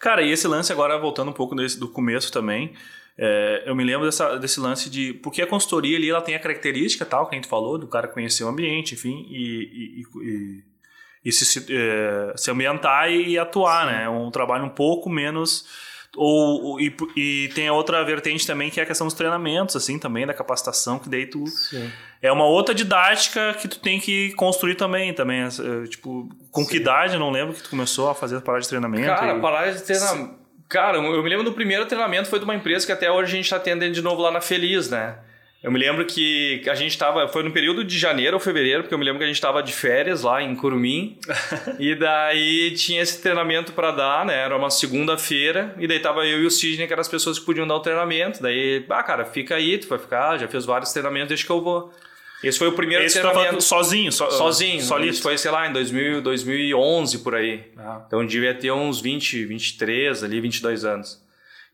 Cara, 0.00 0.22
e 0.22 0.30
esse 0.30 0.48
lance 0.48 0.72
agora, 0.72 0.98
voltando 0.98 1.30
um 1.30 1.34
pouco 1.34 1.54
desse, 1.54 1.78
do 1.78 1.88
começo 1.88 2.32
também, 2.32 2.74
é, 3.20 3.64
eu 3.66 3.74
me 3.74 3.82
lembro 3.82 4.06
dessa, 4.06 4.38
desse 4.38 4.60
lance 4.60 4.88
de. 4.88 5.12
Porque 5.14 5.42
a 5.42 5.46
consultoria 5.46 5.98
ali 5.98 6.08
ela 6.08 6.22
tem 6.22 6.36
a 6.36 6.38
característica 6.38 7.04
tal 7.04 7.26
que 7.28 7.34
a 7.34 7.38
gente 7.38 7.48
falou, 7.48 7.76
do 7.76 7.88
cara 7.88 8.06
conhecer 8.06 8.44
o 8.44 8.48
ambiente, 8.48 8.94
enfim, 8.94 9.26
e, 9.28 10.02
e, 10.02 10.02
e, 10.22 10.64
e 11.24 11.32
se, 11.32 11.66
é, 11.68 12.32
se 12.36 12.48
ambientar 12.48 13.10
e 13.10 13.36
atuar, 13.36 13.86
Sim. 13.86 13.92
né? 13.92 14.04
É 14.04 14.08
um 14.08 14.30
trabalho 14.30 14.64
um 14.64 14.70
pouco 14.70 15.10
menos. 15.10 15.66
Ou, 16.16 16.80
e, 16.80 16.96
e, 17.16 17.48
tem 17.54 17.68
a 17.68 17.72
outra 17.72 18.02
vertente 18.02 18.46
também 18.46 18.70
que 18.70 18.80
é 18.80 18.82
a 18.82 18.86
questão 18.86 19.06
dos 19.06 19.14
treinamentos, 19.14 19.76
assim, 19.76 19.98
também, 19.98 20.24
da 20.24 20.32
capacitação, 20.32 21.00
que 21.00 21.08
daí 21.08 21.26
tu. 21.26 21.44
Sim. 21.48 21.90
É 22.22 22.30
uma 22.30 22.46
outra 22.46 22.74
didática 22.74 23.54
que 23.54 23.66
tu 23.66 23.80
tem 23.80 24.00
que 24.00 24.32
construir 24.34 24.76
também, 24.76 25.12
também. 25.12 25.42
É, 25.42 25.86
tipo, 25.88 26.28
com 26.52 26.62
Sim. 26.62 26.70
que 26.70 26.76
idade, 26.76 27.14
eu 27.14 27.20
não 27.20 27.30
lembro 27.30 27.52
que 27.52 27.64
tu 27.64 27.70
começou 27.70 28.08
a 28.08 28.14
fazer 28.14 28.36
a 28.36 28.40
parada 28.40 28.62
de 28.62 28.68
treinamento? 28.68 29.06
Cara, 29.06 29.36
e... 29.36 29.40
parada 29.40 29.72
de 29.72 29.82
treinamento 29.82 30.37
Cara, 30.68 30.98
eu 30.98 31.22
me 31.22 31.30
lembro 31.30 31.44
do 31.44 31.52
primeiro 31.52 31.86
treinamento 31.86 32.28
foi 32.28 32.38
de 32.38 32.44
uma 32.44 32.54
empresa 32.54 32.84
que 32.84 32.92
até 32.92 33.10
hoje 33.10 33.32
a 33.32 33.36
gente 33.36 33.44
está 33.44 33.56
atendendo 33.56 33.92
de 33.92 34.02
novo 34.02 34.20
lá 34.20 34.30
na 34.30 34.40
Feliz, 34.40 34.90
né? 34.90 35.16
Eu 35.60 35.72
me 35.72 35.78
lembro 35.78 36.04
que 36.04 36.62
a 36.68 36.74
gente 36.74 36.96
tava. 36.96 37.26
Foi 37.26 37.42
no 37.42 37.50
período 37.50 37.82
de 37.82 37.98
janeiro 37.98 38.36
ou 38.36 38.40
fevereiro, 38.40 38.82
porque 38.82 38.94
eu 38.94 38.98
me 38.98 39.04
lembro 39.04 39.18
que 39.18 39.24
a 39.24 39.26
gente 39.26 39.40
tava 39.40 39.60
de 39.60 39.72
férias 39.72 40.22
lá 40.22 40.40
em 40.40 40.54
Curumim. 40.54 41.18
e 41.80 41.96
daí 41.96 42.70
tinha 42.76 43.02
esse 43.02 43.20
treinamento 43.20 43.72
para 43.72 43.90
dar, 43.90 44.24
né? 44.24 44.36
Era 44.36 44.56
uma 44.56 44.70
segunda-feira. 44.70 45.74
E 45.78 45.88
daí 45.88 45.98
tava 45.98 46.24
eu 46.24 46.42
e 46.42 46.46
o 46.46 46.50
Sidney, 46.50 46.86
que 46.86 46.92
eram 46.92 47.00
as 47.00 47.08
pessoas 47.08 47.40
que 47.40 47.44
podiam 47.44 47.66
dar 47.66 47.74
o 47.74 47.80
treinamento. 47.80 48.40
Daí, 48.40 48.84
ah, 48.88 49.02
cara, 49.02 49.24
fica 49.24 49.56
aí, 49.56 49.78
tu 49.78 49.88
vai 49.88 49.98
ficar, 49.98 50.38
já 50.38 50.46
fez 50.46 50.64
vários 50.64 50.92
treinamentos, 50.92 51.28
deixa 51.28 51.44
que 51.44 51.50
eu 51.50 51.60
vou. 51.60 51.92
Esse 52.42 52.58
foi 52.58 52.68
o 52.68 52.72
primeiro 52.72 53.04
Esse 53.04 53.20
treinamento. 53.20 53.46
tava 53.48 53.60
sozinho, 53.60 54.12
so, 54.12 54.30
Sozinho. 54.30 54.80
solito. 54.80 55.12
Isso 55.14 55.22
foi, 55.22 55.36
sei 55.36 55.50
lá, 55.50 55.66
em 55.68 55.72
2000, 55.72 56.22
2011 56.22 57.18
por 57.18 57.34
aí. 57.34 57.64
Ah. 57.76 58.02
Então 58.06 58.24
devia 58.24 58.54
ter 58.54 58.70
uns 58.70 59.00
20, 59.00 59.44
23 59.44 60.22
ali, 60.22 60.40
22 60.40 60.84
anos. 60.84 61.20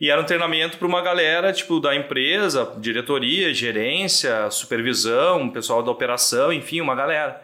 E 0.00 0.11
era 0.11 0.21
um 0.21 0.25
treinamento 0.25 0.76
para 0.78 0.88
uma 0.88 1.00
galera, 1.02 1.52
tipo, 1.52 1.78
da 1.80 1.94
empresa, 1.94 2.73
diretoria, 2.78 3.52
gerência, 3.54 4.50
supervisão, 4.50 5.49
pessoal 5.50 5.83
da 5.83 5.90
operação, 5.90 6.52
enfim, 6.52 6.80
uma 6.80 6.94
galera. 6.94 7.40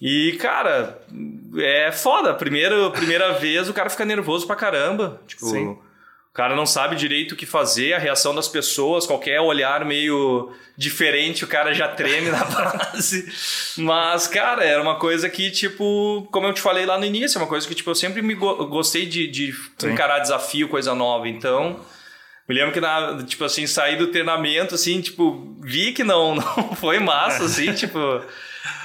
E, 0.00 0.32
cara, 0.40 0.98
é 1.58 1.92
foda. 1.92 2.32
Primeiro, 2.34 2.90
primeira 2.90 3.32
vez 3.38 3.68
o 3.68 3.74
cara 3.74 3.90
fica 3.90 4.04
nervoso 4.04 4.46
pra 4.46 4.56
caramba. 4.56 5.20
Tipo, 5.26 5.46
Sim. 5.46 5.78
O 6.30 6.32
cara 6.32 6.54
não 6.54 6.64
sabe 6.64 6.94
direito 6.94 7.32
o 7.32 7.36
que 7.36 7.44
fazer, 7.44 7.92
a 7.92 7.98
reação 7.98 8.32
das 8.34 8.46
pessoas, 8.48 9.04
qualquer 9.06 9.40
olhar 9.40 9.84
meio 9.84 10.52
diferente, 10.76 11.44
o 11.44 11.48
cara 11.48 11.74
já 11.74 11.88
treme 11.88 12.30
na 12.30 12.44
base. 12.46 13.26
Mas, 13.76 14.28
cara, 14.28 14.64
era 14.64 14.80
uma 14.80 14.96
coisa 14.96 15.28
que, 15.28 15.50
tipo, 15.50 16.28
como 16.30 16.46
eu 16.46 16.54
te 16.54 16.60
falei 16.60 16.86
lá 16.86 16.96
no 16.96 17.04
início, 17.04 17.36
é 17.36 17.42
uma 17.42 17.48
coisa 17.48 17.66
que, 17.66 17.74
tipo, 17.74 17.90
eu 17.90 17.94
sempre 17.96 18.22
me 18.22 18.34
go- 18.34 18.66
gostei 18.68 19.06
de, 19.06 19.26
de 19.26 19.52
encarar 19.82 20.20
desafio, 20.20 20.68
coisa 20.68 20.94
nova. 20.94 21.28
Então, 21.28 21.80
me 22.48 22.54
lembro 22.54 22.72
que, 22.72 22.80
na, 22.80 23.22
tipo 23.24 23.44
assim, 23.44 23.66
saí 23.66 23.96
do 23.96 24.06
treinamento, 24.06 24.76
assim, 24.76 25.00
tipo, 25.00 25.56
vi 25.60 25.92
que 25.92 26.04
não, 26.04 26.36
não 26.38 26.76
foi 26.76 27.00
massa, 27.00 27.44
assim, 27.44 27.72
tipo, 27.74 27.98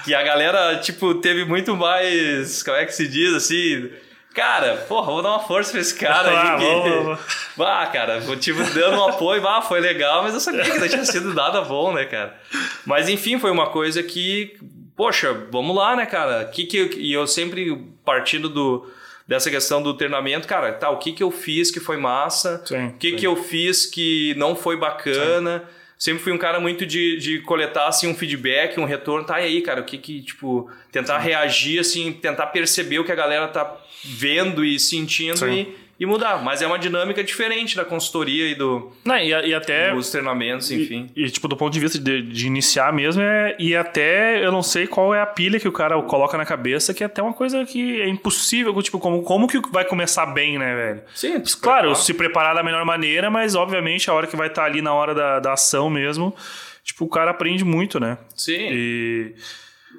que 0.04 0.16
a 0.16 0.24
galera, 0.24 0.78
tipo, 0.80 1.14
teve 1.16 1.46
muito 1.46 1.76
mais, 1.78 2.64
como 2.64 2.76
é 2.76 2.86
que 2.86 2.92
se 2.92 3.08
diz, 3.08 3.34
assim, 3.36 3.90
cara, 4.36 4.86
porra, 4.88 5.08
vou 5.08 5.22
dar 5.24 5.30
uma 5.30 5.40
força 5.40 5.72
pra 5.72 5.80
esse 5.80 5.96
cara 5.96 6.30
aí. 6.30 6.36
Ah, 6.36 6.58
que... 6.58 6.90
vamos. 6.90 7.20
Ah, 7.58 7.88
cara, 7.88 8.20
tipo, 8.36 8.62
dando 8.74 8.98
um 8.98 9.06
apoio, 9.08 9.48
ah, 9.48 9.62
foi 9.62 9.80
legal, 9.80 10.22
mas 10.22 10.34
eu 10.34 10.42
sabia 10.42 10.64
que 10.64 10.78
não 10.78 10.90
tinha 10.90 11.06
sido 11.06 11.34
nada 11.34 11.62
bom, 11.62 11.94
né, 11.94 12.04
cara? 12.04 12.38
Mas, 12.86 13.08
enfim, 13.08 13.40
foi 13.40 13.50
uma 13.50 13.70
coisa 13.70 14.04
que, 14.04 14.58
poxa, 14.94 15.34
vamos 15.50 15.74
lá, 15.74 15.96
né, 15.96 16.06
cara? 16.06 16.44
Que 16.44 16.66
que 16.66 16.78
eu, 16.78 16.92
e 16.98 17.14
eu 17.14 17.26
sempre 17.26 17.82
partindo 18.04 18.50
do, 18.50 18.92
dessa 19.26 19.50
questão 19.50 19.82
do 19.82 19.94
treinamento, 19.94 20.50
cara, 20.50 20.74
tá, 20.74 20.90
o 20.90 20.98
que 20.98 21.14
que 21.14 21.24
eu 21.24 21.32
fiz 21.32 21.72
que 21.72 21.80
foi 21.80 21.96
massa? 21.96 22.62
Sim, 22.66 22.88
o 22.88 22.94
que 22.98 23.12
sim. 23.12 23.16
que 23.16 23.26
eu 23.26 23.38
fiz 23.38 23.86
que 23.86 24.36
não 24.36 24.54
foi 24.54 24.76
bacana? 24.76 25.64
Sempre 26.06 26.22
fui 26.22 26.32
um 26.32 26.38
cara 26.38 26.60
muito 26.60 26.86
de, 26.86 27.18
de 27.18 27.40
coletar, 27.40 27.88
assim, 27.88 28.08
um 28.08 28.14
feedback, 28.14 28.80
um 28.80 28.86
retorno. 28.86 29.26
Tá, 29.26 29.42
e 29.42 29.46
aí, 29.46 29.62
cara, 29.64 29.82
o 29.82 29.84
que 29.84 29.98
que, 29.98 30.22
tipo, 30.22 30.70
tentar 30.92 31.18
reagir, 31.18 31.80
assim, 31.80 32.14
tentar 32.14 32.46
perceber 32.46 33.00
o 33.00 33.04
que 33.04 33.12
a 33.12 33.16
galera 33.16 33.48
tá 33.48 33.76
vendo 34.04 34.64
e 34.64 34.80
sentindo 34.80 35.40
Sim. 35.40 35.62
e, 35.62 35.76
e 36.00 36.06
mudar. 36.06 36.44
Mas 36.44 36.62
é 36.62 36.68
uma 36.68 36.78
dinâmica 36.78 37.24
diferente 37.24 37.76
da 37.76 37.86
consultoria 37.86 38.50
e 38.50 38.56
do, 38.56 38.92
Não, 39.04 39.18
e, 39.18 39.30
e 39.30 39.54
até. 39.54 39.92
dos 39.92 40.10
treinamentos, 40.10 40.70
enfim. 40.72 41.10
E, 41.16 41.26
e, 41.26 41.30
tipo, 41.32 41.48
do 41.48 41.56
ponto 41.56 41.74
de 41.74 41.80
vista 41.80 41.98
de, 41.98 42.22
de 42.22 42.48
iniciar 42.48 42.92
mesmo, 42.92 43.22
é, 43.22 43.56
e 43.58 43.76
até 43.76 44.44
eu 44.46 44.52
não 44.52 44.62
sei 44.62 44.88
qual 44.88 45.14
é 45.14 45.22
a 45.22 45.26
pilha 45.26 45.60
que 45.60 45.68
o 45.68 45.72
cara 45.72 46.02
coloca 46.02 46.38
na 46.38 46.46
cabeça, 46.46 46.94
que 46.94 47.04
é 47.04 47.06
até 47.06 47.22
uma 47.22 47.34
coisa 47.34 47.66
que 47.66 48.02
é 48.02 48.08
impossível, 48.08 48.74
tipo, 48.82 49.00
como, 49.00 49.24
como 49.24 49.48
que 49.48 49.60
vai 49.72 49.86
começar 49.86 50.26
bem, 50.28 50.58
né, 50.58 50.76
velho? 50.76 51.02
Sim, 51.14 51.42
Claro, 51.62 51.96
se 51.96 52.14
preparar 52.14 52.56
da 52.56 52.64
melhor 52.64 52.86
maneira, 52.86 53.30
mas 53.30 53.56
obviamente 53.56 54.10
a 54.10 54.14
hora 54.14 54.28
que 54.28 54.36
vai 54.36 54.48
estar 54.48 54.66
ali 54.66 54.82
na 54.82 54.94
hora 54.94 55.16
da, 55.16 55.40
da 55.40 55.54
ação 55.54 55.90
mesmo, 55.90 56.36
tipo, 56.84 57.06
o 57.06 57.10
cara 57.10 57.32
aprende 57.32 57.64
muito, 57.64 58.00
né? 58.00 58.18
Sim. 58.36 58.70
E... 58.72 59.36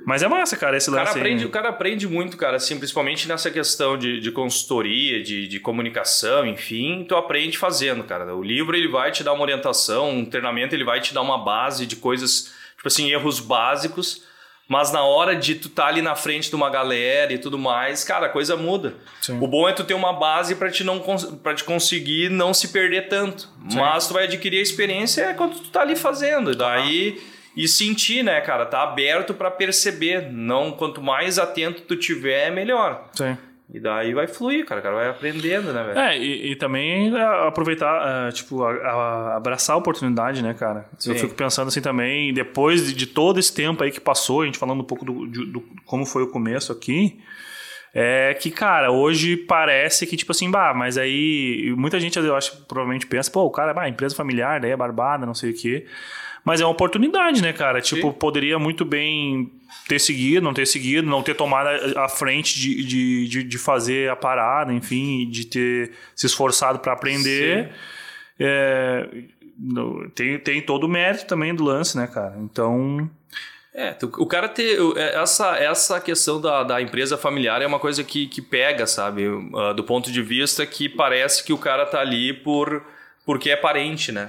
Mas 0.04 0.22
é 0.22 0.28
massa, 0.28 0.56
cara, 0.56 0.76
esse 0.76 0.88
O 0.88 0.92
cara, 0.92 1.04
lance 1.04 1.16
aí, 1.16 1.22
aprende, 1.22 1.42
né? 1.42 1.48
o 1.48 1.52
cara 1.52 1.68
aprende 1.68 2.06
muito, 2.08 2.36
cara, 2.36 2.56
assim, 2.56 2.78
principalmente 2.78 3.26
nessa 3.26 3.50
questão 3.50 3.96
de, 3.96 4.20
de 4.20 4.30
consultoria, 4.30 5.22
de, 5.22 5.48
de 5.48 5.60
comunicação, 5.60 6.46
enfim, 6.46 7.04
tu 7.08 7.16
aprende 7.16 7.58
fazendo, 7.58 8.04
cara. 8.04 8.34
O 8.34 8.42
livro 8.42 8.76
ele 8.76 8.88
vai 8.88 9.10
te 9.10 9.24
dar 9.24 9.32
uma 9.32 9.42
orientação, 9.42 10.10
um 10.10 10.24
treinamento 10.24 10.74
ele 10.74 10.84
vai 10.84 11.00
te 11.00 11.12
dar 11.12 11.22
uma 11.22 11.38
base 11.38 11.86
de 11.86 11.96
coisas, 11.96 12.52
tipo 12.76 12.86
assim, 12.86 13.10
erros 13.10 13.40
básicos, 13.40 14.24
mas 14.68 14.92
na 14.92 15.02
hora 15.02 15.36
de 15.36 15.54
tu 15.54 15.68
tá 15.68 15.86
ali 15.86 16.02
na 16.02 16.16
frente 16.16 16.50
de 16.50 16.56
uma 16.56 16.68
galera 16.68 17.32
e 17.32 17.38
tudo 17.38 17.56
mais, 17.56 18.02
cara, 18.02 18.26
a 18.26 18.28
coisa 18.28 18.56
muda. 18.56 18.94
Sim. 19.20 19.38
O 19.40 19.46
bom 19.46 19.68
é 19.68 19.72
tu 19.72 19.84
ter 19.84 19.94
uma 19.94 20.12
base 20.12 20.56
para 20.56 20.70
te 20.70 20.82
não 20.82 21.00
para 21.42 21.54
te 21.54 21.62
conseguir 21.62 22.30
não 22.30 22.52
se 22.52 22.68
perder 22.68 23.08
tanto. 23.08 23.48
Mas 23.74 24.08
tu 24.08 24.14
vai 24.14 24.24
adquirir 24.24 24.58
a 24.58 24.62
experiência 24.62 25.34
quando 25.34 25.60
tu 25.60 25.68
tá 25.68 25.82
ali 25.82 25.94
fazendo. 25.94 26.54
Daí 26.54 27.20
e 27.56 27.66
sentir, 27.66 28.22
né, 28.22 28.40
cara, 28.42 28.66
tá 28.66 28.82
aberto 28.82 29.32
para 29.34 29.50
perceber. 29.50 30.30
Não 30.30 30.72
quanto 30.72 31.00
mais 31.02 31.38
atento 31.38 31.82
tu 31.82 31.96
tiver, 31.96 32.50
melhor. 32.52 33.08
Sim. 33.14 33.36
E 33.74 33.80
daí 33.80 34.14
vai 34.14 34.28
fluir, 34.28 34.64
cara, 34.64 34.78
o 34.80 34.82
cara 34.82 34.94
vai 34.94 35.08
aprendendo, 35.08 35.72
né, 35.72 35.82
velho? 35.82 35.98
É, 35.98 36.16
e, 36.16 36.52
e 36.52 36.56
também 36.56 37.12
é, 37.16 37.22
aproveitar, 37.48 38.28
é, 38.28 38.30
tipo, 38.30 38.62
a- 38.62 38.70
a- 38.72 39.36
abraçar 39.36 39.74
a 39.74 39.78
oportunidade, 39.78 40.40
né, 40.40 40.54
cara? 40.54 40.86
Sim. 40.96 41.10
Eu 41.10 41.16
fico 41.16 41.34
pensando 41.34 41.66
assim 41.66 41.80
também, 41.80 42.32
depois 42.32 42.86
de, 42.86 42.94
de 42.94 43.06
todo 43.08 43.40
esse 43.40 43.52
tempo 43.52 43.82
aí 43.82 43.90
que 43.90 44.00
passou, 44.00 44.42
a 44.42 44.46
gente 44.46 44.56
falando 44.56 44.80
um 44.82 44.84
pouco 44.84 45.04
do, 45.04 45.26
de- 45.26 45.46
do- 45.46 45.64
como 45.84 46.06
foi 46.06 46.22
o 46.22 46.28
começo 46.28 46.70
aqui, 46.70 47.18
é 47.92 48.34
que, 48.34 48.52
cara, 48.52 48.92
hoje 48.92 49.36
parece 49.36 50.06
que, 50.06 50.16
tipo 50.16 50.30
assim, 50.30 50.48
bah, 50.48 50.72
mas 50.72 50.96
aí 50.96 51.74
muita 51.76 51.98
gente, 51.98 52.18
eu 52.18 52.36
acho, 52.36 52.64
provavelmente 52.66 53.06
pensa, 53.06 53.30
pô, 53.32 53.40
o 53.42 53.50
cara, 53.50 53.74
bah, 53.74 53.88
empresa 53.88 54.14
familiar, 54.14 54.60
daí 54.60 54.70
é 54.70 54.76
barbada, 54.76 55.26
não 55.26 55.34
sei 55.34 55.50
o 55.50 55.54
quê. 55.54 55.86
Mas 56.46 56.60
é 56.60 56.64
uma 56.64 56.70
oportunidade, 56.70 57.42
né, 57.42 57.52
cara? 57.52 57.80
Tipo, 57.80 58.12
Sim. 58.12 58.18
poderia 58.18 58.56
muito 58.56 58.84
bem 58.84 59.50
ter 59.88 59.98
seguido, 59.98 60.44
não 60.44 60.54
ter 60.54 60.64
seguido, 60.64 61.08
não 61.08 61.20
ter 61.20 61.34
tomado 61.34 61.68
a 61.98 62.08
frente 62.08 62.58
de, 62.58 62.84
de, 62.84 63.28
de, 63.28 63.42
de 63.42 63.58
fazer 63.58 64.08
a 64.08 64.14
parada, 64.14 64.72
enfim, 64.72 65.28
de 65.28 65.44
ter 65.44 65.90
se 66.14 66.24
esforçado 66.24 66.78
para 66.78 66.92
aprender. 66.92 67.72
É, 68.38 69.08
tem, 70.14 70.38
tem 70.38 70.62
todo 70.62 70.84
o 70.84 70.88
mérito 70.88 71.26
também 71.26 71.52
do 71.52 71.64
lance, 71.64 71.96
né, 71.96 72.06
cara? 72.06 72.36
Então, 72.38 73.10
É, 73.74 73.96
o 74.16 74.26
cara 74.26 74.48
ter. 74.48 74.78
é, 74.96 75.20
Essa, 75.20 75.56
essa 75.58 76.00
questão 76.00 76.40
da, 76.40 76.62
da 76.62 76.80
empresa 76.80 77.18
familiar 77.18 77.60
é 77.60 77.66
uma 77.66 77.80
coisa 77.80 78.04
que, 78.04 78.28
que 78.28 78.40
pega, 78.40 78.86
sabe? 78.86 79.24
Ah, 79.52 79.72
do 79.72 79.82
ponto 79.82 80.12
de 80.12 80.22
vista 80.22 80.64
que 80.64 80.88
parece 80.88 81.42
que 81.44 81.52
o 81.52 81.58
cara 81.58 81.84
tá 81.86 82.00
ali 82.00 82.32
por 82.32 82.84
porque 83.24 83.50
é 83.50 83.56
parente, 83.56 84.12
né? 84.12 84.28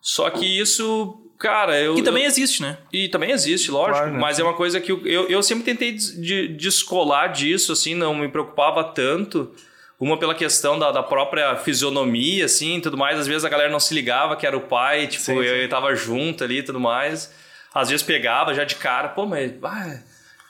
Só 0.00 0.28
que 0.28 0.44
isso, 0.44 1.20
cara, 1.38 1.78
eu. 1.80 1.94
que 1.94 2.02
também 2.02 2.22
eu- 2.24 2.28
existe, 2.28 2.62
né? 2.62 2.78
E 2.92 3.08
também 3.08 3.30
existe, 3.30 3.70
lógico, 3.70 3.98
Claro, 3.98 4.12
né? 4.12 4.18
mas 4.18 4.38
é 4.38 4.42
uma 4.42 4.54
coisa 4.54 4.80
que 4.80 4.90
eu, 4.92 5.06
eu, 5.06 5.28
eu 5.28 5.42
sempre 5.42 5.64
tentei 5.64 5.92
de- 5.92 6.48
descolar 6.48 7.28
disso, 7.28 7.72
assim, 7.72 7.94
não 7.94 8.14
me 8.14 8.28
preocupava 8.28 8.82
tanto. 8.84 9.54
Uma 9.98 10.18
pela 10.18 10.34
questão 10.34 10.78
da, 10.78 10.92
da 10.92 11.02
própria 11.02 11.56
fisionomia, 11.56 12.44
assim, 12.44 12.76
e 12.76 12.80
tudo 12.82 12.98
mais. 12.98 13.18
Às 13.18 13.26
vezes 13.26 13.46
a 13.46 13.48
galera 13.48 13.70
não 13.70 13.80
se 13.80 13.94
ligava 13.94 14.36
que 14.36 14.46
era 14.46 14.54
o 14.56 14.60
pai, 14.60 15.06
tipo, 15.06 15.24
Sim, 15.24 15.36
eu, 15.38 15.42
sim. 15.42 15.48
eu 15.62 15.68
tava 15.70 15.94
junto 15.94 16.44
ali 16.44 16.58
e 16.58 16.62
tudo 16.62 16.78
mais. 16.78 17.32
Às 17.74 17.88
vezes 17.88 18.02
pegava 18.04 18.52
já 18.52 18.62
de 18.64 18.74
cara, 18.74 19.08
pô, 19.08 19.24
mas. 19.24 19.52
Ah, 19.62 19.98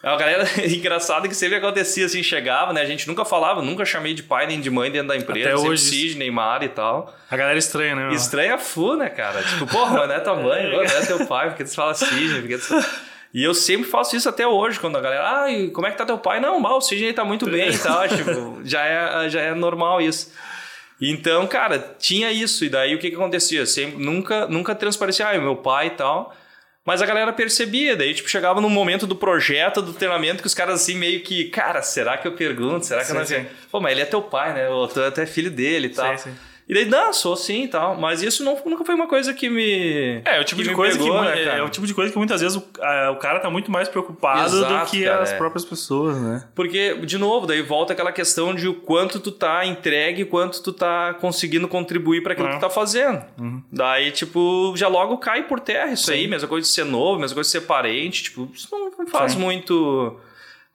é 0.03 0.09
uma 0.09 0.17
galera 0.17 0.45
engraçada 0.67 1.27
que 1.29 1.35
sempre 1.35 1.57
acontecia, 1.57 2.07
assim, 2.07 2.23
chegava, 2.23 2.73
né? 2.73 2.83
A 2.83 2.87
gente 2.87 3.09
nunca 3.09 3.25
falava, 3.25 3.63
nunca 3.63 3.85
chamei 3.85 4.15
de 4.15 4.23
pai 4.23 4.47
nem 4.47 4.61
de 4.61 4.71
mãe 4.71 4.91
dentro 4.91 5.09
da 5.09 5.17
empresa. 5.17 5.49
Até 5.49 5.59
hoje 5.59 5.83
isso. 5.83 5.91
Cid, 5.91 6.19
Neymar 6.19 6.63
e 6.63 6.69
tal. 6.69 7.15
A 7.31 7.37
galera 7.37 7.59
estranha, 7.59 7.97
né? 7.97 8.15
Estranha 8.15 8.59
fu, 8.59 8.97
né, 8.97 9.09
cara? 9.09 9.43
Tipo, 9.43 9.67
porra, 9.67 9.99
mas 9.99 10.09
não 10.09 10.15
é 10.15 10.21
tua 10.21 10.37
mãe, 10.37 10.71
não 10.71 10.83
é 10.83 11.07
teu 11.07 11.27
pai, 11.27 11.49
porque 11.49 11.65
tu 11.65 11.75
fala 11.75 11.95
Sidney, 11.95 12.41
porque 12.41 12.59
tu... 12.59 13.07
E 13.35 13.43
eu 13.43 13.53
sempre 13.53 13.87
faço 13.87 14.17
isso 14.17 14.29
até 14.29 14.47
hoje, 14.47 14.81
quando 14.81 14.97
a 14.97 15.01
galera, 15.01 15.43
ah, 15.43 15.51
e 15.51 15.71
como 15.71 15.87
é 15.87 15.91
que 15.91 15.99
tá 15.99 16.07
teu 16.07 16.17
pai? 16.17 16.41
Não, 16.41 16.59
mal, 16.59 16.79
o 16.79 16.81
Sidney 16.81 17.13
tá 17.13 17.25
muito 17.25 17.45
bem 17.51 17.69
e 17.69 17.79
tal, 17.79 18.09
tipo, 18.09 18.61
já 18.65 18.85
é, 18.87 19.29
já 19.29 19.41
é 19.41 19.55
normal 19.55 20.01
isso. 20.01 20.33
Então, 21.01 21.47
cara, 21.47 21.79
tinha 21.99 22.33
isso, 22.33 22.65
e 22.65 22.71
daí 22.71 22.95
o 22.95 22.99
que 22.99 23.11
que 23.11 23.17
acontecia? 23.17 23.67
Sempre, 23.67 24.03
nunca, 24.03 24.47
nunca 24.47 24.75
transparecia, 24.75 25.29
ah, 25.29 25.35
é 25.35 25.39
meu 25.39 25.57
pai 25.57 25.89
e 25.89 25.91
tal, 25.91 26.35
mas 26.87 27.03
a 27.03 27.07
galera 27.07 27.33
percebia, 27.33 27.97
daí, 27.97 28.15
tipo, 28.15 28.31
chegava 28.31 28.61
no 28.61 28.71
momento 28.71 29.09
do 29.09 29.17
projeto, 29.17 29.83
do 29.83 29.93
treinamento, 29.93 30.41
que 30.41 30.47
os 30.47 30.55
caras 30.55 30.81
assim, 30.81 30.95
meio 30.95 31.21
que, 31.21 31.47
cara, 31.47 31.83
será 31.83 32.17
que 32.17 32.29
eu 32.29 32.33
pergunto? 32.33 32.87
Será 32.87 33.05
que 33.05 33.11
eu 33.11 33.27
Sim, 33.27 33.35
não... 33.35 33.43
sim. 33.43 33.47
Pô, 33.73 33.81
mas 33.81 33.91
ele 33.91 34.03
é 34.03 34.05
teu 34.05 34.23
pai, 34.23 34.55
né? 34.55 34.69
Ou 34.69 34.87
tu 34.87 35.01
é 35.01 35.09
até 35.09 35.27
filho 35.27 35.51
dele 35.51 35.89
e 35.89 35.91
tal. 35.91 36.17
Sim, 36.17 36.31
sim. 36.31 36.37
E 36.69 36.75
daí, 36.75 36.85
não, 36.85 37.13
sou 37.13 37.37
sim 37.37 37.63
e 37.65 37.69
tal. 37.69 37.97
Mas 37.97 38.23
isso 38.23 38.43
não, 38.43 38.59
nunca 38.67 38.85
foi 38.85 38.95
uma 38.97 39.07
coisa 39.07 39.33
que 39.33 39.49
me. 39.49 40.21
É, 40.25 40.39
é 40.39 40.41
o 40.41 40.45
tipo 40.45 40.63
de 40.65 40.75
coisa 40.75 40.99
pegou, 40.99 41.15
que 41.17 41.25
né, 41.25 41.43
é, 41.45 41.59
é 41.59 41.63
o 41.63 41.69
tipo 41.69 41.87
de 41.87 41.95
coisa 41.95 42.11
que 42.11 42.19
muitas 42.19 42.41
vezes 42.41 42.57
o, 42.57 42.65
a- 42.83 43.11
o 43.13 43.17
cara 43.17 43.39
tá 43.39 43.49
muito 43.49 43.71
mais 43.71 43.89
preocupado 43.89 44.51
do 44.51 44.57
Exato, 44.67 44.91
que 44.91 45.05
cara, 45.05 45.23
as 45.23 45.33
é. 45.33 45.37
próprias 45.37 45.65
pessoas, 45.65 46.21
né? 46.21 46.45
Porque, 46.57 46.95
de 47.05 47.19
novo, 47.19 47.47
daí 47.47 47.63
volta 47.63 47.93
aquela 47.93 48.11
questão 48.11 48.53
de 48.53 48.67
o 48.67 48.75
quanto 48.75 49.21
tu 49.21 49.31
tá 49.31 49.65
entregue, 49.65 50.25
quanto 50.25 50.61
tu 50.61 50.73
tá 50.73 51.15
conseguindo 51.21 51.69
contribuir 51.69 52.23
para 52.25 52.33
aquilo 52.33 52.49
É. 52.49 52.51
que 52.51 52.57
tu 52.59 52.61
tá 52.63 52.71
fazendo. 52.71 53.23
Daí, 53.71 54.11
tipo, 54.11 54.73
já 54.77 54.89
logo 54.89 55.19
cai 55.19 55.45
por 55.45 55.61
terra 55.61 55.93
isso 55.93 56.11
aí, 56.11 56.27
mesma 56.27 56.49
coisa 56.49 56.67
de 56.67 56.73
ser 56.73 56.85
novo, 56.85 57.21
mesma 57.21 57.35
coisa 57.35 57.47
de 57.47 57.53
ser 57.53 57.61
parente, 57.61 58.25
tipo, 58.25 58.51
isso 58.53 58.67
não 58.73 58.91
não 58.99 59.07
faz 59.07 59.33
Sim. 59.33 59.39
muito. 59.39 60.19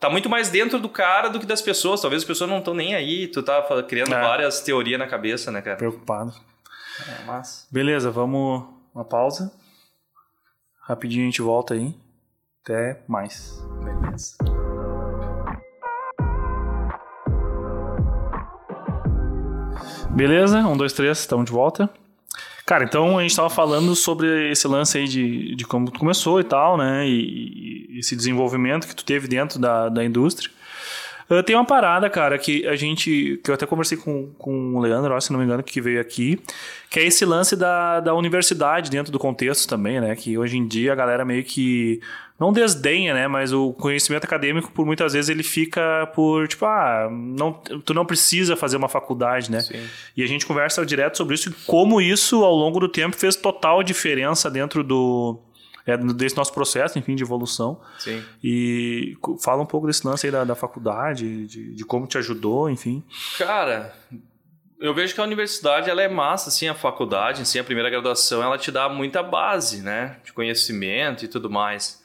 Tá 0.02 0.10
muito 0.10 0.28
mais 0.28 0.50
dentro 0.50 0.80
do 0.80 0.90
cara 0.90 1.30
do 1.30 1.40
que 1.40 1.46
das 1.46 1.62
pessoas. 1.62 2.02
Talvez 2.02 2.24
as 2.24 2.28
pessoas 2.28 2.50
não 2.50 2.58
estão 2.58 2.74
nem 2.74 2.96
aí, 2.96 3.28
tu 3.28 3.44
tá 3.44 3.62
criando 3.84 4.16
É. 4.16 4.20
várias 4.20 4.60
teorias 4.60 4.98
na 4.98 5.06
cabeça, 5.06 5.52
né, 5.52 5.62
cara? 5.62 5.78
Preocupado. 5.78 6.34
É, 7.08 7.24
mas... 7.26 7.68
Beleza, 7.72 8.10
vamos. 8.10 8.64
Uma 8.96 9.06
pausa. 9.06 9.54
Rapidinho 10.82 11.22
a 11.22 11.26
gente 11.28 11.44
volta 11.44 11.76
aí. 11.76 11.94
Até 12.64 13.04
mais. 13.08 13.64
Beleza. 13.84 14.38
Beleza? 20.10 20.58
Um, 20.62 20.76
dois, 20.76 20.94
três, 20.94 21.20
estamos 21.20 21.46
de 21.46 21.52
volta. 21.52 21.88
Cara, 22.66 22.84
então 22.84 23.18
a 23.18 23.22
gente 23.22 23.32
estava 23.32 23.50
falando 23.50 23.96
sobre 23.96 24.52
esse 24.52 24.68
lance 24.68 24.98
aí 24.98 25.08
de, 25.08 25.56
de 25.56 25.66
como 25.66 25.92
tu 25.92 26.00
começou 26.00 26.40
e 26.40 26.44
tal, 26.44 26.78
né? 26.78 27.08
E, 27.08 27.88
e 27.90 28.00
esse 28.00 28.16
desenvolvimento 28.16 28.88
que 28.88 28.96
tu 28.96 29.04
teve 29.04 29.28
dentro 29.28 29.60
da, 29.60 29.90
da 29.90 30.04
indústria. 30.04 30.50
Uh, 31.30 31.42
tem 31.42 31.56
uma 31.56 31.66
parada, 31.66 32.10
cara, 32.10 32.38
que 32.38 32.68
a 32.68 32.76
gente. 32.76 33.40
que 33.42 33.50
eu 33.50 33.56
até 33.56 33.66
conversei 33.66 33.98
com, 33.98 34.28
com 34.38 34.76
o 34.76 34.80
Leandro, 34.82 35.20
se 35.22 35.32
não 35.32 35.40
me 35.40 35.46
engano, 35.46 35.64
que 35.64 35.80
veio 35.80 36.02
aqui, 36.02 36.38
que 36.90 37.00
é 37.00 37.06
esse 37.06 37.24
lance 37.24 37.56
da, 37.56 38.02
da 38.02 38.14
universidade 38.14 38.92
dentro 38.92 39.14
do 39.14 39.20
contexto 39.20 39.68
também, 39.68 40.02
né? 40.02 40.14
Que 40.14 40.38
hoje 40.38 40.58
em 40.58 40.68
dia 40.68 40.92
a 40.92 40.96
galera 40.96 41.24
meio 41.24 41.44
que 41.44 42.02
não 42.42 42.52
desdenha, 42.52 43.14
né? 43.14 43.28
Mas 43.28 43.54
o 43.54 43.72
conhecimento 43.72 44.24
acadêmico, 44.24 44.72
por 44.72 44.84
muitas 44.84 45.14
vezes, 45.14 45.30
ele 45.30 45.44
fica 45.44 46.12
por, 46.16 46.48
tipo, 46.48 46.66
ah, 46.66 47.08
não, 47.12 47.54
tu 47.54 47.94
não 47.94 48.04
precisa 48.04 48.56
fazer 48.56 48.78
uma 48.78 48.90
faculdade, 48.90 49.52
né? 49.52 49.62
Sim. 49.62 49.88
E 50.18 50.24
a 50.24 50.28
gente 50.28 50.44
conversa 50.48 50.84
direto 50.84 51.18
sobre 51.18 51.36
isso 51.36 51.50
e 51.50 51.54
como 51.68 52.02
isso, 52.02 52.44
ao 52.44 52.56
longo 52.56 52.80
do 52.80 52.90
tempo, 52.90 53.16
fez 53.16 53.36
total 53.36 53.84
diferença 53.84 54.50
dentro 54.50 54.84
do. 54.84 55.40
É, 55.86 55.98
desse 55.98 56.36
nosso 56.38 56.54
processo, 56.54 56.98
enfim, 56.98 57.16
de 57.16 57.24
evolução. 57.24 57.80
Sim. 58.00 58.24
E 58.44 59.18
fala 59.40 59.62
um 59.62 59.66
pouco 59.66 59.86
desse 59.86 60.06
lance 60.06 60.26
aí 60.26 60.32
da, 60.32 60.44
da 60.44 60.56
faculdade, 60.56 61.46
de, 61.46 61.76
de 61.76 61.86
como 61.86 62.08
te 62.08 62.18
ajudou, 62.18 62.70
enfim. 62.70 63.04
Cara, 63.38 63.94
eu 64.80 64.94
vejo 64.94 65.14
que 65.14 65.22
a 65.22 65.24
universidade 65.24 65.90
ela 65.90 66.02
é 66.02 66.08
massa, 66.08 66.50
assim, 66.50 66.68
a 66.68 66.76
faculdade, 66.76 67.44
assim, 67.44 67.60
a 67.60 67.64
primeira 67.64 67.90
graduação, 67.90 68.44
ela 68.44 68.60
te 68.60 68.72
dá 68.72 68.90
muita 68.90 69.24
base, 69.24 69.82
né, 69.82 70.18
de 70.24 70.34
conhecimento 70.34 71.26
e 71.26 71.28
tudo 71.28 71.50
mais. 71.50 72.01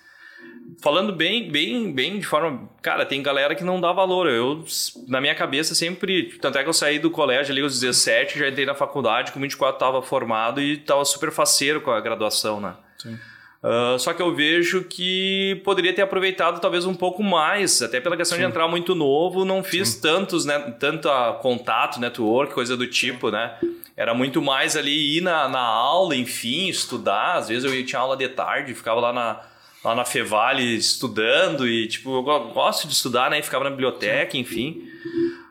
Falando 0.80 1.12
bem, 1.12 1.50
bem, 1.50 1.90
bem 1.92 2.18
de 2.18 2.26
forma, 2.26 2.68
cara, 2.82 3.06
tem 3.06 3.22
galera 3.22 3.54
que 3.54 3.64
não 3.64 3.80
dá 3.80 3.92
valor. 3.92 4.28
Eu, 4.28 4.64
na 5.08 5.20
minha 5.20 5.34
cabeça, 5.34 5.74
sempre, 5.74 6.38
tanto 6.40 6.58
é 6.58 6.62
que 6.62 6.68
eu 6.68 6.72
saí 6.72 6.98
do 6.98 7.10
colégio 7.10 7.52
ali 7.52 7.62
aos 7.62 7.80
17, 7.80 8.38
já 8.38 8.48
entrei 8.48 8.66
na 8.66 8.74
faculdade, 8.74 9.32
com 9.32 9.40
24 9.40 9.78
tava 9.78 10.02
formado 10.02 10.60
e 10.60 10.76
tava 10.76 11.04
super 11.04 11.32
faceiro 11.32 11.80
com 11.80 11.90
a 11.90 12.00
graduação, 12.00 12.60
né? 12.60 12.74
Sim. 12.98 13.18
Uh, 13.62 13.98
só 13.98 14.12
que 14.12 14.22
eu 14.22 14.32
vejo 14.34 14.84
que 14.84 15.60
poderia 15.64 15.92
ter 15.92 16.02
aproveitado 16.02 16.60
talvez 16.60 16.84
um 16.84 16.94
pouco 16.94 17.22
mais, 17.22 17.82
até 17.82 18.00
pela 18.00 18.16
questão 18.16 18.38
de 18.38 18.44
entrar 18.44 18.68
muito 18.68 18.94
novo, 18.94 19.44
não 19.44 19.64
fiz 19.64 19.96
tantos, 19.96 20.44
né, 20.44 20.58
tanto 20.78 21.08
contato, 21.40 21.98
network, 21.98 22.54
coisa 22.54 22.76
do 22.76 22.86
tipo, 22.86 23.30
né? 23.30 23.56
Era 23.96 24.14
muito 24.14 24.42
mais 24.42 24.76
ali 24.76 25.16
ir 25.16 25.20
na, 25.22 25.48
na 25.48 25.62
aula, 25.62 26.14
enfim, 26.14 26.68
estudar. 26.68 27.36
Às 27.36 27.48
vezes 27.48 27.64
eu 27.64 27.86
tinha 27.86 27.98
aula 27.98 28.16
de 28.16 28.28
tarde, 28.28 28.74
ficava 28.74 29.00
lá 29.00 29.12
na, 29.12 29.40
lá 29.86 29.94
na 29.94 30.04
Fevale 30.04 30.76
estudando 30.76 31.66
e, 31.68 31.86
tipo, 31.86 32.16
eu 32.16 32.22
go- 32.22 32.48
gosto 32.52 32.86
de 32.86 32.92
estudar, 32.92 33.30
né? 33.30 33.38
E 33.38 33.42
ficava 33.42 33.64
na 33.64 33.70
biblioteca, 33.70 34.36
enfim. 34.36 34.82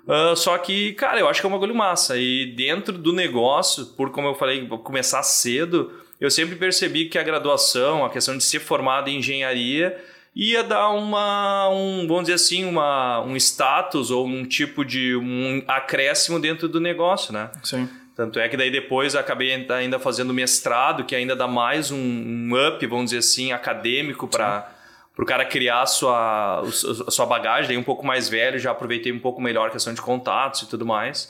Ah, 0.08 0.34
só 0.36 0.58
que, 0.58 0.94
cara, 0.94 1.20
eu 1.20 1.28
acho 1.28 1.40
que 1.42 1.46
é 1.48 1.50
um 1.50 1.54
bagulho 1.54 1.74
massa. 1.74 2.18
E 2.18 2.54
dentro 2.56 2.98
do 2.98 3.12
negócio, 3.14 3.86
por 3.98 4.12
como 4.12 4.28
eu 4.28 4.36
falei, 4.36 4.68
começar 4.68 5.24
cedo, 5.24 5.92
eu 6.20 6.30
sempre 6.30 6.56
percebi 6.56 7.06
que 7.10 7.18
a 7.18 7.24
graduação, 7.24 8.06
a 8.06 8.10
questão 8.10 8.38
de 8.38 8.44
ser 8.44 8.60
formado 8.60 9.10
em 9.10 9.18
engenharia, 9.18 9.98
ia 10.36 10.64
dar 10.64 10.90
uma, 10.90 11.70
um, 11.70 12.06
vamos 12.08 12.24
dizer 12.24 12.34
assim, 12.34 12.66
uma, 12.66 13.22
um 13.22 13.36
status 13.38 14.12
ou 14.12 14.28
um 14.28 14.46
tipo 14.46 14.84
de 14.84 15.16
um 15.16 15.64
acréscimo 15.68 16.40
dentro 16.40 16.68
do 16.68 16.80
negócio, 16.82 17.32
né? 17.34 17.50
Sim. 17.64 17.90
Tanto 18.16 18.40
é 18.40 18.48
que 18.48 18.56
daí 18.56 18.72
depois 18.72 19.14
eu 19.14 19.20
acabei 19.20 19.54
ainda 19.54 20.00
fazendo 20.00 20.34
mestrado, 20.34 21.04
que 21.04 21.16
ainda 21.16 21.36
dá 21.36 21.48
mais 21.48 21.92
um, 21.92 21.98
um 21.98 22.68
up, 22.68 22.86
vamos 22.88 23.06
dizer 23.06 23.18
assim, 23.18 23.52
acadêmico 23.52 24.26
para 24.28 24.72
o 25.18 25.26
cara 25.26 25.44
criar 25.44 25.82
a 25.82 25.86
sua, 25.86 26.62
a 26.62 27.12
sua 27.12 27.26
bagagem. 27.26 27.68
Daí 27.68 27.78
um 27.78 27.84
pouco 27.84 28.06
mais 28.06 28.30
velho, 28.30 28.58
já 28.58 28.72
aproveitei 28.72 29.12
um 29.12 29.20
pouco 29.20 29.42
melhor 29.42 29.68
a 29.68 29.72
questão 29.72 29.94
de 29.94 30.02
contatos 30.02 30.62
e 30.62 30.70
tudo 30.70 30.86
mais. 30.86 31.28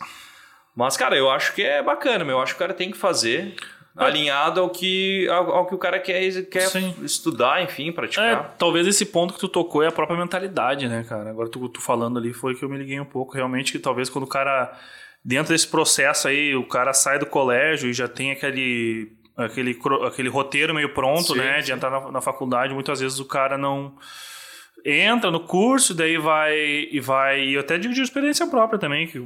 Mas, 0.76 0.96
cara, 0.96 1.16
eu 1.18 1.30
acho 1.30 1.54
que 1.56 1.64
é 1.64 1.82
bacana, 1.82 2.24
meu. 2.24 2.38
Eu 2.38 2.42
acho 2.44 2.54
que 2.54 2.58
o 2.58 2.60
cara 2.60 2.74
tem 2.74 2.92
que 2.92 2.98
fazer 2.98 3.56
alinhado 3.98 4.60
ao 4.60 4.70
que, 4.70 5.28
ao, 5.30 5.52
ao 5.56 5.66
que 5.66 5.74
o 5.74 5.78
cara 5.78 5.98
quer, 6.00 6.44
quer 6.48 6.68
Sim. 6.68 6.94
estudar, 7.02 7.64
enfim, 7.64 7.90
É, 7.90 7.92
praticar. 7.94 8.56
talvez 8.60 8.86
esse 8.86 9.06
ponto 9.06 9.34
que 9.34 9.40
tu 9.40 9.48
tocou 9.48 9.82
é 9.82 9.88
a 9.88 9.92
própria 9.92 10.20
mentalidade, 10.20 10.88
né, 10.90 11.06
cara? 11.08 11.30
Agora 11.30 11.50
tu, 11.50 11.70
tu 11.70 11.80
falando 11.82 12.20
ali 12.20 12.34
foi 12.34 12.54
que 12.54 12.64
eu 12.64 12.70
me 12.70 12.78
liguei 12.78 13.00
um 13.00 13.06
pouco. 13.06 13.34
Realmente 13.34 13.72
que 13.72 13.80
talvez 13.80 14.10
quando 14.10 14.26
o 14.26 14.28
cara, 14.28 14.78
dentro 15.26 15.52
desse 15.54 15.68
processo 15.68 16.28
aí, 16.28 16.56
o 16.56 16.64
cara 16.64 16.94
sai 16.94 17.18
do 17.18 17.26
colégio 17.26 17.90
e 17.90 17.94
já 17.94 18.08
tem 18.08 18.32
aquele, 18.32 19.12
aquele, 19.36 19.76
aquele 20.06 20.30
roteiro 20.30 20.76
meio 20.76 20.94
pronto, 20.94 21.34
Sim, 21.34 21.40
né, 21.40 21.60
de 21.62 21.68
sim. 21.68 21.74
entrar 21.74 21.90
na, 21.90 22.12
na 22.12 22.22
faculdade, 22.22 22.76
muitas 22.76 23.00
vezes 23.00 23.20
o 23.20 23.26
cara 23.26 23.58
não 23.58 23.96
entra 24.86 25.32
no 25.32 25.40
curso, 25.40 25.96
daí 25.96 26.16
vai 26.20 26.56
e 26.92 27.00
vai. 27.00 27.44
E 27.44 27.56
eu 27.56 27.62
até 27.62 27.76
digo 27.76 27.92
de 27.92 28.02
experiência 28.04 28.46
própria 28.46 28.78
também, 28.78 29.08
que 29.08 29.20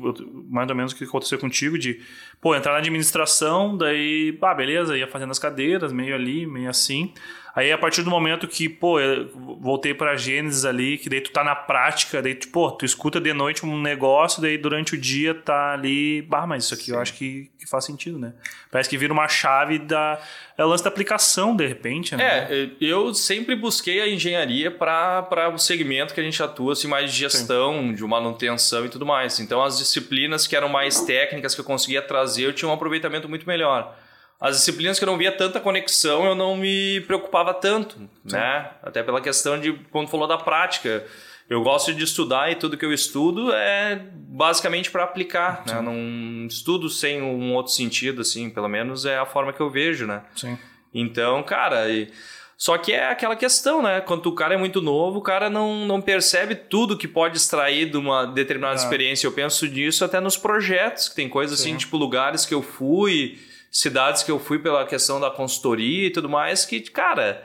mais 0.49 0.69
ou 0.69 0.75
menos 0.75 0.93
o 0.93 0.95
que 0.95 1.03
aconteceu 1.03 1.37
contigo, 1.37 1.77
de 1.77 1.99
pô, 2.39 2.55
entrar 2.55 2.71
na 2.71 2.77
administração, 2.77 3.75
daí, 3.75 4.37
ah, 4.41 4.53
beleza, 4.53 4.97
ia 4.97 5.07
fazendo 5.07 5.31
as 5.31 5.39
cadeiras, 5.39 5.91
meio 5.91 6.15
ali, 6.15 6.47
meio 6.47 6.69
assim. 6.69 7.13
Aí 7.59 7.73
a 7.73 7.77
partir 7.77 8.03
do 8.03 8.09
momento 8.09 8.47
que, 8.47 8.69
pô, 8.69 9.01
eu 9.01 9.29
voltei 9.59 9.93
pra 9.93 10.15
Gênesis 10.15 10.63
ali, 10.63 10.97
que 10.97 11.09
daí 11.09 11.19
tu 11.19 11.29
tá 11.29 11.43
na 11.43 11.53
prática, 11.53 12.21
daí 12.21 12.33
tu, 12.33 12.47
pô, 12.47 12.71
tu 12.71 12.85
escuta 12.85 13.19
de 13.19 13.33
noite 13.33 13.65
um 13.65 13.81
negócio, 13.81 14.41
daí 14.41 14.57
durante 14.57 14.95
o 14.95 14.97
dia 14.97 15.35
tá 15.35 15.73
ali, 15.73 16.21
bah, 16.21 16.47
mas 16.47 16.63
isso 16.63 16.73
aqui 16.73 16.91
eu 16.91 16.99
acho 17.01 17.15
que, 17.15 17.51
que 17.59 17.67
faz 17.67 17.83
sentido, 17.83 18.17
né? 18.17 18.31
Parece 18.71 18.89
que 18.89 18.97
vira 18.97 19.11
uma 19.11 19.27
chave 19.27 19.77
da. 19.77 20.17
É 20.57 20.63
o 20.63 20.69
lance 20.69 20.85
da 20.85 20.89
aplicação, 20.89 21.53
de 21.53 21.67
repente, 21.67 22.15
né? 22.15 22.47
É, 22.49 22.69
eu 22.79 23.13
sempre 23.13 23.57
busquei 23.57 23.99
a 23.99 24.07
engenharia 24.07 24.71
para 24.71 25.51
o 25.53 25.57
segmento 25.57 26.13
que 26.13 26.21
a 26.21 26.23
gente 26.23 26.41
atua, 26.41 26.71
assim, 26.71 26.87
mais 26.87 27.11
de 27.11 27.17
gestão, 27.17 27.93
de 27.93 28.01
manutenção 28.05 28.85
e 28.85 28.89
tudo 28.89 29.05
mais. 29.05 29.37
Então, 29.41 29.61
as 29.61 29.77
disciplinas 29.77 30.47
que 30.47 30.55
eram 30.55 30.69
mais 30.69 31.01
técnicas 31.01 31.53
que 31.53 31.59
eu 31.59 31.65
conseguia 31.65 32.01
trazer, 32.01 32.45
eu 32.45 32.53
tinha 32.53 32.69
um 32.69 32.73
aproveitamento 32.73 33.27
muito 33.27 33.45
melhor. 33.45 33.97
As 34.39 34.55
disciplinas 34.57 34.97
que 34.97 35.03
eu 35.03 35.07
não 35.07 35.17
via 35.17 35.31
tanta 35.31 35.59
conexão, 35.59 36.25
eu 36.25 36.33
não 36.33 36.55
me 36.55 37.01
preocupava 37.01 37.53
tanto, 37.53 37.97
né? 38.23 38.69
Até 38.81 39.03
pela 39.03 39.19
questão 39.19 39.59
de, 39.59 39.73
quando 39.91 40.07
falou 40.07 40.27
da 40.27 40.37
prática, 40.37 41.05
eu 41.49 41.61
gosto 41.61 41.93
de 41.93 42.03
estudar 42.05 42.49
e 42.49 42.55
tudo 42.55 42.77
que 42.77 42.85
eu 42.85 42.93
estudo 42.93 43.51
é 43.53 44.01
basicamente 44.13 44.89
para 44.91 45.03
aplicar, 45.03 45.63
né? 45.67 45.81
Não 45.81 46.47
estudo 46.47 46.89
sem 46.89 47.21
um 47.21 47.53
outro 47.53 47.73
sentido, 47.73 48.21
assim, 48.21 48.49
pelo 48.49 48.69
menos 48.69 49.05
é 49.05 49.17
a 49.17 49.25
forma 49.25 49.51
que 49.51 49.59
eu 49.59 49.69
vejo, 49.69 50.07
né? 50.07 50.21
Sim. 50.35 50.57
Então, 50.93 51.43
cara, 51.43 51.89
e- 51.89 52.09
só 52.57 52.77
que 52.77 52.91
é 52.93 53.09
aquela 53.09 53.35
questão, 53.35 53.81
né? 53.81 53.99
Quando 54.01 54.25
o 54.27 54.33
cara 54.35 54.53
é 54.53 54.57
muito 54.57 54.81
novo, 54.81 55.19
o 55.19 55.21
cara 55.21 55.49
não, 55.49 55.85
não 55.85 56.01
percebe 56.01 56.55
tudo 56.55 56.97
que 56.97 57.07
pode 57.07 57.35
extrair 57.37 57.89
de 57.89 57.97
uma 57.97 58.25
determinada 58.25 58.73
Ah. 58.73 58.83
experiência. 58.83 59.27
Eu 59.27 59.31
penso 59.33 59.65
nisso 59.65 60.03
até 60.05 60.19
nos 60.21 60.37
projetos, 60.37 61.09
que 61.09 61.15
tem 61.15 61.27
coisas 61.27 61.59
assim, 61.59 61.71
Sim. 61.71 61.77
tipo 61.77 61.97
lugares 61.97 62.45
que 62.45 62.53
eu 62.53 62.61
fui, 62.61 63.37
cidades 63.71 64.23
que 64.23 64.31
eu 64.31 64.39
fui 64.39 64.59
pela 64.59 64.85
questão 64.85 65.19
da 65.19 65.29
consultoria 65.29 66.07
e 66.07 66.11
tudo 66.11 66.27
mais, 66.29 66.65
que, 66.65 66.79
cara, 66.81 67.43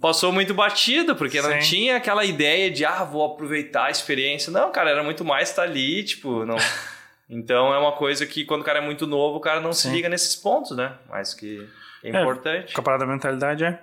passou 0.00 0.32
muito 0.32 0.54
batido, 0.54 1.14
porque 1.14 1.40
não 1.42 1.52
Sim. 1.52 1.58
tinha 1.58 1.96
aquela 1.96 2.24
ideia 2.24 2.70
de, 2.70 2.84
ah, 2.84 3.04
vou 3.04 3.24
aproveitar 3.24 3.86
a 3.86 3.90
experiência. 3.90 4.50
Não, 4.50 4.70
cara, 4.72 4.90
era 4.90 5.02
muito 5.02 5.24
mais 5.24 5.50
estar 5.50 5.62
ali, 5.62 6.02
tipo, 6.04 6.44
não. 6.44 6.56
Então 7.28 7.74
é 7.74 7.78
uma 7.78 7.90
coisa 7.90 8.24
que 8.24 8.44
quando 8.44 8.60
o 8.60 8.64
cara 8.64 8.78
é 8.78 8.80
muito 8.80 9.04
novo, 9.04 9.38
o 9.38 9.40
cara 9.40 9.58
não 9.60 9.72
se 9.72 9.88
Sim. 9.88 9.94
liga 9.94 10.08
nesses 10.08 10.36
pontos, 10.36 10.76
né? 10.76 10.92
Mas 11.08 11.34
que 11.34 11.68
é 12.04 12.10
É, 12.16 12.20
importante. 12.22 12.72
Com 12.72 12.80
a 12.80 12.84
parada 12.84 13.04
da 13.04 13.12
mentalidade 13.12 13.64
é. 13.64 13.80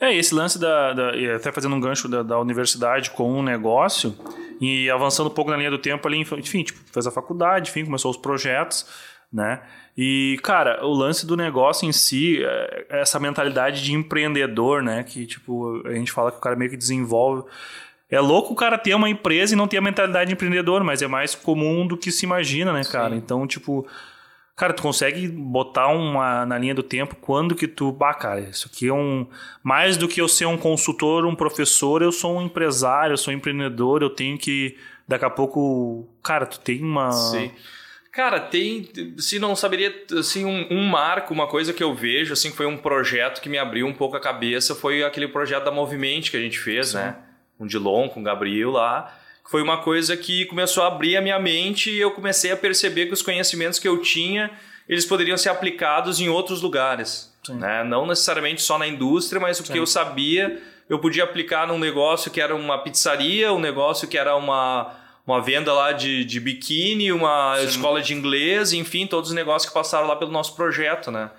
É, 0.00 0.14
esse 0.14 0.34
lance 0.34 0.58
da. 0.58 0.94
da 0.94 1.14
e 1.14 1.30
até 1.30 1.52
fazendo 1.52 1.76
um 1.76 1.80
gancho 1.80 2.08
da, 2.08 2.22
da 2.22 2.38
universidade 2.40 3.10
com 3.10 3.30
um 3.30 3.42
negócio 3.42 4.16
e 4.62 4.88
avançando 4.88 5.26
um 5.26 5.34
pouco 5.34 5.50
na 5.50 5.58
linha 5.58 5.70
do 5.70 5.76
tempo 5.76 6.08
ali, 6.08 6.18
enfim, 6.20 6.62
tipo, 6.62 6.80
fez 6.90 7.06
a 7.06 7.10
faculdade, 7.10 7.68
enfim, 7.68 7.84
começou 7.84 8.10
os 8.10 8.16
projetos, 8.16 8.86
né? 9.32 9.62
E, 9.96 10.38
cara, 10.42 10.84
o 10.84 10.92
lance 10.92 11.26
do 11.26 11.36
negócio 11.36 11.88
em 11.88 11.92
si, 11.92 12.42
é 12.42 12.86
essa 13.00 13.18
mentalidade 13.18 13.82
de 13.82 13.92
empreendedor, 13.92 14.82
né? 14.82 15.02
Que, 15.02 15.26
tipo, 15.26 15.82
a 15.86 15.92
gente 15.92 16.12
fala 16.12 16.30
que 16.30 16.38
o 16.38 16.40
cara 16.40 16.56
meio 16.56 16.70
que 16.70 16.76
desenvolve. 16.76 17.48
É 18.08 18.20
louco 18.20 18.52
o 18.52 18.56
cara 18.56 18.78
ter 18.78 18.94
uma 18.94 19.10
empresa 19.10 19.54
e 19.54 19.56
não 19.56 19.66
ter 19.66 19.78
a 19.78 19.82
mentalidade 19.82 20.28
de 20.28 20.34
empreendedor, 20.34 20.84
mas 20.84 21.02
é 21.02 21.08
mais 21.08 21.34
comum 21.34 21.86
do 21.86 21.96
que 21.96 22.12
se 22.12 22.24
imagina, 22.24 22.72
né, 22.72 22.84
cara? 22.84 23.10
Sim. 23.10 23.16
Então, 23.16 23.46
tipo, 23.46 23.86
Cara, 24.56 24.72
tu 24.72 24.82
consegue 24.82 25.28
botar 25.28 25.88
uma 25.88 26.46
na 26.46 26.56
linha 26.56 26.74
do 26.74 26.82
tempo 26.82 27.14
quando 27.16 27.54
que 27.54 27.68
tu, 27.68 27.92
bah, 27.92 28.14
cara, 28.14 28.40
isso 28.40 28.70
aqui 28.72 28.88
é 28.88 28.92
um 28.92 29.26
mais 29.62 29.98
do 29.98 30.08
que 30.08 30.18
eu 30.18 30.26
ser 30.26 30.46
um 30.46 30.56
consultor, 30.56 31.26
um 31.26 31.34
professor, 31.34 32.00
eu 32.00 32.10
sou 32.10 32.38
um 32.38 32.42
empresário, 32.42 33.12
eu 33.12 33.18
sou 33.18 33.34
um 33.34 33.36
empreendedor, 33.36 34.00
eu 34.00 34.08
tenho 34.08 34.38
que 34.38 34.74
daqui 35.06 35.26
a 35.26 35.30
pouco, 35.30 36.08
cara, 36.22 36.46
tu 36.46 36.58
tem 36.58 36.82
uma 36.82 37.12
Sim. 37.12 37.50
Cara, 38.16 38.40
tem, 38.40 38.88
se 39.18 39.38
não 39.38 39.54
saberia, 39.54 39.94
assim, 40.18 40.46
um, 40.46 40.66
um 40.70 40.84
marco, 40.84 41.34
uma 41.34 41.46
coisa 41.46 41.74
que 41.74 41.84
eu 41.84 41.94
vejo, 41.94 42.32
assim, 42.32 42.50
que 42.50 42.56
foi 42.56 42.64
um 42.64 42.78
projeto 42.78 43.42
que 43.42 43.48
me 43.50 43.58
abriu 43.58 43.86
um 43.86 43.92
pouco 43.92 44.16
a 44.16 44.20
cabeça, 44.20 44.74
foi 44.74 45.04
aquele 45.04 45.28
projeto 45.28 45.64
da 45.64 45.70
Movimento 45.70 46.30
que 46.30 46.36
a 46.38 46.40
gente 46.40 46.58
fez, 46.58 46.88
Sim. 46.88 46.96
né? 46.96 47.16
Com 47.58 47.64
o 47.64 47.66
Dilon, 47.66 48.08
com 48.08 48.20
o 48.20 48.22
Gabriel 48.22 48.70
lá. 48.70 49.14
Foi 49.50 49.60
uma 49.60 49.82
coisa 49.82 50.16
que 50.16 50.46
começou 50.46 50.82
a 50.84 50.86
abrir 50.86 51.18
a 51.18 51.20
minha 51.20 51.38
mente 51.38 51.90
e 51.90 52.00
eu 52.00 52.10
comecei 52.10 52.50
a 52.50 52.56
perceber 52.56 53.04
que 53.04 53.12
os 53.12 53.20
conhecimentos 53.20 53.78
que 53.78 53.86
eu 53.86 54.00
tinha, 54.00 54.50
eles 54.88 55.04
poderiam 55.04 55.36
ser 55.36 55.50
aplicados 55.50 56.18
em 56.18 56.30
outros 56.30 56.62
lugares. 56.62 57.30
Né? 57.50 57.84
Não 57.84 58.06
necessariamente 58.06 58.62
só 58.62 58.78
na 58.78 58.86
indústria, 58.86 59.38
mas 59.38 59.60
o 59.60 59.64
Sim. 59.66 59.74
que 59.74 59.78
eu 59.78 59.86
sabia 59.86 60.58
eu 60.88 60.98
podia 61.00 61.24
aplicar 61.24 61.66
num 61.66 61.78
negócio 61.78 62.30
que 62.30 62.40
era 62.40 62.54
uma 62.54 62.78
pizzaria, 62.78 63.52
um 63.52 63.58
negócio 63.58 64.06
que 64.06 64.16
era 64.16 64.36
uma, 64.36 64.94
uma 65.26 65.42
venda 65.42 65.72
lá 65.72 65.92
de, 65.92 66.24
de 66.24 66.38
biquíni, 66.38 67.10
uma 67.12 67.56
Sim. 67.58 67.66
escola 67.66 68.00
de 68.00 68.14
inglês, 68.14 68.72
enfim, 68.72 69.06
todos 69.06 69.30
os 69.30 69.34
negócios 69.34 69.68
que 69.68 69.74
passaram 69.74 70.06
lá 70.06 70.14
pelo 70.14 70.30
nosso 70.30 70.54
projeto, 70.54 71.10
né? 71.10 71.30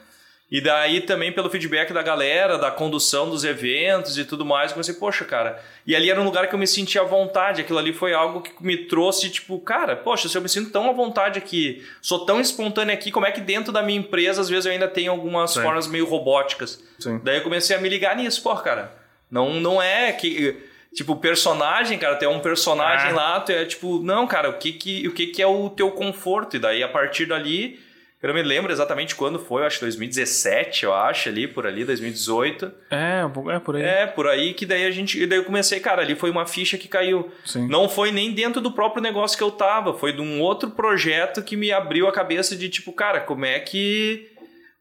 E 0.49 0.61
daí 0.61 1.01
também 1.01 1.31
pelo 1.31 1.49
feedback 1.49 1.91
da 1.91 2.01
galera, 2.01 2.57
da 2.57 2.71
condução 2.71 3.29
dos 3.29 3.43
eventos 3.43 4.17
e 4.17 4.23
tudo 4.23 4.45
mais, 4.45 4.71
eu 4.71 4.75
comecei, 4.75 4.93
poxa, 4.93 5.25
cara. 5.25 5.61
E 5.85 5.93
ali 5.93 6.09
era 6.09 6.21
um 6.21 6.23
lugar 6.23 6.47
que 6.47 6.55
eu 6.55 6.59
me 6.59 6.65
sentia 6.65 7.01
à 7.01 7.03
vontade. 7.03 7.59
Aquilo 7.59 7.77
ali 7.77 7.91
foi 7.91 8.13
algo 8.13 8.41
que 8.41 8.51
me 8.61 8.77
trouxe, 8.77 9.29
tipo, 9.29 9.59
cara, 9.59 9.93
poxa, 9.93 10.29
se 10.29 10.37
eu 10.37 10.41
me 10.41 10.47
sinto 10.47 10.71
tão 10.71 10.89
à 10.89 10.93
vontade 10.93 11.37
aqui, 11.37 11.85
sou 12.01 12.25
tão 12.25 12.39
espontâneo 12.39 12.93
aqui, 12.93 13.11
como 13.11 13.25
é 13.25 13.31
que 13.31 13.41
dentro 13.41 13.73
da 13.73 13.83
minha 13.83 13.99
empresa, 13.99 14.39
às 14.39 14.47
vezes, 14.47 14.65
eu 14.65 14.71
ainda 14.71 14.87
tenho 14.87 15.11
algumas 15.11 15.51
Sim. 15.51 15.61
formas 15.63 15.85
meio 15.85 16.05
robóticas? 16.05 16.81
Sim. 16.97 17.19
Daí 17.21 17.37
eu 17.37 17.43
comecei 17.43 17.75
a 17.75 17.79
me 17.81 17.89
ligar 17.89 18.15
nisso, 18.15 18.41
pô, 18.41 18.55
cara. 18.55 18.95
Não, 19.29 19.59
não 19.59 19.81
é 19.81 20.13
que. 20.13 20.55
Tipo, 20.93 21.15
personagem, 21.15 21.97
cara, 21.97 22.15
tem 22.15 22.27
um 22.27 22.39
personagem 22.39 23.11
é. 23.11 23.13
lá, 23.13 23.39
tu 23.39 23.51
é 23.51 23.65
tipo, 23.65 24.01
não, 24.01 24.25
cara, 24.25 24.49
o 24.49 24.53
que 24.53 24.71
que, 24.71 25.07
o 25.07 25.13
que 25.13 25.27
que 25.27 25.41
é 25.41 25.47
o 25.47 25.69
teu 25.69 25.91
conforto? 25.91 26.55
E 26.55 26.59
daí, 26.59 26.81
a 26.81 26.87
partir 26.87 27.25
dali, 27.25 27.79
eu 28.21 28.27
não 28.27 28.33
me 28.33 28.41
lembro 28.41 28.71
exatamente 28.71 29.15
quando 29.15 29.37
foi, 29.37 29.61
eu 29.61 29.67
acho 29.67 29.79
2017, 29.79 30.85
eu 30.85 30.93
acho, 30.93 31.29
ali, 31.29 31.47
por 31.47 31.67
ali, 31.67 31.85
2018. 31.85 32.71
É, 32.89 33.21
é 33.55 33.59
por 33.59 33.75
aí. 33.75 33.83
É, 33.83 34.07
por 34.07 34.27
aí 34.27 34.53
que 34.55 34.65
daí 34.65 34.85
a 34.85 34.91
gente. 34.91 35.23
Daí 35.27 35.37
eu 35.37 35.45
comecei, 35.45 35.79
cara, 35.79 36.01
ali 36.01 36.15
foi 36.15 36.31
uma 36.31 36.47
ficha 36.47 36.79
que 36.79 36.87
caiu. 36.87 37.31
Sim. 37.45 37.67
Não 37.67 37.87
foi 37.87 38.11
nem 38.11 38.31
dentro 38.31 38.59
do 38.59 38.71
próprio 38.71 39.03
negócio 39.03 39.37
que 39.37 39.43
eu 39.43 39.51
tava, 39.51 39.93
foi 39.93 40.13
de 40.13 40.21
um 40.21 40.41
outro 40.41 40.71
projeto 40.71 41.43
que 41.43 41.55
me 41.55 41.71
abriu 41.71 42.07
a 42.07 42.11
cabeça 42.11 42.55
de 42.55 42.69
tipo, 42.69 42.91
cara, 42.91 43.19
como 43.19 43.45
é 43.45 43.59
que 43.59 44.31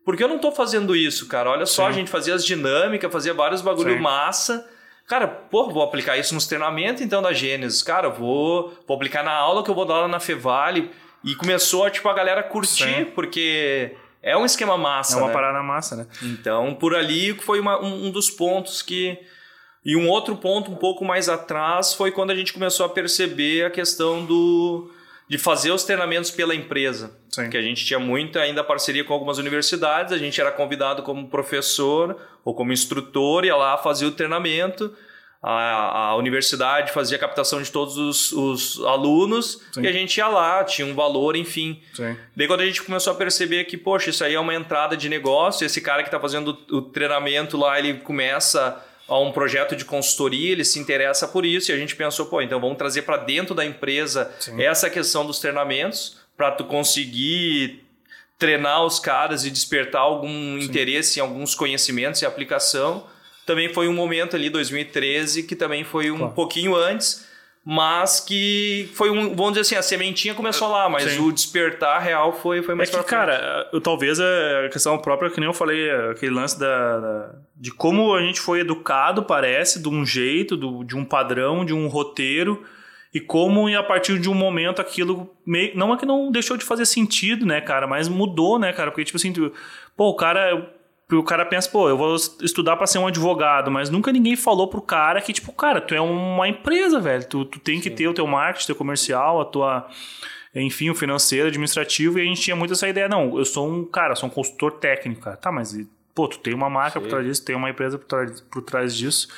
por 0.02 0.16
que 0.16 0.24
eu 0.24 0.28
não 0.28 0.38
tô 0.38 0.50
fazendo 0.52 0.96
isso, 0.96 1.26
cara? 1.28 1.50
Olha 1.50 1.66
só, 1.66 1.86
Sim. 1.86 1.88
a 1.88 1.92
gente 1.92 2.10
fazia 2.10 2.34
as 2.34 2.44
dinâmicas, 2.44 3.12
fazia 3.12 3.34
vários 3.34 3.60
bagulho 3.60 3.96
Sim. 3.96 4.00
massa. 4.00 4.66
Cara, 5.06 5.28
pô, 5.28 5.70
vou 5.70 5.82
aplicar 5.82 6.16
isso 6.16 6.34
nos 6.34 6.46
treinamentos 6.46 7.00
então 7.00 7.22
da 7.22 7.32
Gênesis. 7.32 7.82
Cara, 7.82 8.08
vou, 8.08 8.76
vou 8.86 8.96
aplicar 8.96 9.22
na 9.22 9.32
aula 9.32 9.62
que 9.62 9.70
eu 9.70 9.74
vou 9.74 9.84
dar 9.84 10.00
lá 10.00 10.08
na 10.08 10.18
Fevale. 10.18 10.90
E 11.24 11.34
começou, 11.34 11.88
tipo, 11.90 12.08
a 12.08 12.14
galera 12.14 12.42
curtir, 12.42 12.84
Sim. 12.84 13.04
porque 13.06 13.96
é 14.22 14.36
um 14.36 14.44
esquema 14.44 14.76
massa. 14.76 15.14
É 15.14 15.18
uma 15.18 15.28
né? 15.28 15.32
parada 15.32 15.62
massa, 15.62 15.96
né? 15.96 16.06
Então, 16.22 16.74
por 16.74 16.94
ali 16.94 17.32
foi 17.34 17.60
uma, 17.60 17.80
um, 17.80 18.06
um 18.06 18.10
dos 18.10 18.30
pontos 18.30 18.82
que. 18.82 19.18
E 19.84 19.96
um 19.96 20.08
outro 20.08 20.36
ponto 20.36 20.70
um 20.70 20.76
pouco 20.76 21.04
mais 21.04 21.28
atrás 21.28 21.94
foi 21.94 22.10
quando 22.10 22.32
a 22.32 22.34
gente 22.34 22.52
começou 22.52 22.84
a 22.84 22.88
perceber 22.88 23.66
a 23.66 23.70
questão 23.70 24.24
do 24.24 24.90
de 25.28 25.38
fazer 25.38 25.70
os 25.70 25.84
treinamentos 25.84 26.30
pela 26.30 26.54
empresa. 26.54 27.18
Sim. 27.28 27.50
Que 27.50 27.56
a 27.56 27.62
gente 27.62 27.84
tinha 27.84 27.98
muita 27.98 28.40
ainda 28.40 28.62
parceria 28.62 29.04
com 29.04 29.12
algumas 29.12 29.38
universidades, 29.38 30.12
a 30.12 30.18
gente 30.18 30.40
era 30.40 30.52
convidado 30.52 31.02
como 31.02 31.28
professor 31.28 32.16
ou 32.44 32.54
como 32.54 32.72
instrutor, 32.72 33.44
ia 33.44 33.56
lá 33.56 33.76
fazer 33.76 34.06
o 34.06 34.12
treinamento. 34.12 34.94
A, 35.42 36.08
a 36.08 36.16
universidade 36.16 36.92
fazia 36.92 37.16
a 37.16 37.20
captação 37.20 37.60
de 37.60 37.70
todos 37.70 37.96
os, 37.98 38.32
os 38.32 38.84
alunos 38.84 39.60
Sim. 39.70 39.82
e 39.82 39.86
a 39.86 39.92
gente 39.92 40.16
ia 40.16 40.26
lá, 40.26 40.64
tinha 40.64 40.86
um 40.86 40.94
valor, 40.94 41.36
enfim. 41.36 41.80
Sim. 41.92 42.16
Daí 42.34 42.48
quando 42.48 42.62
a 42.62 42.66
gente 42.66 42.82
começou 42.82 43.12
a 43.12 43.16
perceber 43.16 43.64
que, 43.64 43.76
poxa, 43.76 44.10
isso 44.10 44.24
aí 44.24 44.34
é 44.34 44.40
uma 44.40 44.54
entrada 44.54 44.96
de 44.96 45.08
negócio, 45.08 45.64
esse 45.64 45.80
cara 45.80 46.02
que 46.02 46.08
está 46.08 46.18
fazendo 46.18 46.58
o 46.70 46.82
treinamento 46.82 47.56
lá, 47.56 47.78
ele 47.78 47.94
começa 47.94 48.82
a 49.08 49.18
um 49.18 49.30
projeto 49.30 49.76
de 49.76 49.84
consultoria, 49.84 50.52
ele 50.52 50.64
se 50.64 50.78
interessa 50.78 51.28
por 51.28 51.44
isso 51.44 51.70
e 51.70 51.74
a 51.74 51.76
gente 51.76 51.94
pensou, 51.94 52.26
pô, 52.26 52.40
então 52.42 52.60
vamos 52.60 52.76
trazer 52.76 53.02
para 53.02 53.18
dentro 53.18 53.54
da 53.54 53.64
empresa 53.64 54.32
Sim. 54.40 54.60
essa 54.60 54.90
questão 54.90 55.24
dos 55.24 55.38
treinamentos 55.38 56.18
para 56.36 56.50
tu 56.50 56.64
conseguir 56.64 57.84
treinar 58.38 58.84
os 58.84 58.98
caras 58.98 59.44
e 59.44 59.50
despertar 59.50 60.00
algum 60.00 60.28
Sim. 60.28 60.64
interesse 60.64 61.18
em 61.18 61.22
alguns 61.22 61.54
conhecimentos 61.54 62.20
e 62.20 62.26
aplicação. 62.26 63.06
Também 63.46 63.72
foi 63.72 63.88
um 63.88 63.94
momento 63.94 64.34
ali 64.34 64.50
2013 64.50 65.44
que 65.44 65.54
também 65.54 65.84
foi 65.84 66.10
um 66.10 66.18
claro. 66.18 66.34
pouquinho 66.34 66.74
antes 66.74 67.25
mas 67.68 68.20
que 68.20 68.88
foi 68.94 69.10
um, 69.10 69.34
vamos 69.34 69.54
dizer 69.54 69.62
assim, 69.62 69.74
a 69.74 69.82
sementinha 69.82 70.36
começou 70.36 70.68
lá, 70.68 70.88
mas 70.88 71.10
Sim. 71.10 71.18
o 71.18 71.32
despertar 71.32 71.98
real 71.98 72.32
foi, 72.32 72.62
foi 72.62 72.76
mais 72.76 72.88
é 72.88 72.96
que, 72.96 73.02
cara, 73.02 73.68
eu, 73.72 73.80
talvez 73.80 74.20
a 74.20 74.68
questão 74.70 74.96
própria, 74.98 75.30
que 75.30 75.40
nem 75.40 75.48
eu 75.48 75.52
falei, 75.52 75.90
aquele 76.12 76.32
lance 76.32 76.56
da, 76.56 77.00
da, 77.00 77.34
de 77.56 77.72
como 77.72 78.14
a 78.14 78.22
gente 78.22 78.40
foi 78.40 78.60
educado, 78.60 79.24
parece, 79.24 79.82
de 79.82 79.88
um 79.88 80.06
jeito, 80.06 80.56
do, 80.56 80.84
de 80.84 80.96
um 80.96 81.04
padrão, 81.04 81.64
de 81.64 81.74
um 81.74 81.88
roteiro, 81.88 82.62
e 83.12 83.18
como 83.18 83.66
a 83.76 83.82
partir 83.82 84.20
de 84.20 84.30
um 84.30 84.34
momento 84.34 84.80
aquilo 84.80 85.28
meio, 85.44 85.76
não 85.76 85.92
é 85.92 85.96
que 85.96 86.06
não 86.06 86.30
deixou 86.30 86.56
de 86.56 86.64
fazer 86.64 86.86
sentido, 86.86 87.44
né, 87.44 87.60
cara, 87.60 87.88
mas 87.88 88.08
mudou, 88.08 88.60
né, 88.60 88.72
cara, 88.72 88.92
porque 88.92 89.04
tipo 89.04 89.16
assim, 89.16 89.32
pô, 89.96 90.10
o 90.10 90.14
cara 90.14 90.72
o 91.12 91.22
cara 91.22 91.46
pensa, 91.46 91.70
pô, 91.70 91.88
eu 91.88 91.96
vou 91.96 92.16
estudar 92.16 92.76
para 92.76 92.86
ser 92.86 92.98
um 92.98 93.06
advogado, 93.06 93.70
mas 93.70 93.88
nunca 93.88 94.10
ninguém 94.10 94.34
falou 94.34 94.68
pro 94.68 94.82
cara 94.82 95.20
que, 95.20 95.32
tipo, 95.32 95.52
cara, 95.52 95.80
tu 95.80 95.94
é 95.94 96.00
uma 96.00 96.48
empresa, 96.48 96.98
velho. 96.98 97.24
Tu, 97.28 97.44
tu 97.44 97.60
tem 97.60 97.80
que 97.80 97.90
Sim. 97.90 97.94
ter 97.94 98.08
o 98.08 98.14
teu 98.14 98.26
marketing, 98.26 98.66
teu 98.66 98.74
comercial, 98.74 99.40
a 99.40 99.44
tua. 99.44 99.88
Enfim, 100.52 100.90
o 100.90 100.94
financeiro, 100.94 101.48
administrativo, 101.48 102.18
e 102.18 102.22
a 102.22 102.24
gente 102.24 102.40
tinha 102.40 102.56
muito 102.56 102.72
essa 102.72 102.88
ideia. 102.88 103.08
Não, 103.08 103.38
eu 103.38 103.44
sou 103.44 103.70
um 103.70 103.84
cara, 103.84 104.16
sou 104.16 104.28
um 104.28 104.32
consultor 104.32 104.72
técnico, 104.72 105.20
cara. 105.20 105.36
Tá, 105.36 105.52
mas, 105.52 105.78
pô, 106.14 106.26
tu 106.26 106.38
tem 106.38 106.54
uma 106.54 106.68
marca 106.68 106.98
Sim. 106.98 107.04
por 107.04 107.10
trás 107.10 107.24
disso, 107.26 107.44
tem 107.44 107.54
uma 107.54 107.70
empresa 107.70 107.98
por 107.98 108.06
trás, 108.06 108.40
por 108.40 108.62
trás 108.62 108.96
disso. 108.96 109.28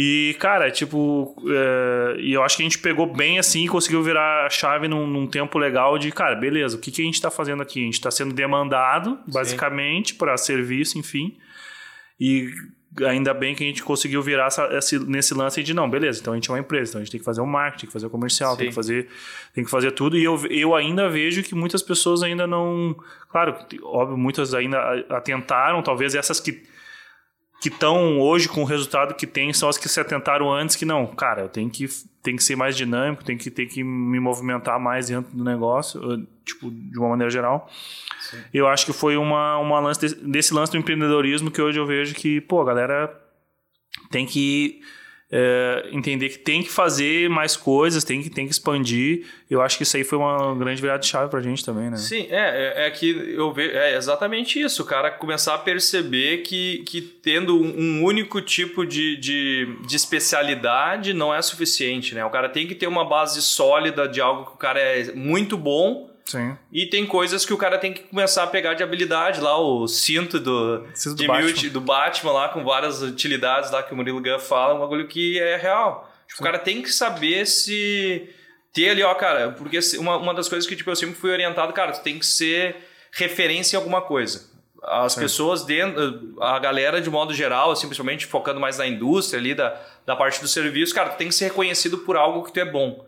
E, 0.00 0.36
cara, 0.38 0.70
tipo, 0.70 1.34
é, 1.50 2.20
e 2.20 2.32
eu 2.32 2.44
acho 2.44 2.56
que 2.56 2.62
a 2.62 2.66
gente 2.66 2.78
pegou 2.78 3.04
bem 3.04 3.36
assim 3.40 3.64
e 3.64 3.68
conseguiu 3.68 4.00
virar 4.00 4.46
a 4.46 4.48
chave 4.48 4.86
num, 4.86 5.08
num, 5.08 5.26
tempo 5.26 5.58
legal 5.58 5.98
de, 5.98 6.12
cara, 6.12 6.36
beleza, 6.36 6.76
o 6.76 6.80
que, 6.80 6.92
que 6.92 7.02
a 7.02 7.04
gente 7.04 7.14
está 7.14 7.32
fazendo 7.32 7.64
aqui? 7.64 7.80
A 7.80 7.84
gente 7.84 7.94
está 7.94 8.08
sendo 8.08 8.32
demandado, 8.32 9.18
basicamente, 9.26 10.14
para 10.14 10.36
serviço, 10.36 11.00
enfim. 11.00 11.36
E 12.20 12.48
ainda 13.04 13.34
bem 13.34 13.56
que 13.56 13.64
a 13.64 13.66
gente 13.66 13.82
conseguiu 13.82 14.22
virar 14.22 14.46
essa, 14.46 14.68
esse, 14.72 15.00
nesse 15.00 15.34
lance 15.34 15.64
de, 15.64 15.74
não, 15.74 15.90
beleza, 15.90 16.20
então 16.20 16.32
a 16.32 16.36
gente 16.36 16.48
é 16.48 16.52
uma 16.52 16.60
empresa, 16.60 16.92
então 16.92 17.00
a 17.00 17.04
gente 17.04 17.10
tem 17.10 17.18
que 17.18 17.24
fazer 17.24 17.40
o 17.40 17.46
marketing, 17.46 17.80
tem 17.80 17.86
que 17.88 17.92
fazer 17.92 18.06
o 18.06 18.10
comercial, 18.10 18.56
tem 18.56 18.68
que 18.68 18.74
fazer, 18.76 19.08
tem 19.52 19.64
que 19.64 19.70
fazer 19.70 19.90
tudo. 19.90 20.16
E 20.16 20.22
eu, 20.22 20.40
eu 20.48 20.76
ainda 20.76 21.08
vejo 21.08 21.42
que 21.42 21.56
muitas 21.56 21.82
pessoas 21.82 22.22
ainda 22.22 22.46
não. 22.46 22.94
Claro, 23.28 23.56
óbvio, 23.82 24.16
muitas 24.16 24.54
ainda 24.54 24.78
atentaram, 25.10 25.82
talvez 25.82 26.14
essas 26.14 26.38
que 26.38 26.62
que 27.60 27.68
estão 27.68 28.20
hoje 28.20 28.48
com 28.48 28.62
o 28.62 28.64
resultado 28.64 29.14
que 29.14 29.26
tem 29.26 29.52
são 29.52 29.68
as 29.68 29.76
que 29.76 29.88
se 29.88 29.98
atentaram 29.98 30.52
antes 30.52 30.76
que 30.76 30.84
não, 30.84 31.06
cara, 31.06 31.42
eu 31.42 31.48
tenho 31.48 31.68
que, 31.68 31.88
tenho 32.22 32.36
que 32.36 32.44
ser 32.44 32.54
mais 32.54 32.76
dinâmico, 32.76 33.24
tenho 33.24 33.38
que 33.38 33.50
ter 33.50 33.66
que 33.66 33.82
me 33.82 34.20
movimentar 34.20 34.78
mais 34.78 35.08
dentro 35.08 35.36
do 35.36 35.42
negócio, 35.42 36.00
tipo, 36.44 36.70
de 36.70 36.98
uma 36.98 37.08
maneira 37.08 37.30
geral. 37.30 37.68
Sim. 38.20 38.38
Eu 38.54 38.68
acho 38.68 38.86
que 38.86 38.92
foi 38.92 39.16
uma, 39.16 39.58
uma 39.58 39.80
lance 39.80 40.00
desse, 40.00 40.14
desse 40.16 40.54
lance 40.54 40.70
do 40.70 40.78
empreendedorismo 40.78 41.50
que 41.50 41.60
hoje 41.60 41.78
eu 41.78 41.86
vejo 41.86 42.14
que, 42.14 42.40
pô, 42.42 42.60
a 42.60 42.64
galera 42.64 43.20
tem 44.10 44.24
que 44.24 44.80
é, 45.30 45.88
entender 45.92 46.30
que 46.30 46.38
tem 46.38 46.62
que 46.62 46.70
fazer 46.70 47.28
mais 47.28 47.54
coisas, 47.56 48.02
tem 48.02 48.22
que, 48.22 48.30
tem 48.30 48.46
que 48.46 48.52
expandir. 48.52 49.26
Eu 49.50 49.60
acho 49.60 49.76
que 49.76 49.82
isso 49.82 49.96
aí 49.96 50.04
foi 50.04 50.16
uma 50.16 50.54
grande 50.54 50.80
virada 50.80 51.00
de 51.00 51.06
chave 51.06 51.30
pra 51.30 51.42
gente 51.42 51.64
também, 51.64 51.90
né? 51.90 51.98
Sim, 51.98 52.26
é, 52.30 52.84
é, 52.84 52.86
é 52.86 52.90
que 52.90 53.10
eu 53.36 53.52
vejo, 53.52 53.76
é 53.76 53.96
exatamente 53.96 54.60
isso, 54.60 54.82
o 54.82 54.86
cara 54.86 55.10
começar 55.10 55.54
a 55.54 55.58
perceber 55.58 56.38
que, 56.38 56.82
que 56.86 57.02
tendo 57.02 57.60
um 57.60 58.02
único 58.02 58.40
tipo 58.40 58.86
de, 58.86 59.16
de, 59.16 59.76
de 59.86 59.96
especialidade 59.96 61.12
não 61.12 61.34
é 61.34 61.42
suficiente, 61.42 62.14
né? 62.14 62.24
O 62.24 62.30
cara 62.30 62.48
tem 62.48 62.66
que 62.66 62.74
ter 62.74 62.86
uma 62.86 63.04
base 63.04 63.42
sólida 63.42 64.08
de 64.08 64.20
algo 64.20 64.46
que 64.46 64.54
o 64.54 64.58
cara 64.58 64.80
é 64.80 65.12
muito 65.12 65.58
bom 65.58 66.08
Sim. 66.28 66.58
E 66.70 66.84
tem 66.84 67.06
coisas 67.06 67.46
que 67.46 67.54
o 67.54 67.56
cara 67.56 67.78
tem 67.78 67.90
que 67.90 68.02
começar 68.02 68.42
a 68.42 68.46
pegar 68.46 68.74
de 68.74 68.82
habilidade 68.82 69.40
lá, 69.40 69.58
o 69.58 69.88
cinto 69.88 70.38
do, 70.38 70.86
cinto 70.92 71.16
do, 71.16 71.26
Batman. 71.26 71.68
do 71.70 71.80
Batman 71.80 72.32
lá, 72.32 72.48
com 72.50 72.62
várias 72.62 73.00
utilidades 73.00 73.70
lá 73.70 73.82
que 73.82 73.94
o 73.94 73.96
Murilo 73.96 74.20
Gun 74.20 74.38
fala, 74.38 74.74
um 74.74 74.80
bagulho 74.80 75.08
que 75.08 75.38
é 75.38 75.56
real. 75.56 76.12
Tipo, 76.28 76.42
o 76.42 76.44
cara 76.44 76.58
tem 76.58 76.82
que 76.82 76.92
saber 76.92 77.46
se 77.46 78.28
ter 78.74 78.90
ali, 78.90 79.02
ó, 79.02 79.14
cara, 79.14 79.52
porque 79.52 79.78
uma, 79.96 80.18
uma 80.18 80.34
das 80.34 80.50
coisas 80.50 80.68
que 80.68 80.76
tipo, 80.76 80.90
eu 80.90 80.96
sempre 80.96 81.14
fui 81.14 81.30
orientado, 81.30 81.72
cara, 81.72 81.92
tu 81.92 82.02
tem 82.02 82.18
que 82.18 82.26
ser 82.26 82.76
referência 83.10 83.76
em 83.76 83.78
alguma 83.78 84.02
coisa. 84.02 84.50
As 84.82 85.14
Sim. 85.14 85.20
pessoas 85.20 85.64
dentro, 85.64 86.36
a 86.42 86.58
galera 86.58 87.00
de 87.00 87.08
modo 87.08 87.32
geral, 87.32 87.70
assim, 87.70 87.86
principalmente 87.86 88.26
focando 88.26 88.60
mais 88.60 88.76
na 88.76 88.86
indústria 88.86 89.40
ali, 89.40 89.54
da, 89.54 89.80
da 90.04 90.14
parte 90.14 90.42
do 90.42 90.46
serviço, 90.46 90.94
cara, 90.94 91.08
tu 91.08 91.16
tem 91.16 91.28
que 91.28 91.34
ser 91.34 91.46
reconhecido 91.46 91.96
por 91.96 92.18
algo 92.18 92.44
que 92.44 92.52
tu 92.52 92.60
é 92.60 92.66
bom. 92.66 93.07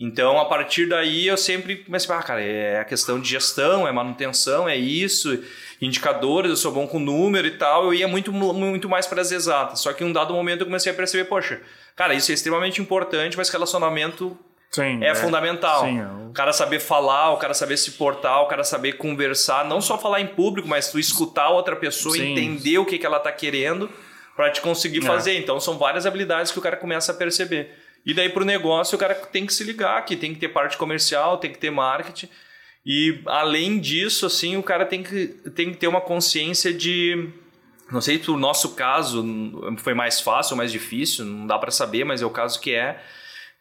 Então, 0.00 0.38
a 0.38 0.44
partir 0.44 0.86
daí, 0.86 1.26
eu 1.26 1.36
sempre 1.36 1.78
comecei 1.78 2.14
a 2.14 2.18
ah, 2.18 2.22
cara, 2.22 2.40
é 2.40 2.78
a 2.78 2.84
questão 2.84 3.20
de 3.20 3.28
gestão, 3.28 3.86
é 3.86 3.90
manutenção, 3.90 4.68
é 4.68 4.76
isso, 4.76 5.42
indicadores, 5.82 6.50
eu 6.50 6.56
sou 6.56 6.70
bom 6.70 6.86
com 6.86 7.00
número 7.00 7.48
e 7.48 7.58
tal. 7.58 7.86
Eu 7.86 7.94
ia 7.94 8.06
muito, 8.06 8.32
muito 8.32 8.88
mais 8.88 9.08
para 9.08 9.20
as 9.20 9.32
exatas. 9.32 9.80
Só 9.80 9.92
que 9.92 10.04
em 10.04 10.06
um 10.06 10.12
dado 10.12 10.32
momento 10.32 10.60
eu 10.60 10.66
comecei 10.66 10.92
a 10.92 10.94
perceber, 10.94 11.24
poxa, 11.24 11.60
cara, 11.96 12.14
isso 12.14 12.30
é 12.30 12.34
extremamente 12.34 12.80
importante, 12.80 13.36
mas 13.36 13.48
relacionamento 13.48 14.38
Sim, 14.70 15.02
é, 15.02 15.08
é, 15.08 15.14
fundamental. 15.16 15.84
Sim, 15.84 15.98
é 15.98 16.06
o... 16.06 16.32
cara 16.32 16.52
saber 16.52 16.78
falar, 16.78 17.32
o 17.32 17.36
cara 17.36 17.52
saber 17.52 17.76
se 17.76 17.90
portar, 17.92 18.40
o 18.42 18.46
cara 18.46 18.62
saber 18.62 18.92
conversar, 18.92 19.64
não 19.64 19.80
só 19.80 19.98
falar 19.98 20.20
em 20.20 20.28
público, 20.28 20.68
mas 20.68 20.92
tu 20.92 21.00
escutar 21.00 21.48
outra 21.48 21.74
pessoa, 21.74 22.14
Sim. 22.14 22.32
entender 22.32 22.78
o 22.78 22.84
que, 22.84 23.00
que 23.00 23.06
ela 23.06 23.16
está 23.16 23.32
querendo 23.32 23.90
para 24.36 24.48
te 24.52 24.60
conseguir 24.60 24.98
é. 24.98 25.06
fazer. 25.06 25.36
Então, 25.36 25.58
são 25.58 25.76
várias 25.76 26.06
habilidades 26.06 26.52
que 26.52 26.58
o 26.60 26.62
cara 26.62 26.76
começa 26.76 27.10
a 27.10 27.14
perceber. 27.16 27.87
E 28.08 28.14
daí 28.14 28.30
para 28.30 28.42
o 28.42 28.46
negócio 28.46 28.96
o 28.96 28.98
cara 28.98 29.14
tem 29.14 29.44
que 29.44 29.52
se 29.52 29.62
ligar 29.62 30.02
que 30.06 30.16
tem 30.16 30.32
que 30.32 30.40
ter 30.40 30.48
parte 30.48 30.78
comercial, 30.78 31.36
tem 31.36 31.52
que 31.52 31.58
ter 31.58 31.70
marketing. 31.70 32.30
E 32.84 33.20
além 33.26 33.78
disso, 33.78 34.24
assim, 34.24 34.56
o 34.56 34.62
cara 34.62 34.86
tem 34.86 35.02
que, 35.02 35.26
tem 35.54 35.70
que 35.70 35.76
ter 35.76 35.88
uma 35.88 36.00
consciência 36.00 36.72
de. 36.72 37.28
Não 37.92 38.00
sei 38.00 38.18
se 38.22 38.30
o 38.30 38.36
nosso 38.38 38.74
caso 38.74 39.22
foi 39.76 39.92
mais 39.92 40.22
fácil 40.22 40.54
ou 40.54 40.56
mais 40.56 40.72
difícil, 40.72 41.26
não 41.26 41.46
dá 41.46 41.58
para 41.58 41.70
saber, 41.70 42.04
mas 42.04 42.22
é 42.22 42.24
o 42.24 42.30
caso 42.30 42.58
que 42.60 42.74
é 42.74 42.98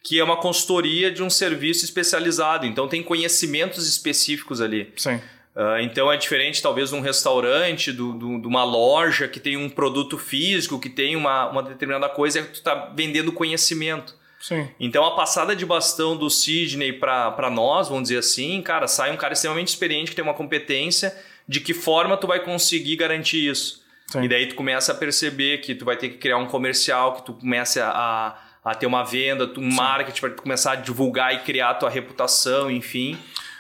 que 0.02 0.18
é 0.18 0.24
uma 0.24 0.38
consultoria 0.38 1.12
de 1.12 1.22
um 1.22 1.30
serviço 1.30 1.84
especializado. 1.84 2.66
Então 2.66 2.88
tem 2.88 3.04
conhecimentos 3.04 3.86
específicos 3.86 4.62
ali. 4.62 4.94
Sim. 4.96 5.16
Uh, 5.16 5.80
então 5.82 6.10
é 6.10 6.16
diferente, 6.16 6.62
talvez, 6.62 6.92
de 6.92 6.96
um 6.96 7.02
restaurante, 7.02 7.92
do, 7.92 8.14
do, 8.14 8.40
de 8.40 8.48
uma 8.48 8.64
loja 8.64 9.28
que 9.28 9.42
tem 9.42 9.58
um 9.58 9.68
produto 9.68 10.18
físico, 10.18 10.80
que 10.80 10.90
tem 10.90 11.18
uma, 11.18 11.50
uma 11.50 11.64
determinada 11.64 12.08
coisa, 12.08 12.42
que 12.42 12.50
tu 12.50 12.60
está 12.60 12.94
vendendo 12.96 13.34
conhecimento. 13.34 14.17
Sim. 14.40 14.70
Então 14.80 15.04
a 15.04 15.16
passada 15.16 15.56
de 15.56 15.66
bastão 15.66 16.16
do 16.16 16.30
Sidney 16.30 16.94
para 16.94 17.50
nós, 17.50 17.90
vamos 17.90 18.04
dizer 18.04 18.20
assim, 18.20 18.62
cara, 18.62 18.88
sai 18.88 19.12
um 19.12 19.18
cara 19.18 19.34
extremamente 19.34 19.70
experiente 19.70 20.12
que 20.12 20.16
tem 20.16 20.24
uma 20.24 20.34
competência 20.34 21.16
de 21.48 21.60
que 21.60 21.74
forma 21.74 22.18
tu 22.18 22.28
vai 22.28 22.40
conseguir 22.44 22.96
garantir 22.96 23.48
isso. 23.50 23.86
Sim. 24.08 24.24
E 24.24 24.28
daí 24.28 24.48
tu 24.48 24.56
começa 24.56 24.92
a 24.92 24.96
perceber 24.96 25.60
que 25.60 25.76
tu 25.76 25.84
vai 25.84 25.98
ter 25.98 26.10
que 26.10 26.18
criar 26.18 26.38
um 26.38 26.46
comercial, 26.46 27.16
que 27.16 27.26
tu 27.26 27.34
começa 27.34 27.86
a, 27.86 28.38
a 28.64 28.76
ter 28.76 28.86
uma 28.86 29.04
venda, 29.04 29.52
um 29.58 29.74
marketing 29.74 30.22
para 30.22 30.30
começar 30.32 30.74
a 30.74 30.76
divulgar 30.76 31.34
e 31.34 31.40
criar 31.40 31.72
a 31.72 31.74
tua 31.74 31.90
reputação, 31.90 32.72
enfim, 32.72 33.18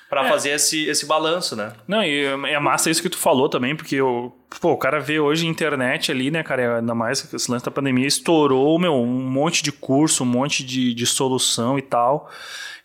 para 0.10 0.26
É. 0.26 0.30
fazer 0.30 0.52
esse, 0.52 0.86
esse 0.88 1.06
balanço, 1.06 1.56
né? 1.56 1.74
Não, 1.88 2.04
e 2.04 2.24
é 2.26 2.60
massa 2.60 2.90
isso 2.90 3.02
que 3.02 3.10
tu 3.10 3.18
falou 3.18 3.50
também, 3.50 3.76
porque 3.76 4.02
o, 4.02 4.32
pô, 4.62 4.72
o 4.72 4.78
cara 4.78 5.00
vê 5.00 5.20
hoje 5.20 5.46
a 5.46 5.50
internet 5.50 6.12
ali, 6.12 6.32
né, 6.32 6.44
cara, 6.44 6.78
ainda 6.80 6.96
mais 6.96 7.22
que 7.22 7.36
esse 7.36 7.52
lance 7.52 7.66
da 7.66 7.72
pandemia 7.72 8.08
estourou, 8.08 8.80
meu, 8.80 8.94
um 8.94 9.06
monte 9.06 9.62
de 9.62 9.72
curso, 9.72 10.24
um 10.24 10.28
monte 10.28 10.64
de, 10.64 10.94
de 10.94 11.06
solução 11.06 11.78
e 11.78 11.82
tal. 11.82 12.30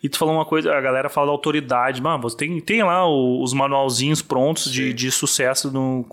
E 0.01 0.09
tu 0.09 0.17
falou 0.17 0.33
uma 0.35 0.43
coisa, 0.45 0.75
a 0.75 0.81
galera 0.81 1.07
fala 1.07 1.27
da 1.27 1.31
autoridade, 1.31 2.01
mano, 2.01 2.21
você 2.23 2.35
tem, 2.35 2.59
tem 2.59 2.83
lá 2.83 3.07
os 3.07 3.53
manualzinhos 3.53 4.21
prontos 4.21 4.69
de, 4.69 4.89
Sim. 4.89 4.93
de 4.95 5.09
sucesso 5.11 5.71
no. 5.71 6.05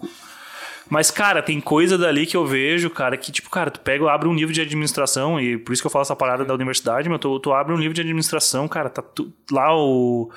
Mas, 0.89 1.11
cara, 1.11 1.41
tem 1.43 1.61
coisa 1.61 1.97
dali 1.99 2.27
que 2.27 2.37
eu 2.37 2.47
vejo, 2.47 2.89
cara, 2.91 3.17
que, 3.17 3.31
tipo, 3.31 3.49
cara, 3.51 3.71
tu 3.71 3.81
pega, 3.81 4.09
abre 4.11 4.29
um 4.29 4.35
livro 4.35 4.53
de 4.53 4.61
administração, 4.61 5.41
e 5.41 5.57
por 5.59 5.73
isso 5.73 5.83
que 5.83 5.87
eu 5.87 5.91
falo 5.91 6.03
essa 6.03 6.17
parada 6.17 6.45
da 6.45 6.55
universidade, 6.55 7.09
meu, 7.09 7.19
tu, 7.19 7.39
tu 7.39 7.53
abre 7.53 7.73
um 7.73 7.77
livro 7.77 7.95
de 7.95 8.01
administração, 8.01 8.67
cara, 8.69 8.89
tá 8.89 9.03
tu- 9.03 9.33
lá 9.51 9.75
o. 9.77 10.31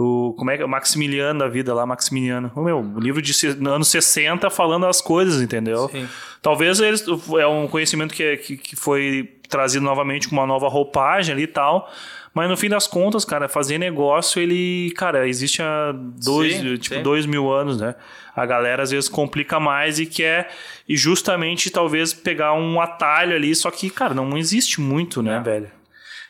O, 0.00 0.32
como 0.32 0.50
é 0.50 0.56
que 0.56 0.62
é? 0.62 0.66
O 0.66 0.68
Maximiliano 0.68 1.40
da 1.40 1.48
vida 1.48 1.74
lá, 1.74 1.84
Maximiliano. 1.84 2.50
O 2.56 2.62
meu, 2.62 2.78
o 2.80 2.98
livro 2.98 3.20
de 3.20 3.32
anos 3.68 3.88
60 3.88 4.48
falando 4.48 4.86
as 4.86 5.00
coisas, 5.00 5.42
entendeu? 5.42 5.88
Sim. 5.88 6.08
Talvez 6.40 6.80
eles, 6.80 7.04
é 7.38 7.46
um 7.46 7.68
conhecimento 7.68 8.14
que, 8.14 8.36
que, 8.38 8.56
que 8.56 8.76
foi 8.76 9.36
trazido 9.46 9.84
novamente 9.84 10.26
com 10.28 10.34
uma 10.34 10.46
nova 10.46 10.68
roupagem 10.68 11.34
ali 11.34 11.42
e 11.42 11.46
tal. 11.46 11.90
Mas 12.32 12.48
no 12.48 12.56
fim 12.56 12.68
das 12.68 12.86
contas, 12.86 13.24
cara, 13.24 13.48
fazer 13.48 13.76
negócio, 13.76 14.40
ele, 14.40 14.92
cara, 14.96 15.28
existe 15.28 15.60
há 15.60 15.92
dois, 15.92 16.54
Sim, 16.54 16.76
tipo, 16.76 16.94
sim. 16.94 17.02
dois 17.02 17.26
mil 17.26 17.52
anos, 17.52 17.78
né? 17.78 17.94
A 18.34 18.46
galera 18.46 18.84
às 18.84 18.92
vezes 18.92 19.08
complica 19.08 19.60
mais 19.60 19.98
e 19.98 20.06
quer, 20.06 20.48
e 20.88 20.96
justamente 20.96 21.68
talvez 21.68 22.14
pegar 22.14 22.54
um 22.54 22.80
atalho 22.80 23.34
ali, 23.34 23.54
só 23.54 23.70
que, 23.70 23.90
cara, 23.90 24.14
não 24.14 24.38
existe 24.38 24.80
muito, 24.80 25.20
né, 25.20 25.40
velho? 25.44 25.70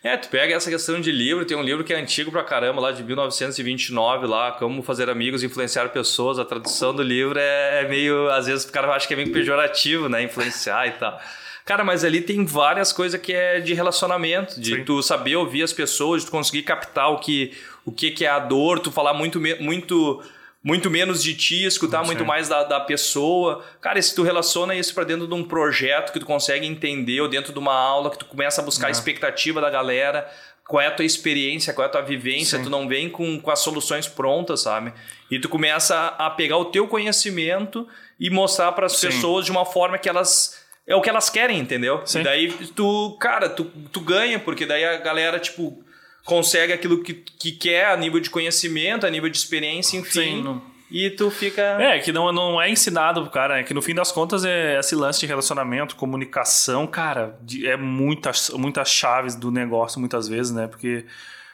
É, 0.03 0.17
tu 0.17 0.29
pega 0.29 0.55
essa 0.55 0.71
questão 0.71 0.99
de 0.99 1.13
livro, 1.13 1.45
tem 1.45 1.57
um 1.57 1.63
livro 1.63 1.85
que 1.85 1.93
é 1.93 2.01
antigo 2.01 2.31
pra 2.31 2.43
caramba, 2.43 2.81
lá 2.81 2.91
de 2.91 3.05
1929, 3.05 4.27
lá, 4.27 4.53
Como 4.53 4.83
Fazer 4.83 5.11
Amigos, 5.11 5.43
Influenciar 5.43 5.91
Pessoas. 5.91 6.39
A 6.39 6.45
tradução 6.45 6.95
do 6.95 7.03
livro 7.03 7.39
é, 7.39 7.83
é 7.83 7.89
meio, 7.89 8.31
às 8.31 8.47
vezes 8.47 8.65
o 8.65 8.73
cara 8.73 8.91
acha 8.95 9.07
que 9.07 9.13
é 9.13 9.17
meio 9.17 9.31
pejorativo, 9.31 10.09
né? 10.09 10.23
Influenciar 10.23 10.87
e 10.87 10.93
tal. 10.93 11.21
Cara, 11.67 11.85
mas 11.85 12.03
ali 12.03 12.23
tem 12.23 12.45
várias 12.47 12.93
coisas 12.93 13.21
que 13.21 13.33
é 13.33 13.61
de 13.61 13.75
relacionamento, 13.75 14.59
de 14.59 14.77
Sim. 14.77 14.85
tu 14.85 15.03
saber 15.03 15.37
ouvir 15.37 15.63
as 15.63 15.73
pessoas, 15.73 16.23
de 16.23 16.27
tu 16.27 16.31
conseguir 16.31 16.63
captar 16.63 17.11
o 17.11 17.19
que, 17.19 17.53
o 17.85 17.93
que, 17.93 18.11
que 18.11 18.25
é 18.25 18.29
a 18.31 18.39
dor, 18.39 18.81
tu 18.81 18.91
falar 18.91 19.13
muito, 19.13 19.39
muito, 19.61 20.23
muito 20.63 20.91
menos 20.91 21.23
de 21.23 21.35
ti, 21.35 21.65
escutar 21.65 22.05
muito 22.05 22.25
mais 22.25 22.49
da, 22.49 22.63
da 22.65 22.81
pessoa. 22.81 23.65
Cara, 23.81 23.99
e 23.99 24.03
se 24.03 24.15
tu 24.15 24.23
relaciona 24.23 24.75
isso 24.75 24.95
pra 24.95 25.05
dentro 25.05 25.27
de 25.27 25.35
um 25.35 25.43
projeto 25.43 26.13
que 26.13 26.21
tu 26.21 26.27
consegue 26.27 26.67
entender, 26.67 27.21
ou 27.21 27.29
dentro 27.29 27.53
de 27.53 27.59
uma 27.59 27.75
aula 27.75 28.11
que 28.11 28.19
tu 28.19 28.27
começa 28.27 28.61
a 28.61 28.65
buscar 28.65 28.89
a 28.89 28.91
expectativa 28.91 29.61
da 29.61 29.71
galera, 29.71 30.31
qual 30.69 30.81
é 30.81 30.87
a 30.87 30.91
tua 30.91 31.05
experiência, 31.05 31.73
qual 31.73 31.87
é 31.87 31.89
a 31.89 31.93
tua 31.93 32.03
vivência, 32.03 32.59
Sim. 32.59 32.65
tu 32.65 32.71
não 32.71 32.87
vem 32.87 33.09
com, 33.09 33.41
com 33.41 33.51
as 33.51 33.59
soluções 33.61 34.07
prontas, 34.07 34.61
sabe? 34.61 34.93
E 35.31 35.39
tu 35.41 35.49
começa 35.49 36.15
a 36.19 36.29
pegar 36.31 36.59
o 36.59 36.67
teu 36.67 36.87
conhecimento 36.87 37.89
e 38.19 38.29
mostrar 38.29 38.73
para 38.73 38.87
as 38.87 39.01
pessoas 39.01 39.47
de 39.47 39.51
uma 39.51 39.65
forma 39.65 39.99
que 39.99 40.09
elas 40.09 40.61
é 40.87 40.95
o 40.95 41.01
que 41.01 41.09
elas 41.09 41.31
querem, 41.31 41.59
entendeu? 41.59 42.03
Sim. 42.05 42.21
E 42.21 42.25
daí 42.25 42.53
tu, 42.75 43.17
cara, 43.21 43.49
tu, 43.49 43.65
tu 43.93 44.01
ganha, 44.01 44.39
porque 44.39 44.67
daí 44.67 44.85
a 44.85 44.97
galera, 44.99 45.39
tipo, 45.39 45.85
consegue 46.25 46.73
aquilo 46.73 47.03
que, 47.03 47.15
que 47.15 47.53
quer 47.53 47.87
a 47.87 47.97
nível 47.97 48.21
de 48.21 48.31
conhecimento, 48.31 49.07
a 49.07 49.11
nível 49.11 49.29
de 49.31 49.37
experiência, 49.37 49.97
enfim. 49.99 50.37
Sim, 50.37 50.43
não- 50.43 50.63
E 50.91 51.09
tu 51.11 51.31
fica. 51.31 51.63
É, 51.81 51.99
que 52.01 52.13
não, 52.13 52.33
não 52.33 52.61
é 52.61 52.69
ensinado 52.69 53.23
pro 53.23 53.31
cara, 53.31 53.61
é 53.61 53.63
que 53.63 53.73
no 53.73 53.81
fim 53.81 53.95
das 53.95 54.11
contas 54.11 54.45
é 54.45 54.79
esse 54.79 54.95
lance 54.97 55.21
de 55.21 55.27
relacionamento, 55.27 55.95
comunicação, 55.95 56.85
cara, 56.87 57.39
é 57.65 57.77
muitas, 57.77 58.51
muitas 58.51 58.91
chaves 58.91 59.35
do 59.37 59.51
negócio 59.53 60.01
muitas 60.01 60.27
vezes, 60.29 60.51
né? 60.53 60.67
Porque 60.67 61.05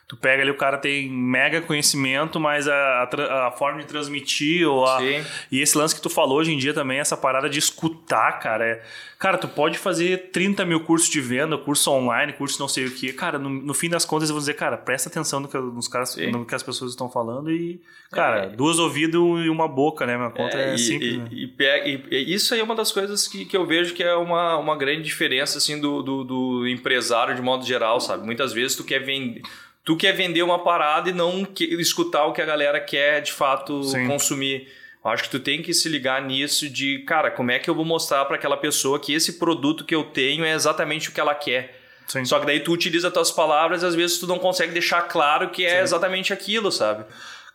tu 0.08 0.16
pega 0.16 0.40
ali, 0.42 0.50
o 0.52 0.56
cara 0.56 0.78
tem 0.78 1.08
mega 1.10 1.60
conhecimento, 1.60 2.38
mas 2.38 2.68
a, 2.68 2.74
a 3.02 3.46
a 3.48 3.50
forma 3.50 3.80
de 3.80 3.86
transmitir, 3.86 4.64
ou 4.68 4.86
a, 4.86 4.98
Sim. 5.00 5.24
e 5.50 5.60
esse 5.60 5.76
lance 5.76 5.94
que 5.94 6.00
tu 6.00 6.08
falou 6.08 6.38
hoje 6.38 6.52
em 6.52 6.58
dia 6.58 6.72
também, 6.72 6.98
essa 7.00 7.16
parada 7.16 7.48
de 7.48 7.58
escutar, 7.58 8.38
cara, 8.38 8.64
é, 8.64 8.82
cara, 9.18 9.36
tu 9.36 9.48
pode 9.48 9.78
fazer 9.78 10.30
30 10.30 10.64
mil 10.64 10.80
cursos 10.80 11.08
de 11.10 11.20
venda, 11.20 11.58
curso 11.58 11.90
online, 11.90 12.32
curso 12.34 12.60
não 12.60 12.68
sei 12.68 12.86
o 12.86 12.90
que, 12.92 13.12
cara, 13.12 13.36
no, 13.38 13.48
no 13.50 13.74
fim 13.74 13.88
das 13.88 14.04
contas 14.04 14.28
eu 14.28 14.34
vou 14.34 14.40
dizer, 14.40 14.54
cara, 14.54 14.76
presta 14.76 15.08
atenção 15.08 15.40
no 15.40 15.48
que, 15.48 15.58
nos 15.58 15.88
caras, 15.88 16.10
Sim. 16.10 16.30
no 16.30 16.44
que 16.44 16.54
as 16.54 16.62
pessoas 16.62 16.92
estão 16.92 17.10
falando 17.10 17.50
e, 17.50 17.80
cara, 18.12 18.44
É. 18.44 18.48
duas 18.50 18.78
ouvidos 18.78 19.44
e 19.44 19.48
uma 19.48 19.66
boca, 19.66 20.06
né? 20.06 20.16
Minha 20.16 20.30
conta 20.30 20.56
é, 20.56 20.74
e, 20.74 20.78
simples, 20.78 21.14
e- 21.32 21.46
né? 21.46 21.50
pega- 21.56 21.84
e- 21.88 22.04
e 22.10 22.32
isso 22.34 22.54
aí 22.54 22.60
é 22.60 22.62
uma 22.62 22.76
das 22.76 22.92
coisas 22.92 23.26
que, 23.26 23.44
que 23.44 23.56
eu 23.56 23.66
vejo 23.66 23.92
que 23.92 24.04
é 24.04 24.14
uma, 24.14 24.56
uma 24.56 24.76
grande 24.76 25.02
diferença 25.02 25.58
assim 25.58 25.80
do, 25.80 26.00
do, 26.02 26.22
do 26.22 26.68
empresário 26.68 27.34
de 27.34 27.42
modo 27.42 27.64
geral, 27.66 28.00
sabe? 28.00 28.24
Muitas 28.24 28.52
vezes 28.52 28.76
tu 28.76 28.84
quer 28.84 29.00
vender. 29.00 29.42
Tu 29.86 29.96
quer 29.96 30.12
vender 30.12 30.42
uma 30.42 30.58
parada 30.64 31.08
e 31.08 31.12
não 31.12 31.44
que- 31.44 31.64
escutar 31.80 32.26
o 32.26 32.32
que 32.32 32.42
a 32.42 32.44
galera 32.44 32.80
quer 32.80 33.22
de 33.22 33.32
fato 33.32 33.82
Sim. 33.84 34.06
consumir. 34.06 34.68
Eu 35.02 35.10
acho 35.12 35.22
que 35.22 35.30
tu 35.30 35.38
tem 35.38 35.62
que 35.62 35.72
se 35.72 35.88
ligar 35.88 36.20
nisso 36.20 36.68
de, 36.68 36.98
cara, 37.06 37.30
como 37.30 37.52
é 37.52 37.58
que 37.60 37.70
eu 37.70 37.74
vou 37.74 37.84
mostrar 37.84 38.24
para 38.24 38.34
aquela 38.36 38.56
pessoa 38.56 38.98
que 38.98 39.14
esse 39.14 39.38
produto 39.38 39.84
que 39.84 39.94
eu 39.94 40.02
tenho 40.02 40.44
é 40.44 40.52
exatamente 40.52 41.08
o 41.08 41.12
que 41.12 41.20
ela 41.20 41.34
quer. 41.36 41.80
Sim. 42.08 42.24
Só 42.24 42.40
que 42.40 42.46
daí 42.46 42.58
tu 42.60 42.72
utiliza 42.72 43.10
tuas 43.12 43.30
palavras 43.30 43.82
e 43.84 43.86
às 43.86 43.94
vezes 43.94 44.18
tu 44.18 44.26
não 44.26 44.38
consegue 44.40 44.72
deixar 44.72 45.02
claro 45.02 45.50
que 45.50 45.64
é 45.64 45.76
Sim. 45.76 45.82
exatamente 45.84 46.32
aquilo, 46.32 46.72
sabe? 46.72 47.04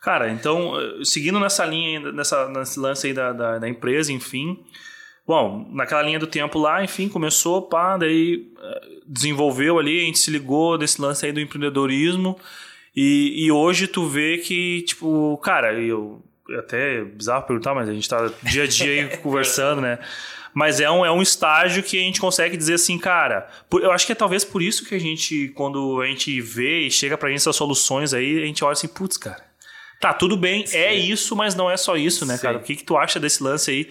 Cara, 0.02 0.30
então, 0.30 0.80
eh, 0.80 1.04
seguindo 1.04 1.40
nessa 1.40 1.66
linha, 1.66 2.12
nessa, 2.14 2.48
nesse 2.48 2.80
lance 2.80 3.08
aí 3.08 3.14
da, 3.14 3.34
da, 3.34 3.60
da 3.60 3.68
empresa, 3.70 4.12
enfim. 4.12 4.58
Bom, 5.32 5.66
naquela 5.72 6.02
linha 6.02 6.20
do 6.20 6.28
tempo 6.28 6.60
lá, 6.60 6.84
enfim, 6.84 7.08
começou, 7.08 7.62
pá, 7.62 7.96
daí 7.96 8.52
eh, 8.62 8.82
desenvolveu 9.08 9.80
ali, 9.80 10.02
a 10.02 10.04
gente 10.04 10.20
se 10.20 10.30
ligou 10.30 10.78
desse 10.78 11.02
lance 11.02 11.26
aí 11.26 11.32
do 11.32 11.40
empreendedorismo. 11.40 12.38
E, 12.94 13.46
e 13.46 13.50
hoje 13.50 13.88
tu 13.88 14.06
vê 14.08 14.40
que, 14.40 14.82
tipo, 14.82 15.38
cara, 15.42 15.72
eu 15.80 16.22
até 16.60 16.98
é 16.98 17.04
bizarro 17.06 17.44
perguntar, 17.48 17.74
mas 17.74 17.88
a 17.88 17.94
gente 17.94 18.10
tá 18.10 18.30
dia 18.44 18.64
a 18.64 18.68
dia 18.68 18.92
aí 18.92 19.18
conversando, 19.24 19.80
né? 19.80 20.00
Mas 20.54 20.82
é 20.82 20.92
um, 20.92 21.06
é 21.06 21.10
um 21.14 21.22
estágio 21.22 21.82
que 21.82 21.98
a 21.98 22.02
gente 22.02 22.20
consegue 22.20 22.58
dizer 22.58 22.74
assim, 22.74 22.98
cara. 22.98 23.48
por- 23.70 23.82
eu 23.82 23.90
acho 23.94 24.06
que 24.06 24.12
é 24.12 24.16
talvez 24.16 24.44
por 24.44 24.62
isso 24.62 24.84
que 24.86 24.94
a 24.94 25.00
gente, 25.00 25.48
quando 25.56 26.02
a 26.02 26.08
gente 26.08 26.42
vê 26.42 26.82
e 26.82 26.92
chega 26.92 27.18
pra 27.18 27.30
gente 27.30 27.38
essas 27.38 27.56
soluções 27.56 28.14
aí, 28.14 28.44
a 28.44 28.46
gente 28.46 28.62
olha 28.66 28.74
assim, 28.74 28.90
putz, 28.90 29.16
cara. 29.16 29.42
Tá, 29.98 30.14
tudo 30.14 30.36
bem, 30.36 30.66
é 30.74 30.94
isso, 30.94 31.38
mas 31.38 31.56
não 31.56 31.72
é 31.72 31.78
só 31.78 31.96
isso, 31.96 32.26
né, 32.26 32.36
Sim. 32.36 32.42
cara? 32.42 32.58
O 32.58 32.62
que, 32.62 32.76
que 32.76 32.84
tu 32.84 32.98
acha 32.98 33.18
desse 33.18 33.42
lance 33.42 33.72
aí? 33.72 33.88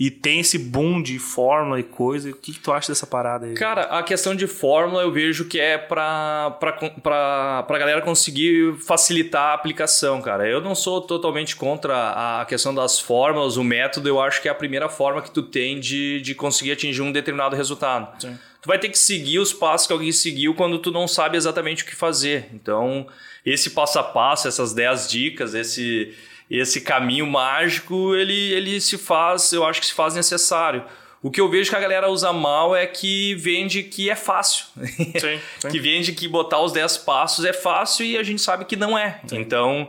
E 0.00 0.10
tem 0.10 0.40
esse 0.40 0.58
boom 0.58 1.02
de 1.02 1.18
fórmula 1.18 1.78
e 1.78 1.82
coisa. 1.82 2.30
O 2.30 2.34
que, 2.34 2.54
que 2.54 2.58
tu 2.58 2.72
acha 2.72 2.90
dessa 2.90 3.06
parada 3.06 3.44
aí? 3.44 3.52
Cara, 3.52 3.82
a 3.82 4.02
questão 4.02 4.34
de 4.34 4.46
fórmula 4.46 5.02
eu 5.02 5.12
vejo 5.12 5.44
que 5.44 5.60
é 5.60 5.76
pra, 5.76 6.56
pra, 6.58 6.72
pra, 6.72 7.64
pra 7.64 7.78
galera 7.78 8.00
conseguir 8.00 8.76
facilitar 8.76 9.50
a 9.50 9.52
aplicação, 9.52 10.22
cara. 10.22 10.48
Eu 10.48 10.62
não 10.62 10.74
sou 10.74 11.02
totalmente 11.02 11.54
contra 11.54 12.40
a 12.40 12.46
questão 12.46 12.74
das 12.74 12.98
fórmulas, 12.98 13.58
o 13.58 13.62
método, 13.62 14.08
eu 14.08 14.18
acho 14.18 14.40
que 14.40 14.48
é 14.48 14.50
a 14.50 14.54
primeira 14.54 14.88
forma 14.88 15.20
que 15.20 15.30
tu 15.30 15.42
tem 15.42 15.78
de, 15.78 16.22
de 16.22 16.34
conseguir 16.34 16.72
atingir 16.72 17.02
um 17.02 17.12
determinado 17.12 17.54
resultado. 17.54 18.22
Sim. 18.22 18.38
Tu 18.62 18.66
vai 18.66 18.78
ter 18.78 18.88
que 18.88 18.98
seguir 18.98 19.38
os 19.38 19.52
passos 19.52 19.86
que 19.86 19.92
alguém 19.92 20.12
seguiu 20.12 20.54
quando 20.54 20.78
tu 20.78 20.90
não 20.90 21.06
sabe 21.06 21.36
exatamente 21.36 21.82
o 21.82 21.86
que 21.86 21.94
fazer. 21.94 22.48
Então, 22.54 23.06
esse 23.44 23.68
passo 23.68 23.98
a 23.98 24.02
passo, 24.02 24.48
essas 24.48 24.72
10 24.72 25.10
dicas, 25.10 25.52
esse, 25.52 26.14
esse 26.50 26.80
caminho 26.80 27.26
mágico, 27.26 28.14
ele, 28.14 28.52
ele 28.52 28.80
se 28.80 28.98
faz, 28.98 29.52
eu 29.52 29.64
acho 29.64 29.80
que 29.80 29.86
se 29.86 29.94
faz 29.94 30.14
necessário. 30.14 30.84
O 31.22 31.30
que 31.30 31.40
eu 31.40 31.48
vejo 31.48 31.70
que 31.70 31.76
a 31.76 31.80
galera 31.80 32.10
usa 32.10 32.32
mal 32.32 32.74
é 32.74 32.86
que 32.86 33.34
vende 33.34 33.82
que 33.82 34.08
é 34.08 34.16
fácil. 34.16 34.64
Sim, 34.74 35.12
sim. 35.60 35.68
que 35.68 35.78
vende 35.78 36.12
que 36.12 36.26
botar 36.26 36.60
os 36.60 36.72
10 36.72 36.98
passos 36.98 37.44
é 37.44 37.52
fácil 37.52 38.06
e 38.06 38.16
a 38.16 38.22
gente 38.22 38.40
sabe 38.40 38.64
que 38.64 38.74
não 38.74 38.98
é. 38.98 39.20
Então, 39.30 39.88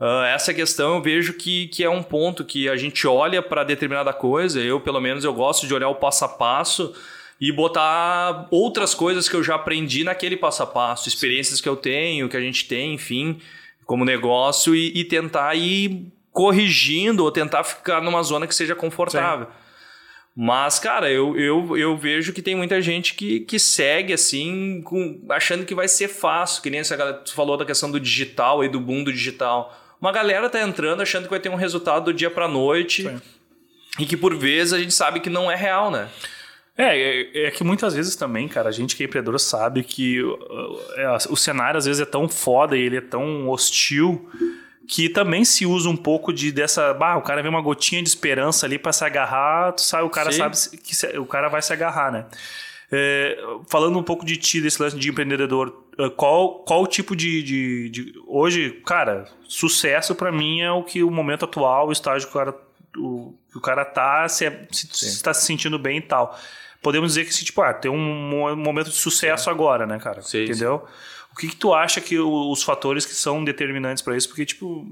ah, 0.00 0.26
essa 0.28 0.54
questão 0.54 0.94
eu 0.94 1.02
vejo 1.02 1.34
que, 1.34 1.66
que 1.68 1.82
é 1.82 1.90
um 1.90 2.02
ponto 2.02 2.44
que 2.44 2.68
a 2.68 2.76
gente 2.76 3.06
olha 3.06 3.42
para 3.42 3.64
determinada 3.64 4.12
coisa. 4.12 4.60
Eu, 4.60 4.80
pelo 4.80 5.00
menos, 5.00 5.24
eu 5.24 5.34
gosto 5.34 5.66
de 5.66 5.74
olhar 5.74 5.88
o 5.88 5.96
passo 5.96 6.24
a 6.24 6.28
passo 6.28 6.94
e 7.40 7.52
botar 7.52 8.46
outras 8.50 8.94
coisas 8.94 9.28
que 9.28 9.34
eu 9.34 9.42
já 9.42 9.56
aprendi 9.56 10.04
naquele 10.04 10.36
passo 10.36 10.62
a 10.62 10.66
passo, 10.66 11.08
experiências 11.08 11.60
que 11.60 11.68
eu 11.68 11.76
tenho, 11.76 12.28
que 12.28 12.36
a 12.36 12.40
gente 12.40 12.66
tem, 12.66 12.94
enfim, 12.94 13.40
como 13.88 14.04
negócio 14.04 14.76
e, 14.76 14.92
e 14.94 15.02
tentar 15.02 15.54
ir 15.54 16.12
corrigindo 16.30 17.24
ou 17.24 17.32
tentar 17.32 17.64
ficar 17.64 18.02
numa 18.02 18.22
zona 18.22 18.46
que 18.46 18.54
seja 18.54 18.74
confortável. 18.74 19.46
Sim. 19.46 19.52
Mas, 20.36 20.78
cara, 20.78 21.10
eu, 21.10 21.34
eu, 21.38 21.74
eu 21.74 21.96
vejo 21.96 22.34
que 22.34 22.42
tem 22.42 22.54
muita 22.54 22.82
gente 22.82 23.14
que, 23.14 23.40
que 23.40 23.58
segue 23.58 24.12
assim, 24.12 24.82
com, 24.84 25.24
achando 25.30 25.64
que 25.64 25.74
vai 25.74 25.88
ser 25.88 26.06
fácil, 26.06 26.62
que 26.62 26.68
nem 26.68 26.80
essa 26.80 26.94
galera, 26.96 27.16
tu 27.16 27.32
falou 27.32 27.56
da 27.56 27.64
questão 27.64 27.90
do 27.90 27.98
digital 27.98 28.62
e 28.62 28.68
do 28.68 28.78
boom 28.78 29.02
do 29.02 29.12
digital. 29.12 29.74
Uma 29.98 30.12
galera 30.12 30.50
tá 30.50 30.60
entrando 30.60 31.00
achando 31.00 31.24
que 31.24 31.30
vai 31.30 31.40
ter 31.40 31.48
um 31.48 31.54
resultado 31.56 32.04
do 32.04 32.14
dia 32.14 32.30
pra 32.30 32.46
noite 32.46 33.04
Sim. 33.04 33.22
e 33.98 34.04
que 34.04 34.18
por 34.18 34.36
vezes 34.36 34.74
a 34.74 34.78
gente 34.78 34.92
sabe 34.92 35.20
que 35.20 35.30
não 35.30 35.50
é 35.50 35.56
real, 35.56 35.90
né? 35.90 36.10
É, 36.80 36.96
é, 36.96 37.46
é, 37.46 37.50
que 37.50 37.64
muitas 37.64 37.92
vezes 37.92 38.14
também, 38.14 38.46
cara, 38.46 38.68
a 38.68 38.72
gente 38.72 38.94
que 38.94 39.02
é 39.02 39.06
empreendedor 39.06 39.40
sabe 39.40 39.82
que 39.82 40.22
o, 40.22 40.80
é, 40.96 41.16
o 41.28 41.36
cenário 41.36 41.76
às 41.76 41.86
vezes 41.86 42.00
é 42.00 42.04
tão 42.04 42.28
foda 42.28 42.76
e 42.76 42.80
ele 42.80 42.98
é 42.98 43.00
tão 43.00 43.48
hostil 43.48 44.30
que 44.86 45.08
também 45.08 45.44
se 45.44 45.66
usa 45.66 45.88
um 45.88 45.96
pouco 45.96 46.32
de 46.32 46.52
dessa, 46.52 46.94
bah, 46.94 47.16
o 47.16 47.22
cara 47.22 47.42
vê 47.42 47.48
uma 47.48 47.60
gotinha 47.60 48.00
de 48.00 48.08
esperança 48.08 48.64
ali 48.64 48.78
para 48.78 48.92
se 48.92 49.04
agarrar, 49.04 49.72
tu 49.72 49.82
sabe, 49.82 50.04
o 50.04 50.10
cara 50.10 50.30
Sim. 50.30 50.38
sabe 50.38 50.78
que 50.78 50.94
se, 50.94 51.18
o 51.18 51.26
cara 51.26 51.48
vai 51.48 51.60
se 51.60 51.72
agarrar, 51.72 52.12
né? 52.12 52.26
É, 52.90 53.36
falando 53.68 53.98
um 53.98 54.02
pouco 54.02 54.24
de 54.24 54.36
ti, 54.36 54.62
desse 54.62 54.80
lance 54.80 54.96
de 54.96 55.10
empreendedor, 55.10 55.84
é, 55.98 56.08
qual, 56.08 56.60
qual 56.60 56.82
o 56.82 56.86
tipo 56.86 57.14
de, 57.16 57.42
de, 57.42 57.90
de 57.90 58.14
Hoje, 58.26 58.80
cara, 58.86 59.26
sucesso 59.42 60.14
para 60.14 60.30
mim 60.30 60.60
é 60.60 60.70
o 60.70 60.84
que 60.84 61.02
o 61.02 61.10
momento 61.10 61.44
atual, 61.44 61.88
o 61.88 61.92
estágio 61.92 62.28
que 62.28 62.34
o 62.34 62.38
cara, 62.38 62.54
o, 62.96 63.34
o 63.54 63.60
cara 63.60 63.84
tá, 63.84 64.26
se, 64.28 64.46
é, 64.46 64.66
se, 64.70 64.86
se 64.86 65.22
tá 65.22 65.34
se 65.34 65.44
sentindo 65.44 65.76
bem 65.78 65.98
e 65.98 66.02
tal. 66.02 66.38
Podemos 66.82 67.14
dizer 67.14 67.24
que, 67.24 67.44
tipo, 67.44 67.60
ah, 67.60 67.74
tem 67.74 67.90
um 67.90 68.56
momento 68.56 68.90
de 68.90 68.96
sucesso 68.96 69.44
sim. 69.44 69.50
agora, 69.50 69.86
né, 69.86 69.98
cara? 69.98 70.22
Sim, 70.22 70.44
Entendeu? 70.44 70.84
Sim. 70.86 70.92
O 71.32 71.36
que, 71.36 71.48
que 71.48 71.56
tu 71.56 71.74
acha 71.74 72.00
que 72.00 72.18
os 72.18 72.62
fatores 72.62 73.04
que 73.04 73.14
são 73.14 73.44
determinantes 73.44 74.02
para 74.02 74.16
isso? 74.16 74.28
Porque, 74.28 74.44
tipo, 74.44 74.86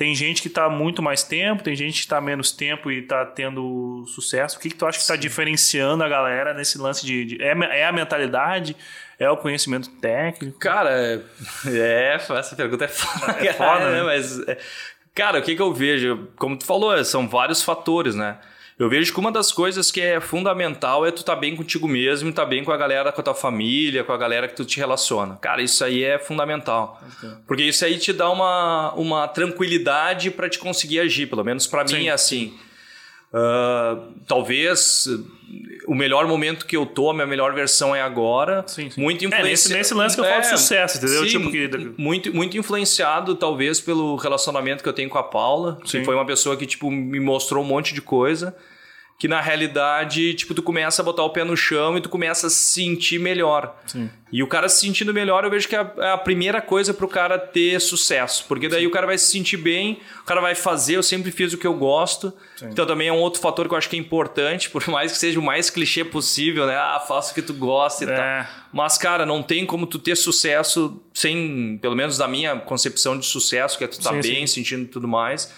tem 0.00 0.14
gente 0.14 0.40
que 0.40 0.48
está 0.48 0.66
muito 0.66 1.02
mais 1.02 1.22
tempo, 1.22 1.62
tem 1.62 1.76
gente 1.76 1.92
que 1.92 2.00
está 2.00 2.22
menos 2.22 2.50
tempo 2.52 2.90
e 2.90 3.00
está 3.00 3.26
tendo 3.26 4.02
sucesso. 4.06 4.56
O 4.56 4.60
que, 4.60 4.70
que 4.70 4.74
tu 4.74 4.86
acha 4.86 4.96
que 4.96 5.02
está 5.02 5.14
diferenciando 5.14 6.02
a 6.02 6.08
galera 6.08 6.54
nesse 6.54 6.78
lance 6.78 7.04
de. 7.04 7.24
de 7.26 7.42
é, 7.42 7.50
é, 7.80 7.86
a 7.86 7.92
mentalidade? 7.92 8.74
É 9.18 9.28
o 9.30 9.36
conhecimento 9.36 9.90
técnico? 10.00 10.58
Cara, 10.58 10.90
é, 11.68 12.14
essa 12.14 12.56
pergunta 12.56 12.86
é 12.86 12.88
foda, 12.88 13.46
é 13.46 13.52
foda 13.52 13.90
né? 13.92 14.02
Mas, 14.02 14.40
é, 14.48 14.56
cara, 15.14 15.38
o 15.38 15.42
que, 15.42 15.54
que 15.54 15.60
eu 15.60 15.74
vejo? 15.74 16.28
Como 16.36 16.56
tu 16.56 16.64
falou, 16.64 17.04
são 17.04 17.28
vários 17.28 17.62
fatores, 17.62 18.14
né? 18.14 18.38
Eu 18.80 18.88
vejo 18.88 19.12
que 19.12 19.20
uma 19.20 19.30
das 19.30 19.52
coisas 19.52 19.90
que 19.90 20.00
é 20.00 20.18
fundamental 20.20 21.04
é 21.04 21.10
tu 21.10 21.18
estar 21.18 21.34
tá 21.34 21.38
bem 21.38 21.54
contigo 21.54 21.86
mesmo, 21.86 22.30
estar 22.30 22.44
tá 22.44 22.48
bem 22.48 22.64
com 22.64 22.72
a 22.72 22.78
galera, 22.78 23.12
com 23.12 23.20
a 23.20 23.24
tua 23.24 23.34
família, 23.34 24.02
com 24.02 24.10
a 24.10 24.16
galera 24.16 24.48
que 24.48 24.56
tu 24.56 24.64
te 24.64 24.78
relaciona. 24.78 25.36
Cara, 25.36 25.60
isso 25.60 25.84
aí 25.84 26.02
é 26.02 26.18
fundamental. 26.18 26.98
Okay. 27.18 27.30
Porque 27.46 27.62
isso 27.64 27.84
aí 27.84 27.98
te 27.98 28.10
dá 28.10 28.30
uma, 28.30 28.94
uma 28.94 29.28
tranquilidade 29.28 30.30
para 30.30 30.48
te 30.48 30.58
conseguir 30.58 31.00
agir. 31.00 31.26
Pelo 31.26 31.44
menos 31.44 31.66
para 31.66 31.84
mim 31.84 32.06
é 32.06 32.12
assim. 32.12 32.54
Uh, 33.32 34.12
talvez 34.26 35.06
o 35.86 35.94
melhor 35.94 36.26
momento 36.26 36.66
que 36.66 36.76
eu 36.76 36.84
tô, 36.84 37.10
a 37.10 37.14
minha 37.14 37.26
melhor 37.26 37.54
versão 37.54 37.94
é 37.94 38.02
agora. 38.02 38.64
Sim, 38.66 38.90
sim. 38.90 39.00
Muito 39.00 39.24
influenciado. 39.24 39.46
É, 39.46 39.50
nesse, 39.50 39.72
nesse, 39.72 39.94
lance 39.94 40.14
que 40.16 40.20
eu 40.20 40.24
falo 40.24 40.40
de 40.40 40.46
é, 40.46 40.56
sucesso, 40.56 40.98
entendeu? 40.98 41.22
Sim, 41.24 41.28
tipo 41.28 41.50
que... 41.50 41.94
muito, 41.96 42.34
muito 42.34 42.58
influenciado, 42.58 43.34
talvez, 43.34 43.80
pelo 43.80 44.16
relacionamento 44.16 44.82
que 44.82 44.88
eu 44.88 44.92
tenho 44.92 45.08
com 45.08 45.18
a 45.18 45.22
Paula, 45.22 45.78
que 45.84 46.04
foi 46.04 46.14
uma 46.14 46.26
pessoa 46.26 46.56
que, 46.56 46.66
tipo, 46.66 46.90
me 46.90 47.20
mostrou 47.20 47.62
um 47.62 47.66
monte 47.66 47.94
de 47.94 48.02
coisa 48.02 48.54
que 49.20 49.28
na 49.28 49.38
realidade, 49.38 50.32
tipo, 50.32 50.54
tu 50.54 50.62
começa 50.62 51.02
a 51.02 51.04
botar 51.04 51.22
o 51.22 51.28
pé 51.28 51.44
no 51.44 51.54
chão 51.54 51.94
e 51.98 52.00
tu 52.00 52.08
começa 52.08 52.46
a 52.46 52.50
se 52.50 52.72
sentir 52.72 53.20
melhor. 53.20 53.78
Sim. 53.86 54.08
E 54.32 54.42
o 54.42 54.46
cara 54.46 54.66
se 54.66 54.80
sentindo 54.80 55.12
melhor, 55.12 55.44
eu 55.44 55.50
vejo 55.50 55.68
que 55.68 55.76
é 55.76 55.78
a, 55.78 55.92
é 55.98 56.12
a 56.12 56.16
primeira 56.16 56.62
coisa 56.62 56.94
pro 56.94 57.06
cara 57.06 57.38
ter 57.38 57.78
sucesso. 57.82 58.46
Porque 58.48 58.66
daí 58.66 58.80
Sim. 58.80 58.86
o 58.86 58.90
cara 58.90 59.06
vai 59.06 59.18
se 59.18 59.30
sentir 59.30 59.58
bem, 59.58 60.00
o 60.22 60.24
cara 60.24 60.40
vai 60.40 60.54
fazer, 60.54 60.96
eu 60.96 61.02
sempre 61.02 61.30
fiz 61.30 61.52
o 61.52 61.58
que 61.58 61.66
eu 61.66 61.74
gosto. 61.74 62.32
Sim. 62.56 62.68
Então 62.70 62.86
também 62.86 63.08
é 63.08 63.12
um 63.12 63.18
outro 63.18 63.42
fator 63.42 63.68
que 63.68 63.74
eu 63.74 63.76
acho 63.76 63.90
que 63.90 63.96
é 63.96 63.98
importante, 63.98 64.70
por 64.72 64.88
mais 64.88 65.12
que 65.12 65.18
seja 65.18 65.38
o 65.38 65.42
mais 65.42 65.68
clichê 65.68 66.02
possível, 66.02 66.64
né? 66.64 66.76
Ah, 66.76 66.98
faça 67.06 67.32
o 67.32 67.34
que 67.34 67.42
tu 67.42 67.52
gosta 67.52 68.06
e 68.06 68.08
é. 68.08 68.16
tal. 68.16 68.54
Mas, 68.72 68.96
cara, 68.96 69.26
não 69.26 69.42
tem 69.42 69.66
como 69.66 69.86
tu 69.86 69.98
ter 69.98 70.16
sucesso 70.16 70.98
sem, 71.12 71.78
pelo 71.82 71.94
menos 71.94 72.16
da 72.16 72.26
minha 72.26 72.56
concepção 72.56 73.18
de 73.18 73.26
sucesso, 73.26 73.76
que 73.76 73.84
é 73.84 73.86
tu 73.86 74.00
tá 74.00 74.14
sim, 74.14 74.20
bem, 74.22 74.46
sentindo 74.46 74.88
tudo 74.88 75.06
mais 75.06 75.52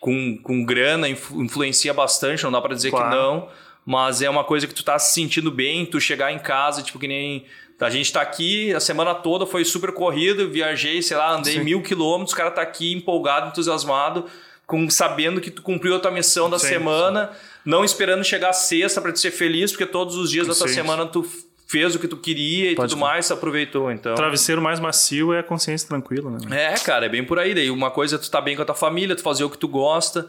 com, 0.00 0.38
com 0.42 0.64
grana 0.64 1.08
influencia 1.08 1.92
bastante, 1.92 2.44
não 2.44 2.52
dá 2.52 2.60
para 2.60 2.74
dizer 2.74 2.90
claro. 2.90 3.10
que 3.10 3.16
não, 3.16 3.48
mas 3.84 4.22
é 4.22 4.28
uma 4.28 4.44
coisa 4.44 4.66
que 4.66 4.74
tu 4.74 4.84
tá 4.84 4.98
se 4.98 5.14
sentindo 5.14 5.50
bem, 5.50 5.86
tu 5.86 6.00
chegar 6.00 6.32
em 6.32 6.38
casa, 6.38 6.82
tipo 6.82 6.98
que 6.98 7.08
nem 7.08 7.44
a 7.78 7.90
gente 7.90 8.12
tá 8.12 8.22
aqui, 8.22 8.72
a 8.74 8.80
semana 8.80 9.14
toda 9.14 9.46
foi 9.46 9.64
super 9.64 9.92
corrido, 9.92 10.50
viajei, 10.50 11.02
sei 11.02 11.16
lá, 11.16 11.32
andei 11.32 11.54
Sim. 11.54 11.64
mil 11.64 11.82
quilômetros, 11.82 12.32
o 12.32 12.36
cara 12.36 12.50
tá 12.50 12.62
aqui 12.62 12.92
empolgado, 12.92 13.48
entusiasmado, 13.48 14.24
com, 14.66 14.88
sabendo 14.88 15.40
que 15.40 15.50
tu 15.50 15.62
cumpriu 15.62 15.94
a 15.94 15.98
tua 15.98 16.10
missão 16.10 16.48
da 16.48 16.58
Sim. 16.58 16.68
semana, 16.68 17.30
não 17.64 17.84
esperando 17.84 18.24
chegar 18.24 18.52
sexta 18.52 19.00
para 19.00 19.12
te 19.12 19.20
ser 19.20 19.30
feliz, 19.30 19.72
porque 19.72 19.86
todos 19.86 20.16
os 20.16 20.30
dias 20.30 20.46
da 20.46 20.54
tua 20.54 20.68
semana 20.68 21.06
tu 21.06 21.26
fez 21.66 21.94
o 21.94 21.98
que 21.98 22.06
tu 22.06 22.16
queria 22.16 22.70
e 22.70 22.74
Pode 22.74 22.90
tudo 22.90 23.00
mais, 23.00 23.30
aproveitou, 23.30 23.90
então. 23.90 24.14
Travesseiro 24.14 24.62
mais 24.62 24.78
macio 24.78 25.32
é 25.32 25.40
a 25.40 25.42
consciência 25.42 25.88
tranquila, 25.88 26.30
né? 26.30 26.72
É, 26.72 26.74
cara, 26.78 27.06
é 27.06 27.08
bem 27.08 27.24
por 27.24 27.38
aí. 27.38 27.54
Daí 27.54 27.70
uma 27.70 27.90
coisa 27.90 28.16
é 28.16 28.18
tu 28.18 28.30
tá 28.30 28.40
bem 28.40 28.54
com 28.54 28.62
a 28.62 28.64
tua 28.64 28.74
família, 28.74 29.16
tu 29.16 29.22
fazer 29.22 29.44
o 29.44 29.50
que 29.50 29.58
tu 29.58 29.66
gosta, 29.66 30.26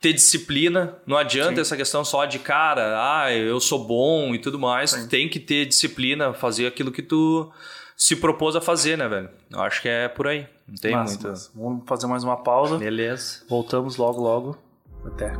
ter 0.00 0.12
disciplina. 0.12 0.96
Não 1.06 1.16
adianta 1.16 1.56
Sim. 1.56 1.60
essa 1.60 1.76
questão 1.76 2.04
só 2.04 2.24
de 2.24 2.38
cara, 2.38 2.96
ah, 2.96 3.32
eu 3.32 3.60
sou 3.60 3.84
bom 3.84 4.34
e 4.34 4.38
tudo 4.38 4.58
mais. 4.58 4.90
Sim. 4.90 5.02
Tu 5.02 5.08
tem 5.08 5.28
que 5.28 5.38
ter 5.38 5.66
disciplina, 5.66 6.32
fazer 6.32 6.66
aquilo 6.66 6.90
que 6.90 7.02
tu 7.02 7.52
se 7.96 8.16
propôs 8.16 8.56
a 8.56 8.60
fazer, 8.60 8.96
né, 8.96 9.08
velho? 9.08 9.28
Eu 9.50 9.60
acho 9.60 9.82
que 9.82 9.88
é 9.88 10.08
por 10.08 10.26
aí. 10.26 10.46
Não 10.66 10.76
tem 10.76 10.96
muito. 10.96 11.32
Vamos 11.54 11.82
fazer 11.86 12.06
mais 12.06 12.24
uma 12.24 12.36
pausa. 12.36 12.78
Beleza. 12.78 13.42
Voltamos 13.48 13.96
logo, 13.96 14.22
logo. 14.22 14.58
Até. 15.04 15.32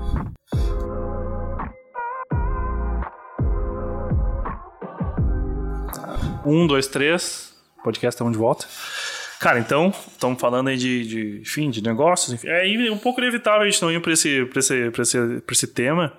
Um, 6.48 6.66
dois, 6.66 6.86
três. 6.86 7.54
Podcast 7.84 8.14
estamos 8.14 8.32
de 8.32 8.38
volta. 8.38 8.66
Cara, 9.38 9.58
então, 9.58 9.90
estamos 9.90 10.40
falando 10.40 10.68
aí 10.68 10.78
de, 10.78 11.42
de, 11.42 11.70
de 11.70 11.82
negócios. 11.82 12.32
Enfim. 12.32 12.48
É 12.48 12.90
um 12.90 12.96
pouco 12.96 13.20
inevitável 13.20 13.60
a 13.60 13.70
gente 13.70 13.82
não 13.82 13.92
ir 13.92 14.00
para 14.00 14.14
esse, 14.14 14.48
esse, 14.56 14.90
esse, 14.98 15.42
esse 15.46 15.66
tema. 15.66 16.10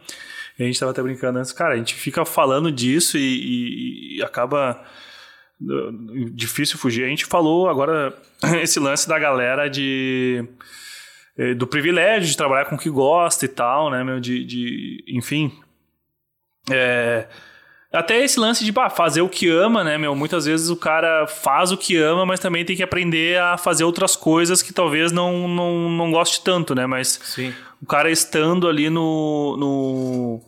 a 0.60 0.62
gente 0.62 0.76
estava 0.76 0.92
até 0.92 1.02
brincando 1.02 1.40
antes. 1.40 1.52
Cara, 1.52 1.74
a 1.74 1.78
gente 1.78 1.96
fica 1.96 2.24
falando 2.26 2.72
disso 2.72 3.18
e, 3.18 3.22
e, 3.22 4.18
e 4.18 4.24
acaba 4.24 4.80
uh, 5.62 6.30
difícil 6.32 6.78
fugir. 6.78 7.06
A 7.06 7.10
gente 7.10 7.26
falou 7.26 7.68
agora 7.68 8.14
esse 8.62 8.80
lance 8.80 9.10
da 9.10 9.18
galera 9.18 9.68
de 9.68 10.48
eh, 11.40 11.56
do 11.56 11.66
privilégio 11.66 12.30
de 12.30 12.38
trabalhar 12.38 12.66
com 12.66 12.76
o 12.76 12.80
que 12.80 12.92
gosta 12.92 13.46
e 13.46 13.48
tal, 13.48 13.90
né, 13.90 14.04
meu, 14.04 14.20
de, 14.20 14.46
de 14.46 15.04
enfim, 15.08 15.52
é, 16.70 17.28
até 17.92 18.24
esse 18.24 18.40
lance 18.40 18.64
de 18.64 18.72
bah, 18.72 18.90
fazer 18.90 19.22
o 19.22 19.30
que 19.30 19.50
ama, 19.50 19.84
né, 19.84 19.98
meu? 19.98 20.16
Muitas 20.16 20.46
vezes 20.46 20.70
o 20.70 20.76
cara 20.76 21.26
faz 21.26 21.72
o 21.72 21.78
que 21.78 21.98
ama, 21.98 22.26
mas 22.26 22.40
também 22.40 22.64
tem 22.64 22.76
que 22.76 22.84
aprender 22.84 23.40
a 23.40 23.58
fazer 23.58 23.84
outras 23.84 24.16
coisas 24.16 24.62
que 24.62 24.72
talvez 24.72 25.12
não, 25.12 25.48
não, 25.48 25.90
não 25.90 26.12
goste 26.12 26.44
tanto, 26.44 26.76
né? 26.76 26.86
Mas 26.86 27.20
Sim. 27.24 27.54
o 27.82 27.86
cara 27.88 28.12
estando 28.12 28.68
ali 28.68 28.92
no, 28.92 29.58
no, 29.58 30.42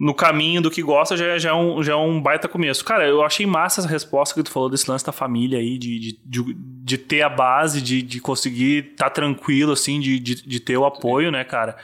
no 0.00 0.14
caminho 0.14 0.62
do 0.62 0.70
que 0.70 0.82
gosta 0.82 1.14
já, 1.14 1.36
já, 1.36 1.50
é 1.50 1.54
um, 1.54 1.82
já 1.82 1.92
é 1.92 1.96
um 1.96 2.18
baita 2.18 2.48
começo. 2.48 2.82
Cara, 2.82 3.06
eu 3.06 3.22
achei 3.22 3.44
massa 3.44 3.82
essa 3.82 3.88
resposta 3.88 4.34
que 4.34 4.42
tu 4.42 4.50
falou 4.50 4.70
desse 4.70 4.90
lance 4.90 5.04
da 5.04 5.12
família 5.12 5.58
aí, 5.58 5.76
de, 5.76 5.98
de, 5.98 6.18
de, 6.24 6.56
de 6.56 6.96
ter 6.96 7.20
a 7.20 7.28
base, 7.28 7.82
de, 7.82 8.00
de 8.00 8.18
conseguir 8.18 8.92
estar 8.92 9.04
tá 9.04 9.10
tranquilo, 9.10 9.72
assim, 9.72 10.00
de, 10.00 10.18
de, 10.18 10.36
de 10.36 10.58
ter 10.58 10.78
o 10.78 10.86
apoio, 10.86 11.26
Sim. 11.26 11.32
né, 11.32 11.44
cara? 11.44 11.76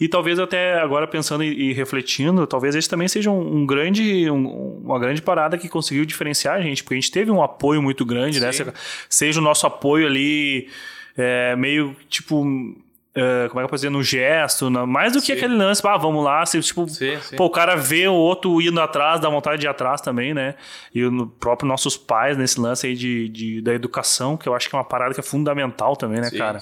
E 0.00 0.08
talvez 0.08 0.38
até 0.38 0.80
agora 0.80 1.06
pensando 1.06 1.44
e, 1.44 1.68
e 1.68 1.72
refletindo, 1.74 2.46
talvez 2.46 2.74
esse 2.74 2.88
também 2.88 3.06
seja 3.06 3.30
um, 3.30 3.58
um 3.58 3.66
grande, 3.66 4.30
um, 4.30 4.80
uma 4.82 4.98
grande 4.98 5.20
parada 5.20 5.58
que 5.58 5.68
conseguiu 5.68 6.06
diferenciar 6.06 6.54
a 6.54 6.62
gente, 6.62 6.82
porque 6.82 6.94
a 6.94 7.00
gente 7.00 7.12
teve 7.12 7.30
um 7.30 7.42
apoio 7.42 7.82
muito 7.82 8.02
grande, 8.06 8.40
né? 8.40 8.50
Sim. 8.50 8.64
né? 8.64 8.72
Seja 9.10 9.40
o 9.40 9.44
nosso 9.44 9.66
apoio 9.66 10.06
ali, 10.06 10.70
é, 11.18 11.54
meio 11.54 11.94
tipo 12.08 12.46
Uh, 13.18 13.48
como 13.48 13.58
é 13.58 13.62
que 13.62 13.64
eu 13.64 13.68
posso 13.68 13.80
dizer, 13.80 13.90
no 13.90 14.02
gesto, 14.02 14.70
na, 14.70 14.86
mais 14.86 15.12
do 15.12 15.18
que 15.18 15.26
sim. 15.26 15.32
aquele 15.32 15.56
lance, 15.56 15.82
ah, 15.84 15.96
vamos 15.96 16.22
lá, 16.22 16.44
tipo, 16.44 16.88
sim, 16.88 17.18
sim. 17.20 17.36
Pô, 17.36 17.46
o 17.46 17.50
cara 17.50 17.74
vê 17.74 18.06
o 18.06 18.14
outro 18.14 18.62
indo 18.62 18.80
atrás, 18.80 19.20
dá 19.20 19.28
vontade 19.28 19.60
de 19.60 19.66
ir 19.66 19.68
atrás 19.68 20.00
também, 20.00 20.32
né? 20.32 20.54
E 20.94 21.04
o 21.04 21.26
próprio 21.26 21.66
nossos 21.66 21.96
pais 21.96 22.36
nesse 22.36 22.60
lance 22.60 22.86
aí 22.86 22.94
de, 22.94 23.28
de, 23.28 23.60
da 23.60 23.74
educação, 23.74 24.36
que 24.36 24.48
eu 24.48 24.54
acho 24.54 24.68
que 24.68 24.76
é 24.76 24.78
uma 24.78 24.84
parada 24.84 25.14
que 25.14 25.20
é 25.20 25.22
fundamental 25.22 25.96
também, 25.96 26.20
né, 26.20 26.30
cara? 26.30 26.60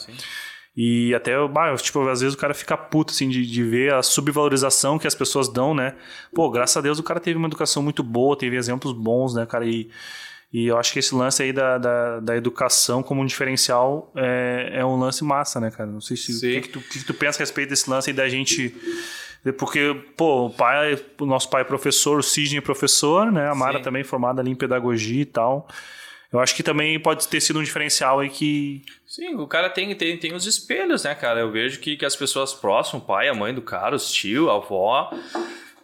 E 0.74 1.14
até, 1.14 1.32
tipo, 1.82 2.08
às 2.08 2.20
vezes 2.20 2.34
o 2.34 2.38
cara 2.38 2.54
fica 2.54 2.76
puto, 2.76 3.12
assim, 3.12 3.28
de, 3.28 3.44
de 3.46 3.62
ver 3.62 3.92
a 3.92 4.02
subvalorização 4.02 4.98
que 4.98 5.06
as 5.06 5.14
pessoas 5.14 5.48
dão, 5.48 5.74
né? 5.74 5.94
Pô, 6.34 6.50
graças 6.50 6.76
a 6.76 6.80
Deus 6.80 6.98
o 6.98 7.02
cara 7.02 7.20
teve 7.20 7.36
uma 7.36 7.48
educação 7.48 7.82
muito 7.82 8.02
boa, 8.02 8.36
teve 8.36 8.56
exemplos 8.56 8.92
bons, 8.92 9.34
né, 9.34 9.44
cara? 9.44 9.66
E 9.66 9.90
e 10.56 10.68
eu 10.68 10.78
acho 10.78 10.90
que 10.90 10.98
esse 10.98 11.14
lance 11.14 11.42
aí 11.42 11.52
da, 11.52 11.76
da, 11.76 12.18
da 12.18 12.34
educação 12.34 13.02
como 13.02 13.20
um 13.20 13.26
diferencial 13.26 14.10
é, 14.16 14.70
é 14.76 14.84
um 14.86 14.98
lance 14.98 15.22
massa, 15.22 15.60
né, 15.60 15.70
cara? 15.70 15.90
Não 15.90 16.00
sei 16.00 16.16
se. 16.16 16.32
O 16.32 16.40
que, 16.40 16.60
que, 16.62 16.68
tu, 16.70 16.80
que, 16.80 16.98
que 17.00 17.04
tu 17.04 17.12
pensa 17.12 17.36
a 17.36 17.40
respeito 17.40 17.68
desse 17.68 17.90
lance 17.90 18.08
aí 18.08 18.16
da 18.16 18.26
gente. 18.26 18.74
Porque, 19.58 19.94
pô, 20.16 20.46
o 20.46 20.50
pai, 20.50 20.98
o 21.20 21.26
nosso 21.26 21.50
pai 21.50 21.60
é 21.60 21.64
professor, 21.64 22.18
o 22.18 22.22
Sidney 22.22 22.56
é 22.56 22.62
professor, 22.62 23.30
né? 23.30 23.50
A 23.50 23.54
Mara 23.54 23.76
Sim. 23.76 23.84
também 23.84 24.02
formada 24.02 24.40
ali 24.40 24.50
em 24.50 24.54
pedagogia 24.54 25.20
e 25.20 25.26
tal. 25.26 25.68
eu 26.32 26.40
acho 26.40 26.56
que 26.56 26.62
também 26.62 26.98
pode 26.98 27.28
ter 27.28 27.42
sido 27.42 27.58
um 27.58 27.62
diferencial 27.62 28.20
aí 28.20 28.30
que. 28.30 28.82
Sim, 29.06 29.34
o 29.34 29.46
cara 29.46 29.68
tem, 29.68 29.94
tem, 29.94 30.16
tem 30.16 30.34
os 30.34 30.46
espelhos, 30.46 31.04
né, 31.04 31.14
cara? 31.14 31.40
Eu 31.40 31.52
vejo 31.52 31.80
que, 31.80 31.98
que 31.98 32.06
as 32.06 32.16
pessoas 32.16 32.54
próximas, 32.54 33.02
o 33.02 33.06
pai, 33.06 33.28
a 33.28 33.34
mãe 33.34 33.52
do 33.52 33.60
cara, 33.60 33.94
os 33.94 34.10
tio, 34.10 34.48
a 34.48 34.54
avó. 34.54 35.12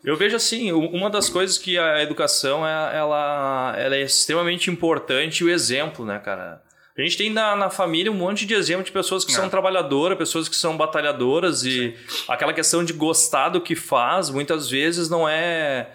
Eu 0.05 0.16
vejo 0.16 0.34
assim, 0.34 0.72
uma 0.72 1.09
das 1.09 1.28
coisas 1.28 1.57
que 1.57 1.78
a 1.78 2.03
educação 2.03 2.66
é, 2.66 2.96
ela, 2.96 3.74
ela 3.78 3.96
é 3.96 4.03
extremamente 4.03 4.68
importante 4.70 5.44
o 5.44 5.50
exemplo, 5.50 6.05
né, 6.05 6.18
cara? 6.18 6.61
A 6.96 7.00
gente 7.00 7.16
tem 7.16 7.30
na, 7.30 7.57
na 7.57 7.70
família 7.70 8.12
um 8.12 8.14
monte 8.14 8.44
de 8.44 8.53
exemplo 8.53 8.84
de 8.84 8.92
pessoas 8.92 9.24
que 9.24 9.32
é. 9.32 9.34
são 9.34 9.48
trabalhadoras, 9.48 10.18
pessoas 10.18 10.48
que 10.48 10.57
são 10.57 10.76
batalhadoras 10.76 11.64
e 11.64 11.96
Sim. 12.07 12.24
aquela 12.28 12.53
questão 12.53 12.84
de 12.84 12.92
gostar 12.92 13.48
do 13.48 13.61
que 13.61 13.74
faz, 13.74 14.28
muitas 14.28 14.68
vezes 14.68 15.09
não 15.09 15.26
é 15.26 15.88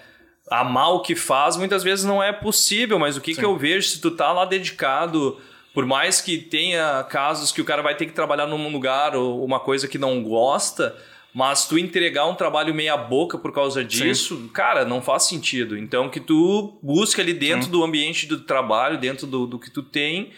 amar 0.49 0.93
o 0.93 1.01
que 1.01 1.15
faz, 1.15 1.57
muitas 1.57 1.83
vezes 1.83 2.05
não 2.05 2.23
é 2.23 2.31
possível, 2.31 2.97
mas 2.97 3.17
o 3.17 3.21
que, 3.21 3.35
que 3.35 3.43
eu 3.45 3.57
vejo 3.57 3.89
se 3.89 4.01
tu 4.01 4.09
tá 4.09 4.31
lá 4.31 4.45
dedicado, 4.45 5.39
por 5.73 5.85
mais 5.85 6.21
que 6.21 6.37
tenha 6.37 7.03
casos 7.03 7.51
que 7.51 7.61
o 7.61 7.65
cara 7.65 7.83
vai 7.83 7.95
ter 7.95 8.05
que 8.05 8.13
trabalhar 8.13 8.47
num 8.47 8.71
lugar 8.71 9.15
ou 9.15 9.43
uma 9.43 9.59
coisa 9.59 9.87
que 9.87 9.97
não 9.97 10.23
gosta, 10.23 10.95
mas 11.37 11.67
tu 11.67 11.77
entregar 11.77 12.25
um 12.25 12.33
trabalho 12.33 12.73
meia 12.73 12.97
boca 12.97 13.37
por 13.37 13.53
causa 13.53 13.85
disso, 13.85 14.37
Sim. 14.37 14.47
cara, 14.47 14.83
não 14.83 15.03
faz 15.03 15.21
sentido. 15.27 15.77
Então 15.77 16.09
que 16.09 16.19
tu 16.19 16.79
busca 16.81 17.21
ali 17.21 17.31
dentro 17.31 17.65
Sim. 17.65 17.71
do 17.71 17.83
ambiente 17.83 18.25
do 18.25 18.39
trabalho, 18.39 18.97
dentro 18.97 19.27
do, 19.27 19.45
do 19.45 19.59
que 19.59 19.69
tu 19.69 19.83
tem, 19.83 20.31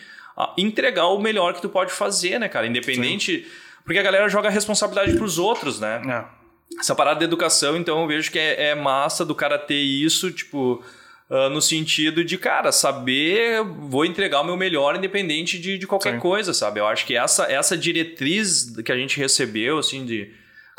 entregar 0.58 1.08
o 1.08 1.18
melhor 1.18 1.54
que 1.54 1.62
tu 1.62 1.70
pode 1.70 1.94
fazer, 1.94 2.38
né, 2.38 2.50
cara? 2.50 2.68
Independente. 2.68 3.46
Sim. 3.46 3.50
Porque 3.86 3.98
a 3.98 4.04
galera 4.04 4.28
joga 4.28 4.50
a 4.50 4.52
responsabilidade 4.52 5.16
pros 5.16 5.40
outros, 5.40 5.80
né? 5.80 6.02
É 6.06 6.40
essa 6.78 6.94
parada 6.94 7.20
de 7.20 7.26
educação, 7.26 7.78
então 7.78 8.02
eu 8.02 8.08
vejo 8.08 8.30
que 8.30 8.38
é, 8.38 8.72
é 8.72 8.76
massa 8.76 9.26
do 9.26 9.34
cara 9.34 9.58
ter 9.58 9.80
isso, 9.80 10.30
tipo, 10.30 10.84
uh, 11.30 11.50
no 11.50 11.62
sentido 11.62 12.26
de, 12.26 12.38
cara, 12.38 12.74
saber, 12.74 13.64
vou 13.64 14.04
entregar 14.04 14.42
o 14.42 14.44
meu 14.44 14.58
melhor 14.58 14.98
independente 14.98 15.58
de, 15.58 15.78
de 15.78 15.88
qualquer 15.88 16.16
Sim. 16.16 16.20
coisa, 16.20 16.54
sabe? 16.54 16.82
Eu 16.82 16.88
acho 16.88 17.06
que 17.06 17.16
essa, 17.16 17.46
essa 17.46 17.78
diretriz 17.78 18.76
que 18.84 18.92
a 18.92 18.98
gente 18.98 19.18
recebeu, 19.18 19.80
assim, 19.80 20.06
de, 20.06 20.30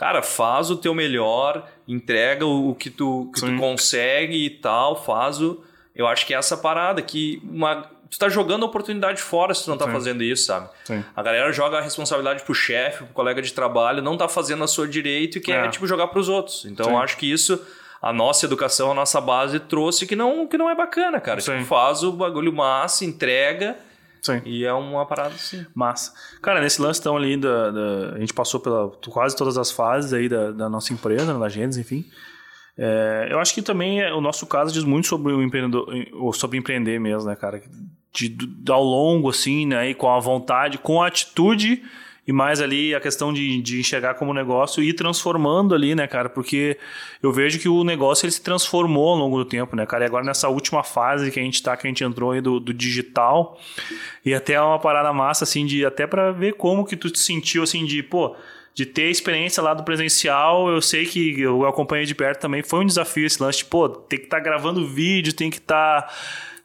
cara, 0.01 0.22
faz 0.22 0.70
o 0.70 0.76
teu 0.76 0.94
melhor, 0.94 1.68
entrega 1.86 2.46
o, 2.46 2.74
que, 2.74 2.88
tu, 2.88 3.30
que 3.34 3.42
tu 3.42 3.59
consegue 3.59 4.46
e 4.46 4.48
tal, 4.48 5.05
faz 5.05 5.42
o. 5.42 5.62
Eu 5.94 6.07
acho 6.07 6.24
que 6.24 6.32
é 6.32 6.38
essa 6.38 6.57
parada 6.57 7.03
que 7.03 7.38
uma 7.44 7.86
tu 8.09 8.18
tá 8.18 8.26
jogando 8.30 8.62
a 8.62 8.66
oportunidade 8.66 9.20
fora 9.20 9.53
se 9.53 9.64
tu 9.64 9.70
não 9.70 9.76
tá 9.76 9.84
Sim. 9.84 9.92
fazendo 9.92 10.22
isso, 10.24 10.46
sabe? 10.46 10.70
Sim. 10.84 11.05
A 11.14 11.22
galera 11.22 11.53
joga 11.53 11.76
a 11.76 11.80
responsabilidade 11.82 12.44
pro 12.44 12.55
chefe, 12.55 13.05
pro 13.05 13.12
colega 13.12 13.42
de 13.42 13.53
trabalho, 13.53 14.01
não 14.01 14.16
tá 14.16 14.26
fazendo 14.26 14.64
a 14.64 14.66
sua 14.66 14.88
direito 14.88 15.36
e 15.36 15.40
quer, 15.40 15.66
é. 15.66 15.68
tipo, 15.68 15.86
jogar 15.86 16.07
pros 16.07 16.30
outros. 16.30 16.64
Então, 16.64 16.86
Sim. 16.86 16.92
eu 16.92 16.98
acho 16.98 17.18
que 17.18 17.30
isso, 17.30 17.62
a 18.01 18.11
nossa 18.11 18.46
educação, 18.46 18.90
a 18.90 18.94
nossa 18.94 19.20
base 19.20 19.61
trouxe 19.61 20.07
que 20.07 20.16
não, 20.16 20.46
que 20.46 20.57
não 20.57 20.70
é 20.70 20.74
bacana, 20.74 21.20
cara. 21.20 21.42
Tipo, 21.42 21.62
faz 21.66 22.03
o 22.03 22.11
bagulho 22.11 22.55
massa, 22.55 23.05
entrega... 23.05 23.76
Sim. 24.23 24.43
E 24.45 24.64
é 24.64 24.73
uma 24.73 25.07
parada 25.07 25.35
assim. 25.35 25.64
Massa. 25.75 26.12
Cara, 26.43 26.61
nesse 26.61 26.81
lance 26.81 27.01
então 27.01 27.16
ali, 27.16 27.37
da, 27.37 27.71
da, 27.71 28.14
a 28.14 28.18
gente 28.18 28.35
passou 28.35 28.61
pela 28.61 28.91
quase 29.09 29.37
todas 29.37 29.57
as 29.57 29.71
fases 29.71 30.12
aí 30.12 30.29
da, 30.29 30.51
da 30.51 30.68
nossa 30.68 30.93
empresa, 30.93 31.39
da 31.39 31.49
Gênesis, 31.49 31.81
enfim. 31.81 32.05
É, 32.77 33.29
eu 33.31 33.39
acho 33.39 33.55
que 33.55 33.62
também 33.62 34.01
é, 34.01 34.12
o 34.12 34.21
nosso 34.21 34.47
caso 34.47 34.73
diz 34.73 34.85
muito 34.85 35.07
sobre 35.07 35.33
o 35.33 35.43
empreendedor, 35.43 35.87
sobre 36.35 36.59
empreender 36.59 36.99
mesmo, 36.99 37.29
né, 37.29 37.37
cara? 37.37 37.62
de, 38.12 38.29
de, 38.29 38.73
ao 38.73 38.83
longo, 38.83 39.31
assim, 39.31 39.66
né? 39.66 39.91
E 39.91 39.95
com 39.95 40.11
a 40.11 40.18
vontade, 40.18 40.79
com 40.79 41.03
a 41.03 41.07
atitude 41.07 41.83
e 42.31 42.33
mais 42.33 42.61
ali 42.61 42.95
a 42.95 43.01
questão 43.01 43.33
de, 43.33 43.61
de 43.61 43.81
enxergar 43.81 44.14
como 44.14 44.33
negócio 44.33 44.81
e 44.81 44.91
ir 44.91 44.93
transformando 44.93 45.74
ali, 45.74 45.97
né, 45.97 46.07
cara? 46.07 46.28
Porque 46.28 46.78
eu 47.20 47.33
vejo 47.33 47.59
que 47.59 47.68
o 47.68 47.83
negócio 47.83 48.24
ele 48.24 48.31
se 48.31 48.41
transformou 48.41 49.09
ao 49.09 49.16
longo 49.16 49.37
do 49.39 49.45
tempo, 49.45 49.74
né, 49.74 49.85
cara? 49.85 50.05
E 50.05 50.07
agora 50.07 50.24
nessa 50.24 50.49
última 50.49 50.85
fase 50.85 51.33
que 51.33 51.41
a 51.41 51.43
gente 51.43 51.61
tá, 51.61 51.76
que 51.76 51.89
a 51.89 51.91
gente 51.91 52.05
entrou 52.05 52.31
aí 52.31 52.41
do, 52.41 52.61
do 52.61 52.72
digital, 52.72 53.59
e 54.24 54.33
até 54.33 54.61
uma 54.62 54.78
parada 54.78 55.12
massa, 55.12 55.43
assim, 55.43 55.66
de 55.66 55.85
até 55.85 56.07
para 56.07 56.31
ver 56.31 56.55
como 56.55 56.87
que 56.87 56.95
tu 56.97 57.11
te 57.11 57.18
sentiu, 57.18 57.64
assim, 57.64 57.85
de, 57.85 58.01
pô, 58.01 58.37
de 58.72 58.87
ter 58.87 59.11
experiência 59.11 59.61
lá 59.61 59.74
do 59.74 59.83
presencial, 59.83 60.68
eu 60.68 60.81
sei 60.81 61.07
que 61.07 61.41
eu 61.41 61.66
acompanhei 61.66 62.07
de 62.07 62.14
perto 62.14 62.43
também, 62.43 62.62
foi 62.62 62.78
um 62.78 62.87
desafio 62.87 63.26
esse 63.26 63.43
lance, 63.43 63.59
de, 63.59 63.64
pô, 63.64 63.89
tem 63.89 64.20
que 64.20 64.26
estar 64.26 64.37
tá 64.37 64.43
gravando 64.45 64.87
vídeo, 64.87 65.33
tem 65.33 65.51
que 65.51 65.59
estar. 65.59 66.03
Tá 66.03 66.14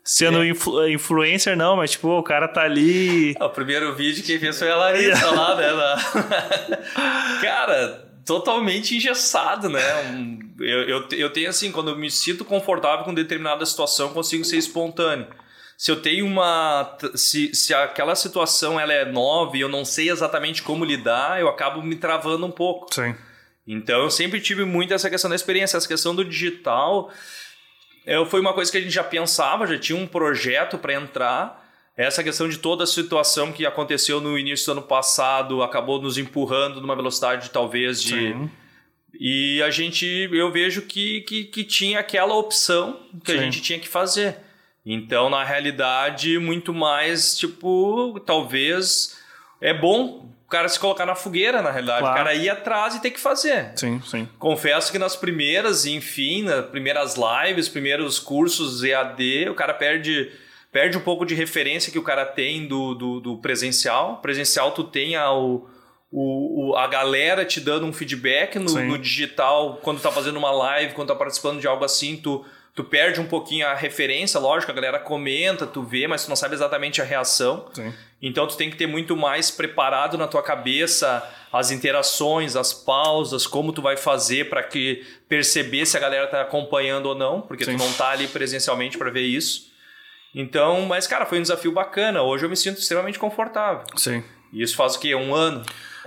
sendo 0.05 0.43
é. 0.43 0.49
influ 0.49 0.87
influencer, 0.87 1.57
não, 1.57 1.75
mas 1.75 1.91
tipo, 1.91 2.07
o 2.09 2.21
cara 2.21 2.47
tá 2.47 2.61
ali. 2.61 3.33
o 3.41 3.49
primeiro 3.49 3.93
vídeo 3.95 4.23
quem 4.23 4.39
fez 4.39 4.59
foi 4.59 4.69
a 4.69 4.75
Larissa 4.75 5.31
lá, 5.31 5.55
né? 5.55 5.65
cara, 7.41 8.07
totalmente 8.23 8.95
engessado, 8.95 9.67
né? 9.67 9.81
eu, 10.59 10.83
eu, 10.83 11.07
eu 11.11 11.29
tenho 11.31 11.49
assim, 11.49 11.71
quando 11.71 11.89
eu 11.89 11.97
me 11.97 12.11
sinto 12.11 12.45
confortável 12.45 13.03
com 13.03 13.13
determinada 13.13 13.65
situação, 13.65 14.13
consigo 14.13 14.45
ser 14.45 14.57
espontâneo. 14.57 15.27
Se 15.77 15.91
eu 15.91 16.01
tenho 16.01 16.25
uma. 16.25 16.97
Se, 17.15 17.53
se 17.53 17.73
aquela 17.73 18.15
situação 18.15 18.79
ela 18.79 18.93
é 18.93 19.03
nova 19.03 19.57
e 19.57 19.61
eu 19.61 19.67
não 19.67 19.83
sei 19.83 20.09
exatamente 20.09 20.63
como 20.63 20.85
lidar, 20.85 21.41
eu 21.41 21.49
acabo 21.49 21.81
me 21.81 21.97
travando 21.97 22.45
um 22.45 22.51
pouco. 22.51 22.93
Sim. 22.93 23.13
Então 23.67 24.03
eu 24.03 24.09
sempre 24.09 24.39
tive 24.39 24.63
muito 24.63 24.93
essa 24.93 25.09
questão 25.09 25.29
da 25.29 25.35
experiência, 25.35 25.75
essa 25.75 25.87
questão 25.87 26.15
do 26.15 26.23
digital 26.23 27.11
é, 28.05 28.23
foi 28.25 28.39
uma 28.39 28.53
coisa 28.53 28.71
que 28.71 28.77
a 28.77 28.81
gente 28.81 28.93
já 28.93 29.03
pensava, 29.03 29.65
já 29.65 29.77
tinha 29.77 29.97
um 29.97 30.07
projeto 30.07 30.77
para 30.77 30.93
entrar. 30.93 31.63
Essa 31.97 32.23
questão 32.23 32.47
de 32.47 32.59
toda 32.59 32.83
a 32.83 32.87
situação 32.87 33.51
que 33.51 33.65
aconteceu 33.65 34.19
no 34.19 34.37
início 34.37 34.65
do 34.65 34.79
ano 34.79 34.81
passado 34.81 35.63
acabou 35.63 36.01
nos 36.01 36.17
empurrando 36.17 36.81
numa 36.81 36.95
velocidade 36.95 37.49
talvez 37.49 38.01
de. 38.01 38.33
Sim. 38.33 38.51
E 39.17 39.61
a 39.63 39.69
gente, 39.69 40.05
eu 40.05 40.51
vejo 40.51 40.81
que, 40.81 41.21
que, 41.21 41.45
que 41.45 41.63
tinha 41.63 41.99
aquela 41.99 42.35
opção 42.35 42.99
que 43.23 43.31
Sim. 43.31 43.37
a 43.37 43.41
gente 43.41 43.61
tinha 43.61 43.79
que 43.79 43.87
fazer. 43.87 44.37
Então, 44.85 45.29
na 45.29 45.43
realidade, 45.43 46.37
muito 46.37 46.73
mais, 46.73 47.37
tipo, 47.37 48.19
talvez 48.25 49.17
é 49.61 49.73
bom 49.73 50.29
o 50.45 50.49
cara 50.49 50.69
se 50.69 50.79
colocar 50.79 51.05
na 51.05 51.15
fogueira, 51.15 51.61
na 51.61 51.71
realidade. 51.71 52.01
Claro. 52.01 52.13
O 52.13 52.17
cara 52.17 52.33
ir 52.35 52.49
atrás 52.49 52.95
e 52.95 53.01
ter 53.01 53.11
que 53.11 53.19
fazer. 53.19 53.71
Sim, 53.75 53.99
sim. 54.05 54.29
Confesso 54.37 54.91
que 54.91 54.99
nas 54.99 55.15
primeiras, 55.15 55.85
enfim, 55.85 56.43
nas 56.43 56.67
primeiras 56.67 57.15
lives, 57.15 57.67
primeiros 57.67 58.19
cursos 58.19 58.83
EAD, 58.83 59.49
o 59.49 59.55
cara 59.55 59.73
perde 59.73 60.31
perde 60.71 60.97
um 60.97 61.01
pouco 61.01 61.25
de 61.25 61.33
referência 61.33 61.89
que 61.89 61.97
o 61.97 62.03
cara 62.03 62.25
tem 62.25 62.67
do, 62.67 62.93
do, 62.93 63.19
do 63.21 63.37
presencial. 63.37 64.17
Presencial 64.17 64.71
tu 64.71 64.83
tem 64.83 65.15
a, 65.15 65.31
o, 65.31 65.65
o, 66.11 66.75
a 66.75 66.85
galera 66.85 67.45
te 67.45 67.61
dando 67.61 67.85
um 67.85 67.93
feedback 67.93 68.59
no, 68.59 68.73
no, 68.81 68.97
digital, 68.97 69.79
quando 69.81 70.01
tá 70.01 70.11
fazendo 70.11 70.37
uma 70.37 70.51
live, 70.51 70.93
quando 70.93 71.07
tá 71.07 71.15
participando 71.15 71.61
de 71.61 71.67
algo 71.67 71.85
assim, 71.85 72.17
tu, 72.17 72.45
tu 72.75 72.83
perde 72.83 73.21
um 73.21 73.25
pouquinho 73.25 73.65
a 73.65 73.73
referência, 73.73 74.37
lógico, 74.37 74.69
a 74.69 74.75
galera 74.75 74.99
comenta, 74.99 75.65
tu 75.65 75.81
vê, 75.81 76.07
mas 76.07 76.25
tu 76.25 76.29
não 76.29 76.35
sabe 76.35 76.55
exatamente 76.55 77.01
a 77.01 77.05
reação. 77.05 77.69
Sim. 77.73 77.93
Então 78.21 78.45
tu 78.45 78.57
tem 78.57 78.69
que 78.69 78.75
ter 78.75 78.85
muito 78.85 79.15
mais 79.15 79.49
preparado 79.49 80.17
na 80.17 80.27
tua 80.27 80.43
cabeça 80.43 81.23
as 81.53 81.71
interações, 81.71 82.57
as 82.57 82.73
pausas, 82.73 83.47
como 83.47 83.71
tu 83.71 83.81
vai 83.81 83.95
fazer 83.95 84.49
para 84.49 84.61
que 84.61 85.05
perceber 85.29 85.85
se 85.85 85.95
a 85.95 86.01
galera 86.01 86.27
tá 86.27 86.41
acompanhando 86.41 87.05
ou 87.05 87.15
não, 87.15 87.39
porque 87.39 87.63
Sim. 87.63 87.77
tu 87.77 87.79
não 87.79 87.93
tá 87.93 88.09
ali 88.09 88.27
presencialmente 88.27 88.97
para 88.97 89.09
ver 89.09 89.21
isso. 89.21 89.71
Então, 90.33 90.81
mas 90.81 91.07
cara, 91.07 91.25
foi 91.25 91.39
um 91.39 91.41
desafio 91.41 91.71
bacana. 91.71 92.21
Hoje 92.21 92.45
eu 92.45 92.49
me 92.49 92.57
sinto 92.57 92.79
extremamente 92.79 93.17
confortável. 93.17 93.83
Sim. 93.95 94.21
E 94.51 94.61
isso 94.61 94.75
faz 94.75 94.95
o 94.95 94.99
quê? 94.99 95.15
Um 95.15 95.33
ano? 95.33 95.63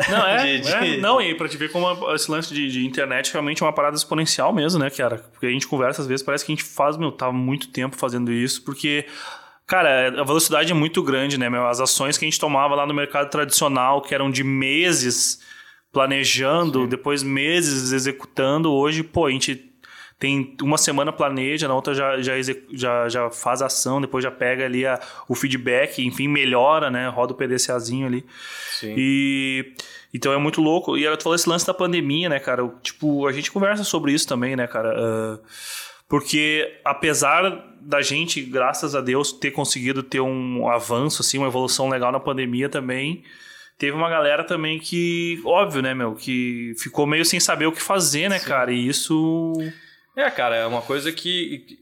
Não, 0.09 0.27
é, 0.27 0.59
de, 0.59 0.73
é 0.73 0.97
não, 0.99 1.21
e 1.21 1.35
pra 1.35 1.49
te 1.49 1.57
ver 1.57 1.71
como 1.73 2.15
esse 2.15 2.31
lance 2.31 2.53
de, 2.53 2.71
de, 2.71 2.87
internet 2.87 3.33
realmente 3.33 3.63
é 3.63 3.67
uma 3.67 3.73
parada 3.73 3.97
exponencial 3.97 4.53
mesmo, 4.53 4.79
né, 4.79 4.91
cara? 4.91 5.19
Porque 5.33 5.47
a 5.47 5.51
gente 5.51 5.67
conversa 5.67 6.03
às 6.03 6.09
vezes, 6.09 6.25
parece 6.25 6.45
que 6.45 6.53
a 6.53 6.55
gente 6.55 6.65
faz, 6.65 6.97
meu, 6.97 7.11
tá 7.11 7.33
muito 7.33 7.69
tempo 7.69 7.97
fazendo 7.97 8.33
isso, 8.33 8.65
porque 8.65 9.07
Cara, 9.69 10.23
a 10.23 10.25
velocidade 10.25 10.73
é 10.73 10.75
muito 10.75 11.03
grande, 11.03 11.37
né, 11.37 11.51
meu? 11.51 11.67
As 11.67 11.79
ações 11.79 12.17
que 12.17 12.25
a 12.25 12.29
gente 12.29 12.41
tomava 12.41 12.75
lá 12.75 12.87
no 12.87 12.95
mercado 12.95 13.29
tradicional, 13.29 14.01
que 14.01 14.15
eram 14.15 14.31
de 14.31 14.43
meses 14.43 15.43
planejando, 15.93 16.83
Sim. 16.83 16.89
depois 16.89 17.23
meses 17.23 17.93
executando, 17.93 18.73
hoje, 18.73 19.03
pô, 19.03 19.27
a 19.27 19.31
gente 19.31 19.68
tem 20.19 20.57
uma 20.61 20.77
semana 20.77 21.12
planeja, 21.12 21.69
na 21.69 21.75
outra 21.75 21.95
já, 21.95 22.21
já, 22.21 22.33
já, 22.73 23.09
já 23.09 23.31
faz 23.31 23.62
ação, 23.62 24.01
depois 24.01 24.25
já 24.25 24.31
pega 24.31 24.64
ali 24.64 24.85
a, 24.85 24.99
o 25.29 25.35
feedback, 25.35 26.05
enfim, 26.05 26.27
melhora, 26.27 26.91
né? 26.91 27.09
Roda 27.09 27.33
o 27.33 27.37
PDCAzinho 27.37 28.07
ali. 28.07 28.25
Sim. 28.73 28.95
E 28.99 29.75
então 30.12 30.33
é 30.33 30.39
muito 30.39 30.61
louco. 30.61 30.97
E 30.99 31.16
tu 31.16 31.23
falou 31.23 31.37
esse 31.37 31.49
lance 31.49 31.66
da 31.66 31.73
pandemia, 31.73 32.29
né, 32.29 32.41
cara? 32.41 32.69
Tipo, 32.83 33.29
a 33.29 33.33
gente 33.33 33.53
conversa 33.53 33.85
sobre 33.85 34.12
isso 34.12 34.27
também, 34.27 34.57
né, 34.57 34.66
cara? 34.66 34.93
Uh, 34.99 35.39
porque 36.09 36.81
apesar 36.85 37.77
da 37.81 38.03
gente, 38.03 38.43
graças 38.43 38.97
a 38.97 39.01
Deus, 39.01 39.33
ter 39.33 39.53
conseguido 39.53 40.03
ter 40.03 40.21
um 40.21 40.69
avanço, 40.69 41.23
assim, 41.23 41.39
uma 41.39 41.47
evolução 41.47 41.89
legal 41.89 42.11
na 42.11 42.19
pandemia 42.19 42.69
também, 42.69 43.23
teve 43.79 43.97
uma 43.97 44.11
galera 44.11 44.43
também 44.43 44.81
que, 44.81 45.41
óbvio, 45.45 45.81
né, 45.81 45.95
meu, 45.95 46.14
que 46.14 46.75
ficou 46.77 47.07
meio 47.07 47.25
sem 47.25 47.39
saber 47.39 47.66
o 47.66 47.73
que 47.73 47.83
fazer, 47.83 48.29
né, 48.29 48.39
Sim. 48.41 48.49
cara? 48.49 48.73
E 48.73 48.89
isso. 48.89 49.53
É, 50.19 50.29
cara, 50.31 50.57
é 50.57 50.66
uma 50.66 50.83
coisa 50.83 51.12
que. 51.12 51.79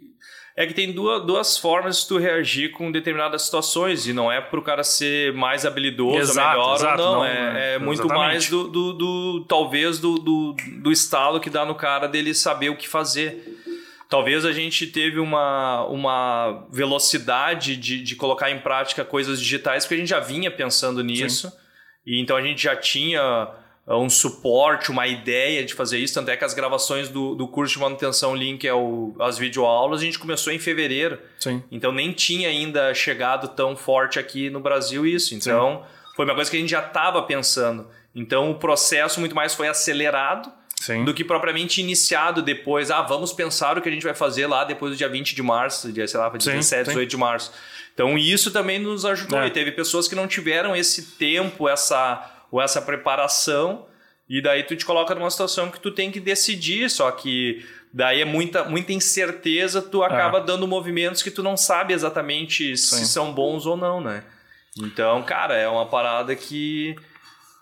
É 0.55 0.67
que 0.67 0.73
tem 0.73 0.91
duas, 0.91 1.27
duas 1.27 1.59
formas 1.59 2.01
de 2.01 2.09
tu 2.09 2.17
reagir 2.17 2.73
com 2.73 2.91
determinadas 2.91 3.43
situações, 3.43 4.07
e 4.07 4.13
não 4.15 4.33
é 4.33 4.41
pro 4.41 4.63
cara 4.63 4.83
ser 4.83 5.33
mais 5.35 5.67
habilidoso, 5.67 6.19
exato, 6.19 6.49
melhor 6.49 6.75
exato, 6.77 7.03
ou 7.03 7.09
não. 7.09 7.15
não 7.17 7.25
é, 7.27 7.75
é 7.75 7.79
muito 7.79 8.09
mais 8.09 8.49
do, 8.49 8.67
do, 8.69 8.93
do, 8.95 9.45
talvez, 9.47 9.99
do, 9.99 10.19
do, 10.19 10.57
do 10.81 10.91
estalo 10.91 11.41
que 11.41 11.51
dá 11.51 11.67
no 11.67 11.75
cara 11.75 12.07
dele 12.07 12.33
saber 12.35 12.71
o 12.71 12.77
que 12.77 12.89
fazer. 12.89 13.61
talvez 14.09 14.47
a 14.47 14.53
gente 14.53 14.87
teve 14.87 15.19
uma, 15.19 15.85
uma 15.89 16.67
velocidade 16.71 17.77
de, 17.77 18.03
de 18.03 18.17
colocar 18.17 18.51
em 18.51 18.59
prática 18.59 19.05
coisas 19.05 19.39
digitais 19.39 19.85
porque 19.85 19.97
a 19.97 19.99
gente 19.99 20.09
já 20.09 20.21
vinha 20.21 20.51
pensando 20.51 21.03
nisso. 21.03 21.51
Sim. 21.51 21.57
E 22.07 22.21
então 22.21 22.35
a 22.35 22.41
gente 22.41 22.63
já 22.63 22.75
tinha 22.75 23.51
um 23.95 24.11
suporte, 24.11 24.91
uma 24.91 25.07
ideia 25.07 25.65
de 25.65 25.73
fazer 25.73 25.99
isso. 25.99 26.15
Tanto 26.15 26.31
é 26.31 26.37
que 26.37 26.45
as 26.45 26.53
gravações 26.53 27.09
do, 27.09 27.37
do 27.37 27.47
curso 27.47 27.75
de 27.75 27.81
manutenção 27.81 28.35
Link 28.35 28.67
é 28.67 28.75
o, 28.75 29.15
as 29.21 29.39
videoaulas, 29.39 30.01
a 30.01 30.05
gente 30.05 30.19
começou 30.19 30.53
em 30.53 30.59
fevereiro. 30.59 31.19
Sim. 31.39 31.63
Então 31.71 31.93
nem 31.93 32.13
tinha 32.13 32.49
ainda 32.49 32.93
chegado 32.95 33.49
tão 33.49 33.77
forte 33.77 34.19
aqui 34.19 34.51
no 34.51 34.59
Brasil 34.59 35.07
isso. 35.07 35.35
Então 35.35 35.85
Sim. 35.85 36.13
foi 36.17 36.25
uma 36.25 36.35
coisa 36.35 36.51
que 36.51 36.57
a 36.57 36.61
gente 36.61 36.71
já 36.71 36.85
estava 36.85 37.23
pensando. 37.23 37.87
Então 38.13 38.51
o 38.51 38.57
processo 38.57 39.21
muito 39.21 39.37
mais 39.37 39.55
foi 39.55 39.69
acelerado 39.69 40.51
Sim. 40.81 41.05
do 41.05 41.15
que 41.15 41.23
propriamente 41.23 41.81
iniciado 41.81 42.43
depois. 42.43 42.91
Ah, 42.91 43.03
vamos 43.03 43.33
pensar 43.33 43.79
o 43.79 43.81
que 43.81 43.89
a 43.89 43.93
gente 43.93 44.05
vai 44.05 44.15
fazer 44.15 44.49
lá 44.49 44.65
depois 44.65 44.93
do 44.93 44.97
dia 44.97 45.09
20 45.09 45.33
de 45.33 45.43
março, 45.45 45.93
dia, 45.93 46.09
sei 46.09 46.19
lá, 46.19 46.29
17, 46.29 46.89
18 46.89 47.09
de 47.09 47.17
março. 47.17 47.53
Então 47.95 48.19
isso 48.19 48.51
também 48.51 48.81
nos 48.81 49.05
ajudou. 49.05 49.39
É. 49.39 49.47
E 49.47 49.51
teve 49.51 49.71
pessoas 49.73 50.09
que 50.09 50.15
não 50.15 50.27
tiveram 50.27 50.75
esse 50.75 51.03
tempo, 51.17 51.69
essa 51.69 52.36
ou 52.57 52.63
essa 52.63 52.81
preparação, 52.81 53.85
e 54.27 54.41
daí 54.41 54.63
tu 54.63 54.75
te 54.75 54.85
coloca 54.85 55.15
numa 55.15 55.31
situação 55.31 55.71
que 55.71 55.79
tu 55.79 55.91
tem 55.91 56.11
que 56.11 56.19
decidir, 56.19 56.89
só 56.89 57.11
que 57.11 57.63
daí 57.93 58.23
é 58.23 58.25
muita, 58.25 58.65
muita 58.65 58.95
incerteza, 58.95 59.83
tu 59.83 60.03
acaba 60.03 60.39
é. 60.39 60.43
dando 60.43 60.67
movimentos 60.67 61.23
que 61.23 61.31
tu 61.31 61.43
não 61.43 61.55
sabe 61.55 61.93
exatamente 61.93 62.75
Sim. 62.79 62.97
se 62.97 63.09
são 63.09 63.31
bons 63.31 63.67
ou 63.67 63.77
não, 63.77 64.01
né? 64.01 64.25
Então, 64.79 65.23
cara, 65.23 65.55
é 65.55 65.69
uma 65.69 65.85
parada 65.87 66.35
que 66.35 66.97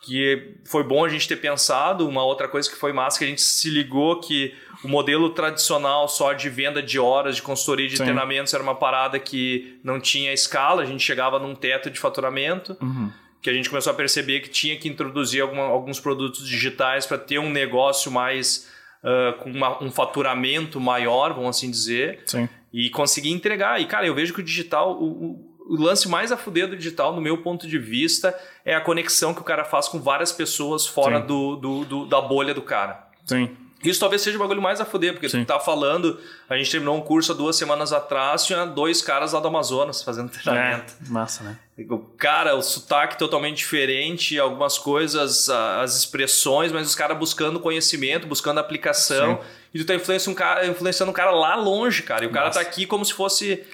que 0.00 0.54
foi 0.66 0.84
bom 0.84 1.02
a 1.02 1.08
gente 1.08 1.26
ter 1.26 1.36
pensado. 1.36 2.06
Uma 2.06 2.22
outra 2.22 2.46
coisa 2.46 2.68
que 2.70 2.76
foi 2.76 2.92
massa 2.92 3.18
que 3.18 3.24
a 3.24 3.28
gente 3.28 3.40
se 3.40 3.70
ligou 3.70 4.20
que 4.20 4.54
o 4.84 4.88
modelo 4.88 5.30
tradicional 5.30 6.06
só 6.08 6.34
de 6.34 6.50
venda 6.50 6.82
de 6.82 6.98
horas 6.98 7.36
de 7.36 7.42
consultoria 7.42 7.88
de 7.88 7.96
Sim. 7.96 8.02
treinamentos 8.02 8.52
era 8.52 8.62
uma 8.62 8.74
parada 8.74 9.18
que 9.18 9.80
não 9.82 9.98
tinha 9.98 10.30
escala, 10.30 10.82
a 10.82 10.84
gente 10.84 11.02
chegava 11.02 11.38
num 11.38 11.54
teto 11.54 11.90
de 11.90 11.98
faturamento. 11.98 12.76
Uhum 12.82 13.10
que 13.44 13.50
a 13.50 13.52
gente 13.52 13.68
começou 13.68 13.92
a 13.92 13.94
perceber 13.94 14.40
que 14.40 14.48
tinha 14.48 14.74
que 14.74 14.88
introduzir 14.88 15.42
alguma, 15.42 15.64
alguns 15.64 16.00
produtos 16.00 16.48
digitais 16.48 17.04
para 17.04 17.18
ter 17.18 17.38
um 17.38 17.50
negócio 17.50 18.10
mais 18.10 18.70
uh, 19.02 19.36
com 19.38 19.50
uma, 19.50 19.84
um 19.84 19.90
faturamento 19.90 20.80
maior, 20.80 21.34
vamos 21.34 21.58
assim 21.58 21.70
dizer, 21.70 22.22
Sim. 22.24 22.48
e 22.72 22.88
conseguir 22.88 23.32
entregar. 23.32 23.78
E 23.82 23.84
cara, 23.84 24.06
eu 24.06 24.14
vejo 24.14 24.32
que 24.32 24.40
o 24.40 24.42
digital, 24.42 24.98
o, 24.98 25.46
o 25.68 25.76
lance 25.76 26.08
mais 26.08 26.32
a 26.32 26.38
fuder 26.38 26.68
do 26.68 26.74
digital, 26.74 27.14
no 27.14 27.20
meu 27.20 27.36
ponto 27.42 27.68
de 27.68 27.78
vista, 27.78 28.34
é 28.64 28.74
a 28.74 28.80
conexão 28.80 29.34
que 29.34 29.42
o 29.42 29.44
cara 29.44 29.62
faz 29.62 29.88
com 29.88 30.00
várias 30.00 30.32
pessoas 30.32 30.86
fora 30.86 31.20
do, 31.20 31.56
do, 31.56 31.84
do, 31.84 32.06
da 32.06 32.22
bolha 32.22 32.54
do 32.54 32.62
cara. 32.62 33.08
Sim. 33.26 33.54
Isso 33.84 34.00
talvez 34.00 34.22
seja 34.22 34.36
o 34.36 34.40
bagulho 34.40 34.62
mais 34.62 34.80
a 34.80 34.84
fuder, 34.84 35.12
porque 35.12 35.28
Sim. 35.28 35.44
tu 35.44 35.46
tá 35.46 35.60
falando, 35.60 36.18
a 36.48 36.56
gente 36.56 36.70
terminou 36.70 36.96
um 36.96 37.00
curso 37.00 37.32
há 37.32 37.34
duas 37.34 37.54
semanas 37.56 37.92
atrás, 37.92 38.46
tinha 38.46 38.64
dois 38.64 39.02
caras 39.02 39.32
lá 39.32 39.40
do 39.40 39.48
Amazonas 39.48 40.02
fazendo 40.02 40.30
treinamento. 40.30 40.94
É, 41.04 41.10
massa, 41.10 41.44
né? 41.44 41.58
O 41.90 41.98
cara, 41.98 42.54
o 42.54 42.62
sotaque 42.62 43.18
totalmente 43.18 43.58
diferente, 43.58 44.38
algumas 44.38 44.78
coisas, 44.78 45.48
as 45.50 45.96
expressões, 45.98 46.72
mas 46.72 46.86
os 46.86 46.94
caras 46.94 47.18
buscando 47.18 47.60
conhecimento, 47.60 48.26
buscando 48.26 48.58
aplicação. 48.58 49.36
Sim. 49.36 49.48
E 49.74 49.78
tu 49.80 49.86
tá 49.86 49.94
influenciando 49.94 50.32
um 50.32 50.38
cara, 50.38 50.66
influenciando 50.66 51.10
um 51.10 51.14
cara 51.14 51.32
lá 51.32 51.56
longe, 51.56 52.02
cara. 52.02 52.24
E 52.24 52.28
o 52.28 52.30
cara 52.30 52.50
tá 52.50 52.60
aqui 52.60 52.86
como 52.86 53.04
se 53.04 53.12
fosse 53.12 53.64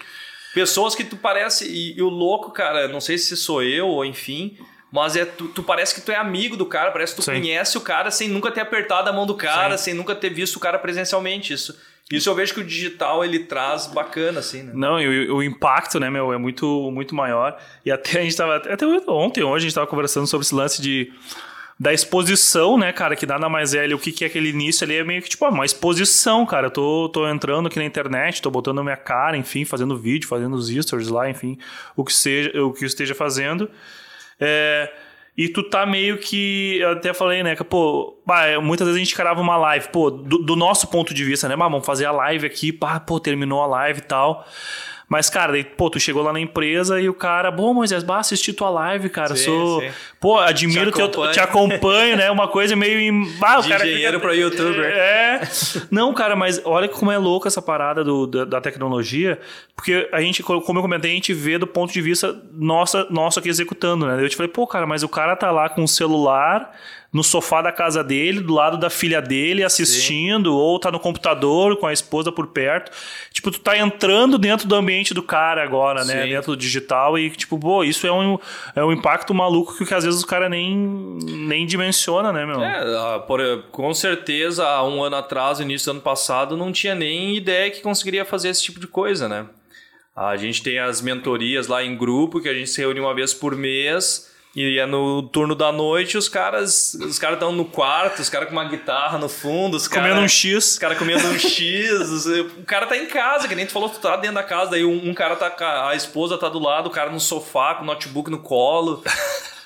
pessoas 0.54 0.94
que 0.94 1.04
tu 1.04 1.16
parece. 1.16 1.68
E, 1.68 1.98
e 1.98 2.02
o 2.02 2.08
louco, 2.08 2.50
cara, 2.50 2.88
não 2.88 3.00
sei 3.00 3.18
se 3.18 3.36
sou 3.36 3.62
eu 3.62 3.86
ou 3.86 4.04
enfim 4.04 4.56
mas 4.91 5.16
é 5.16 5.24
tu, 5.24 5.49
tu, 5.49 5.62
parece 5.62 5.95
que 5.95 6.01
tu 6.01 6.11
é 6.11 6.16
amigo 6.16 6.57
do 6.57 6.66
cara, 6.66 6.91
parece 6.91 7.14
que 7.14 7.20
tu 7.20 7.24
Sim. 7.24 7.32
conhece 7.32 7.78
o 7.78 7.80
cara 7.80 8.11
sem 8.11 8.28
nunca 8.28 8.51
ter 8.51 8.61
apertado 8.61 9.09
a 9.09 9.12
mão 9.12 9.26
do 9.26 9.34
cara, 9.34 9.78
Sim. 9.78 9.84
sem 9.84 9.95
nunca 9.95 10.14
ter 10.14 10.30
visto 10.30 10.57
o 10.57 10.61
cara 10.61 10.78
presencialmente. 10.78 11.53
Isso, 11.53 11.78
isso 12.11 12.28
eu 12.28 12.34
vejo 12.34 12.55
que 12.55 12.61
o 12.61 12.64
digital 12.64 13.24
ele 13.24 13.41
traz 13.41 13.86
bacana, 13.86 14.41
assim, 14.41 14.62
né? 14.62 14.72
Não, 14.74 15.01
e 15.01 15.30
o, 15.30 15.36
o 15.36 15.43
impacto, 15.43 16.01
né, 16.01 16.11
meu, 16.11 16.32
é 16.32 16.38
muito, 16.38 16.91
muito 16.93 17.14
maior. 17.14 17.57
E 17.84 17.91
até 17.93 18.18
a 18.18 18.22
gente 18.22 18.36
tava. 18.36 18.57
Até 18.57 18.84
ontem, 19.07 19.45
hoje, 19.45 19.66
a 19.66 19.68
gente 19.68 19.74
tava 19.74 19.86
conversando 19.86 20.26
sobre 20.26 20.45
esse 20.45 20.55
lance 20.55 20.82
de 20.82 21.12
da 21.80 21.95
exposição, 21.95 22.76
né, 22.76 22.93
cara, 22.93 23.16
que 23.16 23.24
nada 23.24 23.49
mais 23.49 23.72
é 23.72 23.84
ali, 23.84 23.95
o 23.95 23.99
que, 23.99 24.12
que 24.12 24.22
é 24.22 24.26
aquele 24.26 24.51
início 24.51 24.84
ali, 24.84 24.97
é 24.97 25.03
meio 25.03 25.22
que 25.22 25.30
tipo, 25.30 25.49
uma 25.49 25.64
exposição, 25.64 26.45
cara, 26.45 26.66
eu 26.66 26.70
tô, 26.70 27.09
tô 27.09 27.26
entrando 27.26 27.68
aqui 27.68 27.78
na 27.78 27.86
internet, 27.86 28.43
tô 28.43 28.51
botando 28.51 28.84
minha 28.84 28.99
cara, 28.99 29.34
enfim, 29.34 29.64
fazendo 29.64 29.97
vídeo, 29.97 30.28
fazendo 30.28 30.55
os 30.57 30.68
stories 30.68 31.09
lá, 31.09 31.30
enfim, 31.30 31.57
o 31.97 32.05
que 32.05 32.12
seja, 32.12 32.51
o 32.62 32.70
que 32.74 32.84
eu 32.84 32.86
esteja 32.86 33.14
fazendo, 33.14 33.70
é, 34.41 34.93
e 35.36 35.49
tu 35.49 35.62
tá 35.62 35.86
meio 35.86 36.18
que. 36.18 36.78
Eu 36.80 36.93
até 36.93 37.14
falei, 37.14 37.43
né? 37.43 37.57
Que, 37.57 37.64
pô, 37.64 38.16
bah, 38.26 38.61
muitas 38.61 38.86
vezes 38.86 39.01
a 39.01 39.05
gente 39.05 39.14
carava 39.14 39.41
uma 39.41 39.57
live, 39.57 39.88
pô, 39.88 40.11
do, 40.11 40.38
do 40.38 40.57
nosso 40.57 40.88
ponto 40.88 41.14
de 41.14 41.24
vista, 41.24 41.49
né? 41.49 41.57
Bah, 41.57 41.68
vamos 41.68 41.86
fazer 41.86 42.07
a 42.07 42.12
live 42.12 42.47
aqui, 42.47 42.72
pá, 42.72 42.99
pô, 43.01 43.18
terminou 43.20 43.62
a 43.62 43.66
live 43.66 44.01
e 44.01 44.03
tal. 44.03 44.47
Mas, 45.11 45.28
cara, 45.28 45.50
daí, 45.50 45.64
pô, 45.64 45.90
tu 45.90 45.98
chegou 45.98 46.22
lá 46.22 46.32
na 46.32 46.38
empresa 46.38 47.00
e 47.00 47.08
o 47.08 47.12
cara, 47.12 47.50
bom, 47.50 47.74
Moisés, 47.74 48.04
bah, 48.04 48.20
assisti 48.20 48.52
tua 48.52 48.70
live, 48.70 49.08
cara. 49.08 49.34
Sim, 49.34 49.44
sou. 49.44 49.80
Sim. 49.80 49.90
Pô, 50.20 50.38
admiro 50.38 50.92
te, 50.92 51.08
teu, 51.08 51.32
te 51.32 51.40
acompanho, 51.40 52.16
né? 52.16 52.30
Uma 52.30 52.46
coisa 52.46 52.76
meio. 52.76 53.00
Em... 53.00 53.36
Ah, 53.42 53.58
o 53.58 53.68
cara 53.68 53.82
dinheiro 53.82 54.20
fica... 54.20 54.20
pra 54.20 54.32
youtuber. 54.32 55.00
É. 55.11 55.40
Não, 55.90 56.14
cara, 56.14 56.36
mas 56.36 56.61
olha 56.64 56.88
como 56.88 57.11
é 57.11 57.18
louco 57.18 57.48
essa 57.48 57.61
parada 57.61 58.04
do, 58.04 58.24
da, 58.24 58.44
da, 58.44 58.61
tecnologia. 58.61 59.40
Porque 59.74 60.08
a 60.12 60.20
gente, 60.20 60.44
como 60.44 60.78
eu 60.78 60.82
comentei, 60.82 61.11
a 61.11 61.14
gente 61.14 61.34
vê 61.34 61.58
do 61.58 61.66
ponto 61.66 61.92
de 61.92 62.00
vista 62.00 62.40
nossa, 62.52 63.06
nosso 63.11 63.40
aqui 63.40 63.48
executando, 63.48 64.06
né? 64.06 64.22
Eu 64.22 64.28
te 64.28 64.36
falei, 64.36 64.52
pô, 64.52 64.64
cara, 64.64 64.86
mas 64.86 65.02
o 65.02 65.08
cara 65.08 65.34
tá 65.34 65.50
lá 65.50 65.68
com 65.68 65.82
o 65.82 65.88
celular 65.88 66.70
no 67.12 67.24
sofá 67.24 67.61
da 67.61 67.72
casa 67.72 68.04
dele, 68.04 68.40
do 68.40 68.54
lado 68.54 68.78
da 68.78 68.88
filha 68.88 69.20
dele, 69.20 69.64
assistindo, 69.64 70.50
Sim. 70.50 70.56
ou 70.56 70.78
tá 70.78 70.92
no 70.92 71.00
computador 71.00 71.76
com 71.76 71.86
a 71.86 71.92
esposa 71.92 72.30
por 72.30 72.46
perto. 72.48 72.92
Tipo, 73.32 73.50
tu 73.50 73.58
tá 73.58 73.76
entrando 73.76 74.38
dentro 74.38 74.68
do 74.68 74.74
ambiente 74.76 75.12
do 75.12 75.22
cara 75.22 75.62
agora, 75.62 76.04
né? 76.04 76.22
Sim. 76.22 76.28
Dentro 76.28 76.52
do 76.52 76.56
digital 76.56 77.18
e, 77.18 77.28
tipo, 77.30 77.58
pô, 77.58 77.82
isso 77.82 78.06
é 78.06 78.12
um, 78.12 78.38
é 78.76 78.84
um 78.84 78.92
impacto 78.92 79.34
maluco 79.34 79.76
que, 79.76 79.84
que 79.84 79.94
às 79.94 80.04
vezes 80.04 80.22
o 80.22 80.26
cara 80.26 80.48
nem, 80.48 80.76
nem 80.76 81.66
dimensiona, 81.66 82.32
né, 82.32 82.46
meu? 82.46 82.62
É, 82.62 83.18
por, 83.26 83.40
com 83.72 83.92
certeza, 83.92 84.64
há 84.64 84.86
um 84.86 85.02
ano 85.02 85.16
atrás, 85.16 85.58
início 85.58 85.86
do 85.86 85.96
ano 85.96 86.00
passado, 86.00 86.56
não 86.56 86.70
tinha 86.70 86.94
nem 86.94 87.36
ideia 87.36 87.70
que 87.72 87.80
conseguiria 87.80 88.24
fazer 88.24 88.50
esse 88.50 88.62
tipo 88.62 88.78
de 88.78 88.86
coisa, 88.86 89.28
né? 89.28 89.46
A 90.14 90.36
gente 90.36 90.62
tem 90.62 90.78
as 90.78 91.00
mentorias 91.00 91.66
lá 91.66 91.82
em 91.82 91.96
grupo, 91.96 92.40
que 92.40 92.48
a 92.48 92.54
gente 92.54 92.70
se 92.70 92.80
reúne 92.80 93.00
uma 93.00 93.14
vez 93.14 93.34
por 93.34 93.56
mês 93.56 94.30
e 94.55 94.78
é 94.78 94.86
no 94.86 95.22
turno 95.22 95.55
da 95.55 95.70
noite, 95.70 96.18
os 96.18 96.28
caras 96.28 96.94
os 96.94 97.18
caras 97.18 97.36
estão 97.36 97.53
no 97.53 97.64
quarto, 97.64 98.20
os 98.20 98.28
caras 98.28 98.48
com 98.48 98.53
uma 98.53 98.64
guitarra 98.64 99.16
no 99.16 99.28
fundo, 99.28 99.76
os 99.76 99.86
comendo 99.86 100.14
cara, 100.14 100.20
um 100.20 100.28
X. 100.28 100.72
Os 100.72 100.78
caras 100.78 100.98
comendo 100.98 101.26
um 101.28 101.38
X. 101.38 102.26
o 102.59 102.64
cara 102.64 102.86
tá 102.86 102.96
em 102.96 103.07
casa, 103.07 103.46
que 103.46 103.55
nem 103.55 103.64
tu 103.64 103.72
falou, 103.72 103.88
tu 103.88 104.01
tá 104.01 104.16
dentro 104.16 104.34
da 104.34 104.42
casa, 104.42 104.72
daí 104.72 104.84
um, 104.84 105.11
um 105.11 105.14
cara 105.14 105.36
tá 105.36 105.88
a 105.88 105.94
esposa 105.94 106.36
tá 106.36 106.48
do 106.48 106.59
lado, 106.59 106.88
o 106.88 106.90
cara 106.90 107.11
no 107.11 107.20
sofá 107.20 107.76
com 107.76 107.84
o 107.84 107.86
notebook 107.86 108.30
no 108.30 108.38
colo. 108.38 109.03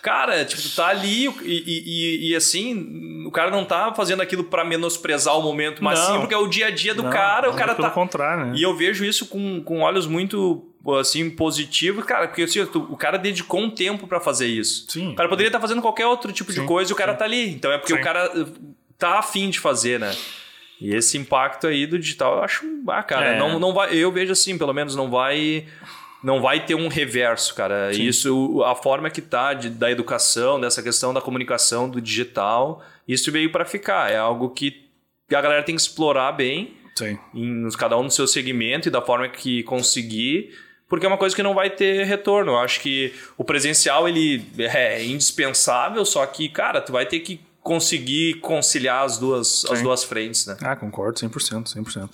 Cara, 0.02 0.44
tipo, 0.44 0.60
tu 0.60 0.76
tá 0.76 0.88
ali 0.88 1.28
e, 1.42 1.64
e, 1.66 2.30
e, 2.30 2.36
assim, 2.36 3.24
o 3.26 3.30
cara 3.30 3.50
não 3.50 3.64
tá 3.64 3.90
fazendo 3.94 4.20
aquilo 4.20 4.44
para 4.44 4.62
menosprezar 4.62 5.34
o 5.38 5.42
momento, 5.42 5.82
mas 5.82 5.98
não. 5.98 6.06
sim 6.06 6.20
porque 6.20 6.34
é 6.34 6.36
o 6.36 6.46
dia 6.46 6.66
a 6.66 6.70
dia 6.70 6.94
do 6.94 7.04
não, 7.04 7.10
cara, 7.10 7.50
o 7.50 7.54
cara 7.54 7.74
pelo 7.74 7.88
tá. 7.88 7.94
contrário, 7.94 8.44
né? 8.44 8.52
E 8.54 8.62
eu 8.62 8.76
vejo 8.76 9.02
isso 9.02 9.24
com, 9.24 9.62
com 9.62 9.80
olhos 9.80 10.06
muito 10.06 10.73
assim, 10.98 11.30
positivo, 11.30 12.02
cara, 12.02 12.28
porque 12.28 12.42
assim, 12.42 12.60
o 12.60 12.96
cara 12.96 13.16
dedicou 13.16 13.60
um 13.60 13.70
tempo 13.70 14.06
para 14.06 14.20
fazer 14.20 14.46
isso. 14.46 14.86
Sim. 14.88 15.12
O 15.12 15.14
cara 15.14 15.28
poderia 15.28 15.48
estar 15.48 15.58
tá 15.58 15.62
fazendo 15.62 15.80
qualquer 15.80 16.06
outro 16.06 16.32
tipo 16.32 16.52
sim, 16.52 16.60
de 16.60 16.66
coisa 16.66 16.90
e 16.90 16.94
o 16.94 16.96
cara 16.96 17.12
sim. 17.12 17.18
tá 17.18 17.24
ali. 17.24 17.50
Então 17.50 17.72
é 17.72 17.78
porque 17.78 17.94
sim. 17.94 17.98
o 17.98 18.02
cara 18.02 18.30
tá 18.98 19.18
afim 19.18 19.50
de 19.50 19.58
fazer, 19.58 19.98
né? 19.98 20.14
E 20.80 20.94
esse 20.94 21.16
impacto 21.16 21.66
aí 21.66 21.86
do 21.86 21.98
digital, 21.98 22.36
eu 22.36 22.42
acho, 22.42 22.64
ah, 22.88 23.02
cara, 23.02 23.34
é. 23.34 23.38
não, 23.38 23.58
não 23.58 23.72
vai, 23.72 23.94
eu 23.94 24.10
vejo 24.12 24.32
assim, 24.32 24.58
pelo 24.58 24.72
menos 24.72 24.94
não 24.94 25.10
vai 25.10 25.66
não 26.22 26.40
vai 26.40 26.64
ter 26.64 26.74
um 26.74 26.88
reverso, 26.88 27.54
cara. 27.54 27.92
Sim. 27.92 28.02
Isso, 28.02 28.62
a 28.64 28.74
forma 28.74 29.10
que 29.10 29.20
tá 29.20 29.52
de, 29.52 29.68
da 29.68 29.90
educação, 29.90 30.58
dessa 30.58 30.82
questão 30.82 31.12
da 31.12 31.20
comunicação, 31.20 31.88
do 31.88 32.00
digital, 32.00 32.82
isso 33.06 33.30
veio 33.30 33.52
para 33.52 33.66
ficar. 33.66 34.10
É 34.10 34.16
algo 34.16 34.48
que 34.48 34.88
a 35.30 35.40
galera 35.40 35.62
tem 35.62 35.74
que 35.74 35.82
explorar 35.82 36.32
bem, 36.32 36.74
Sim. 36.94 37.18
Em, 37.34 37.68
cada 37.70 37.98
um 37.98 38.04
no 38.04 38.10
seu 38.10 38.26
segmento 38.26 38.88
e 38.88 38.90
da 38.90 39.02
forma 39.02 39.28
que 39.28 39.62
conseguir, 39.64 40.54
porque 40.88 41.06
é 41.06 41.08
uma 41.08 41.18
coisa 41.18 41.34
que 41.34 41.42
não 41.42 41.54
vai 41.54 41.70
ter 41.70 42.04
retorno. 42.04 42.52
Eu 42.52 42.58
acho 42.58 42.80
que 42.80 43.12
o 43.36 43.44
presencial 43.44 44.08
ele 44.08 44.44
é 44.58 45.04
indispensável, 45.04 46.04
só 46.04 46.24
que, 46.26 46.48
cara, 46.48 46.80
tu 46.80 46.92
vai 46.92 47.06
ter 47.06 47.20
que 47.20 47.40
conseguir 47.62 48.40
conciliar 48.40 49.04
as 49.04 49.16
duas, 49.16 49.64
as 49.70 49.80
duas 49.80 50.04
frentes, 50.04 50.46
né? 50.46 50.54
Ah, 50.60 50.76
concordo, 50.76 51.18
100%, 51.18 51.74
100%. 51.74 52.10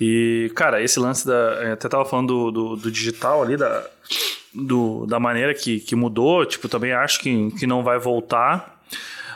E, 0.00 0.50
cara, 0.54 0.82
esse 0.82 0.98
lance 0.98 1.26
da... 1.26 1.34
Eu 1.62 1.72
até 1.74 1.86
tava 1.86 2.04
falando 2.06 2.50
do, 2.50 2.50
do, 2.50 2.76
do 2.76 2.90
digital 2.90 3.42
ali, 3.42 3.58
da, 3.58 3.86
do, 4.54 5.04
da 5.06 5.20
maneira 5.20 5.52
que, 5.52 5.80
que 5.80 5.94
mudou, 5.94 6.46
tipo, 6.46 6.66
também 6.66 6.92
acho 6.92 7.20
que, 7.20 7.50
que 7.52 7.66
não 7.66 7.84
vai 7.84 7.98
voltar. 7.98 8.80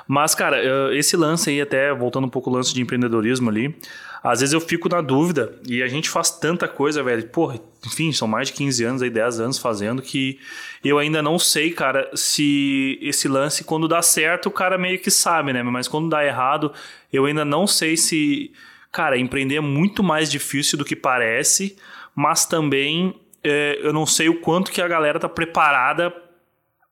Mas, 0.09 0.35
cara, 0.35 0.59
esse 0.97 1.15
lance 1.15 1.51
aí, 1.51 1.61
até 1.61 1.93
voltando 1.93 2.27
um 2.27 2.31
pouco 2.31 2.51
o 2.51 2.53
lance 2.53 2.73
de 2.73 2.81
empreendedorismo 2.81 3.51
ali, 3.51 3.77
às 4.23 4.41
vezes 4.41 4.53
eu 4.53 4.61
fico 4.61 4.89
na 4.89 5.01
dúvida 5.01 5.55
e 5.67 5.83
a 5.83 5.89
gente 5.89 6.09
faz 6.09 6.31
tanta 6.31 6.69
coisa, 6.69 7.03
velho. 7.03 7.27
Porra, 7.29 7.59
enfim, 7.87 8.13
são 8.13 8.29
mais 8.29 8.49
de 8.49 8.55
15 8.55 8.85
anos 8.85 9.03
aí, 9.03 9.11
10 9.11 9.41
anos 9.41 9.59
fazendo 9.59 10.03
que 10.03 10.39
eu 10.85 10.99
ainda 10.99 11.23
não 11.23 11.39
sei, 11.39 11.71
cara, 11.71 12.11
se 12.15 12.99
esse 13.01 13.29
lance, 13.29 13.65
quando 13.65 13.89
dá 13.89 14.03
certo, 14.03 14.47
o 14.47 14.51
cara 14.51 14.77
meio 14.77 14.99
que 14.99 15.11
sabe, 15.11 15.53
né? 15.53 15.63
Mas 15.63 15.89
quando 15.89 16.09
dá 16.09 16.25
errado, 16.25 16.73
eu 17.13 17.25
ainda 17.27 17.45
não 17.45 17.67
sei 17.67 17.97
se 17.97 18.53
cara, 18.93 19.17
empreender 19.17 19.57
é 19.57 19.61
muito 19.61 20.03
mais 20.03 20.31
difícil 20.31 20.77
do 20.77 20.85
que 20.85 20.97
parece, 20.97 21.77
mas 22.15 22.45
também 22.45 23.15
é, 23.43 23.79
eu 23.83 23.93
não 23.93 24.05
sei 24.05 24.29
o 24.29 24.41
quanto 24.41 24.71
que 24.71 24.83
a 24.83 24.89
galera 24.89 25.19
tá 25.19 25.29
preparada 25.29 26.13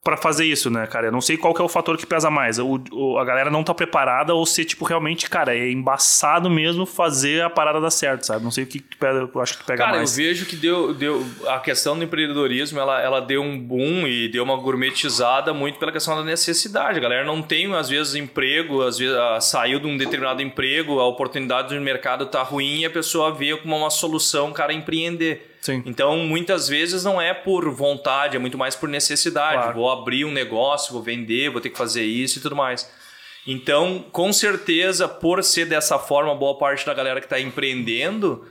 para 0.03 0.17
fazer 0.17 0.47
isso, 0.47 0.71
né, 0.71 0.87
cara? 0.87 1.09
Eu 1.09 1.13
não 1.13 1.21
sei 1.21 1.37
qual 1.37 1.55
é 1.59 1.63
o 1.63 1.69
fator 1.69 1.97
que 1.97 2.07
pesa 2.07 2.31
mais. 2.31 2.59
O, 2.59 2.81
o, 2.93 3.19
a 3.19 3.25
galera 3.25 3.51
não 3.51 3.65
tá 3.65 3.75
preparada 3.75 4.33
ou 4.33 4.47
se, 4.47 4.65
tipo, 4.65 4.85
realmente, 4.85 5.29
cara, 5.29 5.57
é 5.57 5.71
embaçado 5.71 6.49
mesmo 6.49 6.87
fazer 6.87 7.43
a 7.43 7.51
parada 7.51 7.81
dar 7.81 7.91
certo, 7.91 8.25
sabe? 8.25 8.45
Não 8.45 8.51
sei 8.51 8.65
o 8.65 8.67
que, 8.67 8.79
que 8.79 8.97
pega, 8.97 9.29
eu 9.33 9.41
acho 9.41 9.59
que 9.59 9.65
pega 9.65 9.85
cara, 9.85 9.97
mais. 9.97 10.11
Cara, 10.11 10.23
eu 10.23 10.29
vejo 10.29 10.47
que 10.47 10.57
deu, 10.57 10.95
deu 10.95 11.27
a 11.49 11.59
questão 11.59 11.99
do 11.99 12.05
empreendedorismo, 12.05 12.79
ela, 12.79 13.01
ela 13.03 13.21
deu 13.21 13.43
um 13.43 13.59
boom 13.59 14.07
e 14.07 14.29
deu 14.29 14.45
uma 14.45 14.57
gourmetizada 14.57 15.53
muito 15.53 15.79
pela 15.79 15.93
questão 15.93 16.17
da 16.17 16.25
necessidade. 16.25 16.99
A 16.99 17.03
galera 17.03 17.25
não 17.25 17.43
tem, 17.43 17.75
às 17.75 17.89
vezes, 17.89 18.15
emprego, 18.15 18.83
às 18.83 18.99
vezes 18.99 19.15
ah, 19.15 19.41
saiu 19.41 19.81
de 19.81 19.87
um 19.87 19.97
determinado 19.97 20.41
emprego, 20.41 21.01
a 21.01 21.07
oportunidade 21.07 21.75
do 21.75 21.81
mercado 21.81 22.25
tá 22.27 22.43
ruim 22.43 22.81
e 22.81 22.87
a 22.87 22.91
pessoa 22.91 23.35
vê 23.35 23.57
como 23.57 23.77
uma 23.77 23.91
solução, 23.91 24.53
cara, 24.53 24.73
empreender. 24.73 25.58
Sim. 25.61 25.83
Então, 25.85 26.17
muitas 26.19 26.69
vezes 26.69 27.05
não 27.05 27.21
é 27.21 27.35
por 27.35 27.69
vontade, 27.71 28.37
é 28.37 28.39
muito 28.39 28.57
mais 28.57 28.75
por 28.75 28.89
necessidade. 28.89 29.63
Claro. 29.63 29.75
Vou 29.75 29.91
abrir 29.91 30.25
um 30.25 30.33
negócio, 30.33 30.93
vou 30.93 31.03
vender, 31.03 31.51
vou 31.51 31.61
ter 31.61 31.71
que 31.71 31.79
fazer 31.79 32.05
isso 32.05 32.39
e 32.39 32.43
tudo 32.43 32.57
mais. 32.57 32.91
Então, 33.47 34.05
com 34.13 34.33
certeza, 34.33 35.09
por 35.09 35.43
ser 35.43 35.67
dessa 35.67 35.99
forma, 35.99 36.35
boa 36.35 36.59
parte 36.59 36.85
da 36.85 36.93
galera 36.93 37.19
que 37.19 37.27
está 37.27 37.41
empreendendo, 37.41 38.47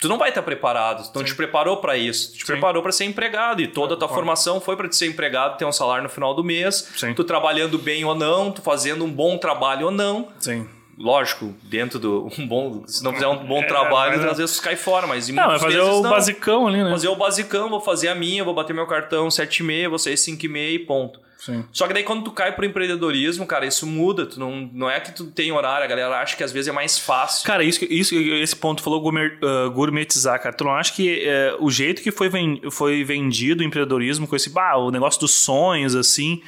tu 0.00 0.08
não 0.08 0.18
vai 0.18 0.30
estar 0.30 0.40
tá 0.40 0.44
preparado. 0.44 1.10
Tu 1.12 1.18
não 1.18 1.24
te 1.24 1.34
preparou 1.34 1.76
para 1.76 1.96
isso. 1.96 2.32
Tu 2.32 2.38
te 2.38 2.46
Sim. 2.46 2.52
preparou 2.54 2.82
para 2.82 2.90
ser 2.90 3.04
empregado. 3.04 3.62
E 3.62 3.68
toda 3.68 3.94
a 3.94 3.96
tua 3.96 4.08
formação 4.08 4.60
foi 4.60 4.76
para 4.76 4.88
te 4.88 4.96
ser 4.96 5.06
empregado, 5.06 5.56
ter 5.56 5.64
um 5.64 5.72
salário 5.72 6.02
no 6.02 6.08
final 6.08 6.34
do 6.34 6.42
mês. 6.42 6.88
Sim. 6.96 7.14
Tu 7.14 7.22
trabalhando 7.22 7.78
bem 7.78 8.04
ou 8.04 8.14
não, 8.14 8.50
tu 8.50 8.60
fazendo 8.60 9.04
um 9.04 9.10
bom 9.10 9.38
trabalho 9.38 9.86
ou 9.86 9.92
não 9.92 10.28
Sim. 10.40 10.66
Lógico, 11.00 11.54
dentro 11.62 11.98
do 11.98 12.28
um 12.38 12.46
bom, 12.46 12.82
se 12.86 13.02
não 13.02 13.12
fizer 13.14 13.26
um 13.26 13.44
bom 13.46 13.62
trabalho, 13.66 14.18
mas- 14.18 14.32
às 14.32 14.38
vezes 14.38 14.60
cai 14.60 14.76
fora, 14.76 15.06
mas 15.06 15.28
em 15.28 15.32
Não, 15.32 15.44
vai 15.46 15.58
muitas 15.58 15.62
fazer 15.72 15.78
vezes 15.84 15.98
o 15.98 16.02
não. 16.02 16.10
basicão 16.10 16.66
ali, 16.68 16.84
né? 16.84 16.90
Fazer 16.90 17.08
o 17.08 17.16
basicão, 17.16 17.68
vou 17.70 17.80
fazer 17.80 18.08
a 18.08 18.14
minha, 18.14 18.44
vou 18.44 18.54
bater 18.54 18.74
meu 18.74 18.86
cartão 18.86 19.28
7,5, 19.28 19.88
vou 19.88 19.98
sair 19.98 20.14
5,5 20.14 20.56
e 20.74 20.78
ponto. 20.80 21.18
Sim. 21.38 21.64
Só 21.72 21.86
que 21.86 21.94
daí 21.94 22.02
quando 22.02 22.22
tu 22.24 22.30
cai 22.32 22.52
pro 22.54 22.66
empreendedorismo, 22.66 23.46
cara, 23.46 23.64
isso 23.64 23.86
muda. 23.86 24.26
Tu 24.26 24.38
não, 24.38 24.68
não 24.74 24.90
é 24.90 25.00
que 25.00 25.10
tu 25.10 25.24
tem 25.28 25.50
horário, 25.50 25.82
a 25.84 25.86
galera 25.86 26.18
acha 26.20 26.36
que 26.36 26.44
às 26.44 26.52
vezes 26.52 26.68
é 26.68 26.72
mais 26.72 26.98
fácil. 26.98 27.46
Cara, 27.46 27.64
isso, 27.64 27.78
que- 27.80 27.86
isso, 27.86 28.14
esse 28.14 28.54
ponto 28.54 28.82
falou 28.82 29.00
gourmet- 29.00 29.38
ah, 29.42 29.68
gourmetizar, 29.68 30.38
cara. 30.42 30.54
Tu 30.54 30.62
não 30.64 30.74
acha 30.74 30.92
que 30.92 31.22
eh, 31.24 31.56
o 31.58 31.70
jeito 31.70 32.02
que 32.02 32.10
foi, 32.10 32.28
ven- 32.28 32.60
foi 32.70 33.02
vendido 33.04 33.62
o 33.62 33.66
empreendedorismo 33.66 34.26
com 34.28 34.36
esse, 34.36 34.50
bah, 34.50 34.76
o 34.76 34.90
negócio 34.90 35.18
dos 35.18 35.30
sonhos, 35.32 35.96
assim. 35.96 36.42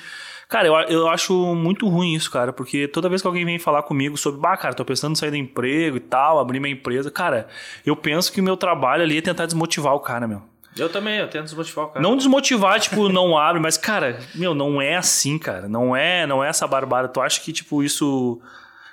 Cara, 0.53 0.68
eu, 0.68 0.74
eu 0.74 1.09
acho 1.09 1.32
muito 1.55 1.88
ruim 1.88 2.12
isso, 2.12 2.30
cara, 2.30 2.53
porque 2.53 2.86
toda 2.86 3.09
vez 3.09 3.22
que 3.22 3.26
alguém 3.26 3.42
vem 3.42 3.59
falar 3.59 3.82
comigo 3.84 4.18
sobre, 4.18 4.38
bah, 4.38 4.55
cara, 4.55 4.74
tô 4.74 4.84
pensando 4.84 5.12
em 5.12 5.14
sair 5.14 5.30
do 5.30 5.36
emprego 5.38 5.96
e 5.96 6.00
tal, 6.00 6.38
abrir 6.38 6.61
minha 6.61 6.74
empresa, 6.74 7.11
cara, 7.11 7.48
eu 7.86 7.96
penso 7.96 8.30
que 8.30 8.38
o 8.38 8.44
meu 8.44 8.55
trabalho 8.55 9.03
ali 9.03 9.16
é 9.16 9.22
tentar 9.22 9.46
desmotivar 9.46 9.94
o 9.94 10.00
cara, 10.00 10.28
meu. 10.28 10.42
Eu 10.76 10.90
também, 10.90 11.20
eu 11.20 11.26
tento 11.26 11.44
desmotivar 11.44 11.86
o 11.86 11.88
cara. 11.88 12.03
Não 12.03 12.18
desmotivar, 12.18 12.78
tipo, 12.78 13.09
não 13.11 13.38
abre, 13.38 13.62
mas, 13.62 13.78
cara, 13.78 14.18
meu, 14.34 14.53
não 14.53 14.82
é 14.82 14.94
assim, 14.96 15.38
cara. 15.38 15.66
Não 15.70 15.96
é, 15.96 16.26
não 16.26 16.44
é 16.44 16.50
essa 16.50 16.66
barbada. 16.66 17.09
Tu 17.09 17.18
acha 17.18 17.40
que, 17.40 17.50
tipo, 17.50 17.82
isso. 17.82 18.38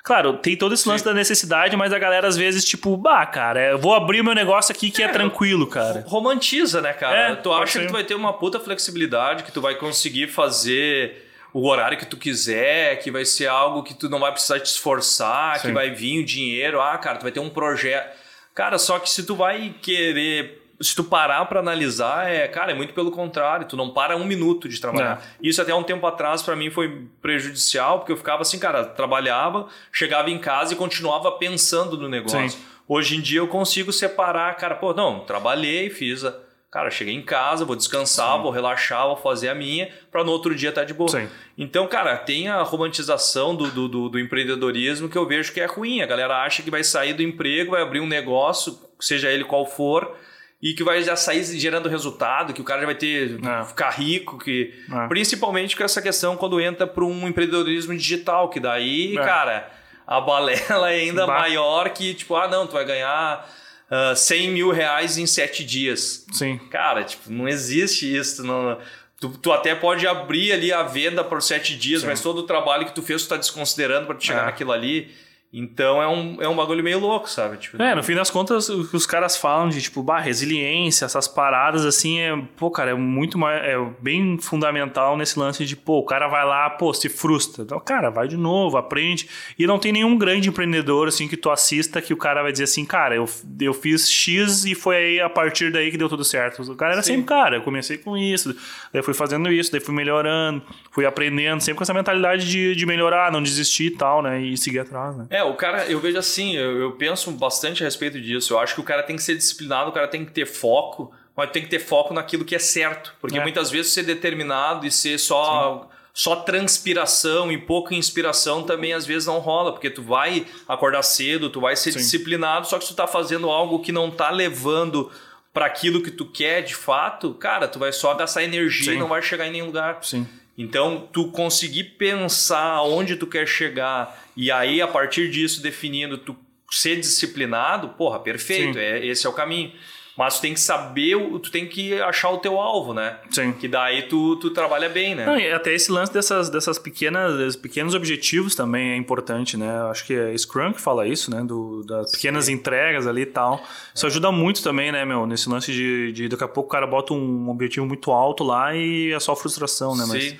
Claro, 0.02 0.38
tem 0.38 0.56
todo 0.56 0.74
esse 0.74 0.88
lance 0.88 1.04
da 1.04 1.14
necessidade, 1.14 1.76
mas 1.76 1.92
a 1.92 2.00
galera 2.00 2.26
às 2.26 2.38
vezes, 2.38 2.64
tipo, 2.64 2.96
bah, 2.96 3.26
cara, 3.26 3.72
eu 3.72 3.78
vou 3.78 3.94
abrir 3.94 4.22
o 4.22 4.24
meu 4.24 4.34
negócio 4.34 4.72
aqui 4.72 4.90
que 4.90 5.04
é, 5.04 5.10
tranquilo, 5.10 5.68
cara. 5.68 6.06
romantiza, 6.08 6.80
né, 6.80 6.94
cara? 6.94 7.18
É, 7.18 7.36
tu 7.36 7.52
acha 7.52 7.82
que 7.82 7.88
tu 7.88 7.92
vai 7.92 8.06
ter 8.06 8.16
uma 8.16 8.32
puta 8.32 8.62
flexibilidade, 8.62 9.44
que 9.44 9.52
tu 9.52 9.60
vai 9.60 9.76
conseguir 9.76 10.28
fazer 10.28 11.29
o 11.54 11.68
horário 11.68 11.98
que 11.98 12.06
tu 12.06 12.18
quiser, 12.18 13.00
que 13.00 13.12
vai 13.12 13.26
ser 13.26 13.48
algo 13.48 13.84
que 13.84 13.94
tu 13.94 14.10
não 14.10 14.20
vai 14.20 14.32
precisar 14.32 14.60
te 14.60 14.68
esforçar, 14.68 15.60
que 15.62 15.68
Sim. 15.68 15.74
vai 15.74 15.90
vir 15.90 16.22
o 16.22 16.26
dinheiro, 16.26 16.82
ah, 16.82 16.98
cara, 16.98 17.18
tu 17.18 17.24
vai 17.24 17.32
ter 17.32 17.40
um 17.40 17.50
projeto. 17.50 18.16
Cara, 18.54 18.78
só 18.78 19.00
que 19.00 19.10
se 19.10 19.24
tu 19.24 19.36
vai 19.36 19.74
querer, 19.82 20.62
se 20.82 20.96
tu 20.96 21.04
parar 21.04 21.46
pra 21.46 21.60
analisar, 21.60 22.30
é, 22.30 22.48
cara, 22.48 22.72
é 22.72 22.76
muito 22.76 22.94
pelo 22.94 23.10
contrário, 23.10 23.68
tu 23.68 23.76
não 23.76 23.90
para 23.90 24.16
um 24.16 24.26
minuto 24.26 24.70
de 24.70 24.80
trabalhar. 24.80 25.24
Isso 25.42 25.62
até 25.62 25.74
um 25.74 25.84
tempo 25.84 26.06
atrás 26.06 26.42
pra 26.42 26.56
mim 26.56 26.70
foi 26.70 27.08
prejudicial, 27.22 28.00
porque 28.00 28.12
eu 28.12 28.18
ficava 28.18 28.42
assim, 28.42 28.60
cara, 28.60 28.86
trabalhava, 28.86 29.68
chegava 29.92 30.30
em 30.30 30.38
casa 30.38 30.74
e 30.74 30.76
continuava 30.76 31.32
pensando 31.34 31.98
no 31.98 32.08
negócio. 32.08 32.50
Sim. 32.50 32.60
Hoje 32.88 33.18
em 33.18 33.22
dia 33.22 33.40
eu 33.40 33.48
consigo 33.48 33.94
separar, 33.94 34.56
cara, 34.56 34.76
pô, 34.76 34.94
não, 34.94 35.20
trabalhei, 35.22 35.90
fiz 35.90 36.26
a. 36.26 36.49
Cara, 36.72 36.92
cheguei 36.92 37.16
em 37.16 37.22
casa, 37.24 37.66
vou 37.66 37.76
descansar, 37.76 38.40
vou 38.40 38.52
relaxar, 38.52 39.08
vou 39.08 39.18
fazer 39.18 39.50
a 39.50 39.56
minha, 39.56 39.90
pra 40.12 40.24
no 40.24 40.32
outro 40.32 40.54
dia 40.54 40.70
estar 40.70 40.84
de 40.84 40.94
boa. 40.94 41.10
Sim. 41.10 41.28
Então, 41.58 41.88
cara, 41.88 42.16
tem 42.16 42.48
a 42.48 42.62
romantização 42.62 43.56
do, 43.56 43.72
do, 43.72 43.88
do- 43.88 44.10
do 44.10 44.20
empreendedorismo 44.20 45.10
que 45.10 45.18
eu 45.18 45.26
vejo 45.26 45.52
que 45.52 45.60
é 45.60 45.66
ruim. 45.66 46.02
A 46.02 46.06
galera 46.06 46.44
acha 46.44 46.62
que 46.62 46.70
vai 46.70 46.84
sair 46.84 47.14
do 47.14 47.24
emprego, 47.24 47.72
vai 47.72 47.82
abrir 47.82 48.00
um 48.02 48.06
negócio, 48.08 48.78
seja 49.00 49.32
ele 49.32 49.44
qual 49.46 49.66
for, 49.66 50.16
e 50.62 50.74
que 50.74 50.84
vai 50.84 51.02
já 51.02 51.16
sair 51.16 51.44
gerando 51.44 51.90
resultado, 51.90 52.54
que 52.54 52.62
o 52.62 52.64
cara 52.66 52.82
já 52.82 52.86
vai 52.86 52.96
ter 52.96 53.40
É. 53.44 53.64
ficar 53.66 53.90
rico, 53.90 54.38
que 54.38 54.72
É. 54.94 55.08
principalmente 55.08 55.76
com 55.76 55.84
essa 55.84 56.02
questão 56.04 56.38
quando 56.38 56.62
entra 56.62 56.86
para 56.86 57.04
um 57.04 57.28
empreendedorismo 57.28 57.96
digital, 57.98 58.48
que 58.50 58.60
daí, 58.60 59.18
É. 59.18 59.22
cara, 59.24 59.72
a 60.06 60.22
balela 60.22 60.92
é 60.92 61.00
ainda 61.00 61.26
Bah. 61.26 61.40
maior 61.40 61.90
que 61.90 62.14
tipo, 62.14 62.36
ah, 62.36 62.48
não, 62.48 62.68
tu 62.68 62.74
vai 62.74 62.86
ganhar 62.86 63.50
ah, 63.90 64.16
100 64.16 64.52
mil 64.52 64.72
reais 64.72 65.18
em 65.18 65.26
sete 65.26 65.64
dias. 65.64 66.26
Sim. 66.32 66.58
Cara, 66.70 67.04
tipo, 67.04 67.32
não 67.32 67.48
existe 67.48 68.14
isso. 68.16 68.44
Não, 68.44 68.78
tu, 69.20 69.30
tu 69.30 69.52
até 69.52 69.74
pode 69.76 70.06
abrir 70.08 70.52
ali 70.52 70.72
a 70.72 70.84
venda 70.84 71.24
por 71.24 71.42
sete 71.42 71.76
dias, 71.76 72.02
Sim. 72.02 72.08
mas 72.08 72.22
todo 72.22 72.40
o 72.40 72.44
trabalho 72.44 72.86
que 72.86 72.94
tu 72.96 73.02
fez, 73.02 73.24
tu 73.24 73.30
tá 73.30 73.38
desconsiderando 73.38 74.08
para 74.08 74.20
chegar 74.20 74.44
É. 74.44 74.46
naquilo 74.46 74.72
ali. 74.72 75.12
Então 75.52 76.00
é 76.02 76.08
um, 76.08 76.42
é 76.42 76.48
um 76.48 76.56
bagulho 76.56 76.84
meio 76.84 77.00
louco, 77.00 77.28
sabe? 77.28 77.58
Tipo, 77.58 77.82
É, 77.82 77.96
no 77.96 78.04
fim 78.04 78.14
das 78.14 78.30
contas, 78.30 78.70
o 78.70 78.88
que 78.88 78.96
os 78.96 79.08
caras 79.08 79.36
falam 79.36 79.68
de, 79.68 79.82
tipo, 79.82 80.04
bah, 80.04 80.20
resiliência, 80.20 81.06
essas 81.06 81.28
paradas, 81.28 81.86
assim, 81.86 82.20
é, 82.20 82.40
pô, 82.56 82.70
cara, 82.70 82.92
é 82.92 82.94
muito 82.94 83.36
mais, 83.36 83.64
é 83.64 83.76
bem 84.00 84.38
fundamental 84.38 85.18
nesse 85.18 85.40
lance 85.40 85.66
de, 85.66 85.76
pô, 85.76 85.98
o 86.00 86.06
cara 86.06 86.28
vai 86.28 86.46
lá, 86.46 86.70
pô, 86.70 86.94
se 86.94 87.10
frustra. 87.10 87.64
Então, 87.64 87.80
cara, 87.80 88.12
vai 88.12 88.28
de 88.28 88.38
novo, 88.38 88.78
aprende. 88.78 89.28
E 89.58 89.66
não 89.66 89.80
tem 89.80 89.92
nenhum 89.92 90.16
grande 90.18 90.50
empreendedor, 90.50 91.08
assim, 91.08 91.28
que 91.28 91.36
tu 91.36 91.50
assista 91.50 92.00
que 92.00 92.14
o 92.14 92.18
cara 92.18 92.44
vai 92.44 92.52
dizer 92.52 92.66
assim, 92.66 92.86
cara, 92.86 93.16
eu, 93.16 93.28
eu 93.60 93.74
fiz 93.74 94.08
X 94.08 94.66
e 94.66 94.76
foi 94.76 94.98
aí 94.98 95.20
a 95.20 95.30
partir 95.30 95.72
daí 95.72 95.90
que 95.90 95.98
deu 95.98 96.08
tudo 96.08 96.24
certo. 96.24 96.62
O 96.62 96.76
cara 96.76 96.94
era 96.94 97.02
Sim. 97.02 97.14
sempre, 97.14 97.26
cara, 97.26 97.56
eu 97.58 97.62
comecei 97.64 97.98
com 97.98 98.16
isso, 98.16 98.56
daí 98.94 99.02
fui 99.02 99.16
fazendo 99.16 99.52
isso, 99.52 99.72
daí 99.72 99.82
fui 99.82 99.96
melhorando, 99.96 100.62
fui 100.92 101.08
aprendendo, 101.08 101.60
sempre 101.60 101.78
com 101.78 101.84
essa 101.84 101.94
mentalidade 101.94 102.48
de, 102.48 102.76
de 102.76 102.86
melhorar, 102.86 103.32
não 103.32 103.42
desistir 103.42 103.88
e 103.88 103.92
tal, 103.92 104.22
né, 104.22 104.40
e 104.42 104.56
seguir 104.56 104.80
atrás, 104.80 105.18
né. 105.18 105.26
É, 105.30 105.39
o 105.44 105.54
cara, 105.56 105.86
eu 105.86 106.00
vejo 106.00 106.18
assim, 106.18 106.56
eu, 106.56 106.80
eu 106.80 106.92
penso 106.94 107.32
bastante 107.32 107.84
a 107.84 107.86
respeito 107.86 108.20
disso. 108.20 108.54
Eu 108.54 108.60
acho 108.60 108.76
que 108.76 108.82
o 108.82 108.84
cara 108.84 109.04
tem 109.04 109.16
que 109.16 109.24
ser 109.24 109.36
disciplinado, 109.36 109.90
o 109.90 109.94
cara 109.94 110.08
tem 110.08 110.26
que 110.26 110.32
ter 110.32 110.46
foco, 110.46 111.14
mas 111.36 111.52
tem 111.52 111.62
que 111.64 111.70
ter 111.70 111.80
foco 111.80 112.14
naquilo 112.14 112.44
que 112.46 112.56
é 112.56 112.60
certo. 112.60 113.14
Porque 113.22 113.38
É. 113.38 113.42
muitas 113.42 113.70
vezes 113.72 113.94
ser 113.94 114.04
determinado 114.04 114.86
e 114.86 114.92
ser 114.92 115.18
só. 115.18 115.90
Só 116.12 116.36
transpiração 116.38 117.50
e 117.52 117.58
pouca 117.58 117.94
inspiração 117.96 118.64
também 118.64 118.94
às 118.94 119.06
vezes 119.06 119.26
não 119.28 119.40
rola, 119.40 119.72
porque 119.72 119.90
tu 119.90 120.02
vai 120.02 120.46
acordar 120.68 121.02
cedo, 121.04 121.50
tu 121.50 121.62
vai 121.62 121.76
ser 121.78 121.92
Sim. 121.94 122.00
disciplinado, 122.00 122.68
só 122.68 122.78
que 122.78 122.84
se 122.84 122.94
tu 122.94 122.96
tá 122.96 123.08
fazendo 123.08 123.50
algo 123.50 123.80
que 123.80 123.92
não 123.92 124.12
tá 124.12 124.30
levando 124.30 125.10
para 125.54 125.66
aquilo 125.66 126.02
que 126.02 126.12
tu 126.12 126.26
quer 126.26 126.62
de 126.62 126.76
fato, 126.76 127.34
cara, 127.36 127.68
tu 127.68 127.80
vai 127.80 127.94
só 127.94 128.14
gastar 128.16 128.44
energia 128.44 128.92
Sim. 128.92 128.98
e 128.98 129.00
não 129.00 129.08
vai 129.08 129.22
chegar 129.22 129.48
em 129.48 129.52
nenhum 129.52 129.68
lugar. 129.68 130.00
Sim. 130.02 130.28
Então, 130.60 131.08
tu 131.14 131.32
conseguir 131.32 131.86
pensar 131.86 132.74
aonde 132.74 133.16
tu 133.16 133.26
quer 133.26 133.48
chegar 133.48 134.30
e 134.36 134.52
aí, 134.52 134.82
a 134.82 134.88
partir 134.88 135.32
disso, 135.32 135.64
definindo, 135.64 136.18
tu 136.18 136.36
ser 136.70 137.00
disciplinado, 137.00 137.90
porra, 137.90 138.20
perfeito, 138.20 138.74
Sim. 138.74 138.80
é, 138.80 139.06
esse 139.06 139.26
é 139.26 139.30
o 139.30 139.34
caminho. 139.34 139.72
Mas 140.20 140.36
tu 140.36 140.42
tem 140.42 140.54
que 140.54 140.60
saber, 140.60 141.16
tu 141.40 141.50
tem 141.50 141.66
que 141.66 141.94
achar 142.02 142.30
o 142.30 142.40
teu 142.40 142.60
alvo, 142.60 142.94
né? 142.94 143.20
Sim. 143.32 143.54
Que 143.54 143.70
daí 143.70 144.02
tu, 144.10 144.36
tu 144.36 144.50
trabalha 144.50 144.90
bem, 144.90 145.16
né? 145.16 145.26
Não, 145.26 145.40
e 145.40 145.50
até 145.50 145.74
esse 145.74 145.90
lance 145.90 146.12
dessas, 146.12 146.50
dessas 146.50 146.78
pequenas, 146.78 147.38
desses 147.38 147.56
pequenos 147.56 147.96
objetivos 147.96 148.54
também 148.54 148.92
é 148.92 148.98
importante, 148.98 149.56
né? 149.56 149.72
Acho 149.90 150.06
que 150.06 150.14
é 150.14 150.38
Scrum 150.38 150.74
que 150.74 150.82
fala 150.82 151.08
isso, 151.08 151.32
né? 151.32 151.42
Do, 151.42 151.84
das 151.86 152.12
pequenas 152.12 152.50
entregas 152.50 153.08
ali 153.08 153.22
e 153.22 153.26
tal. 153.28 153.64
Isso 153.96 154.06
ajuda 154.08 154.30
muito 154.30 154.62
também, 154.62 154.92
né, 154.92 155.06
meu? 155.06 155.26
Nesse 155.26 155.48
lance 155.48 155.72
de, 155.72 156.12
de 156.12 156.28
daqui 156.28 156.44
a 156.44 156.50
pouco 156.50 156.68
o 156.68 156.72
cara 156.74 156.86
bota 156.86 157.14
um 157.14 157.50
objetivo 157.50 157.86
muito 157.86 158.12
alto 158.12 158.44
lá 158.44 158.76
e 158.76 159.14
é 159.14 159.20
só 159.22 159.34
frustração, 159.38 159.96
né? 159.96 160.04
Mas 160.06 160.22
Sim. 160.26 160.38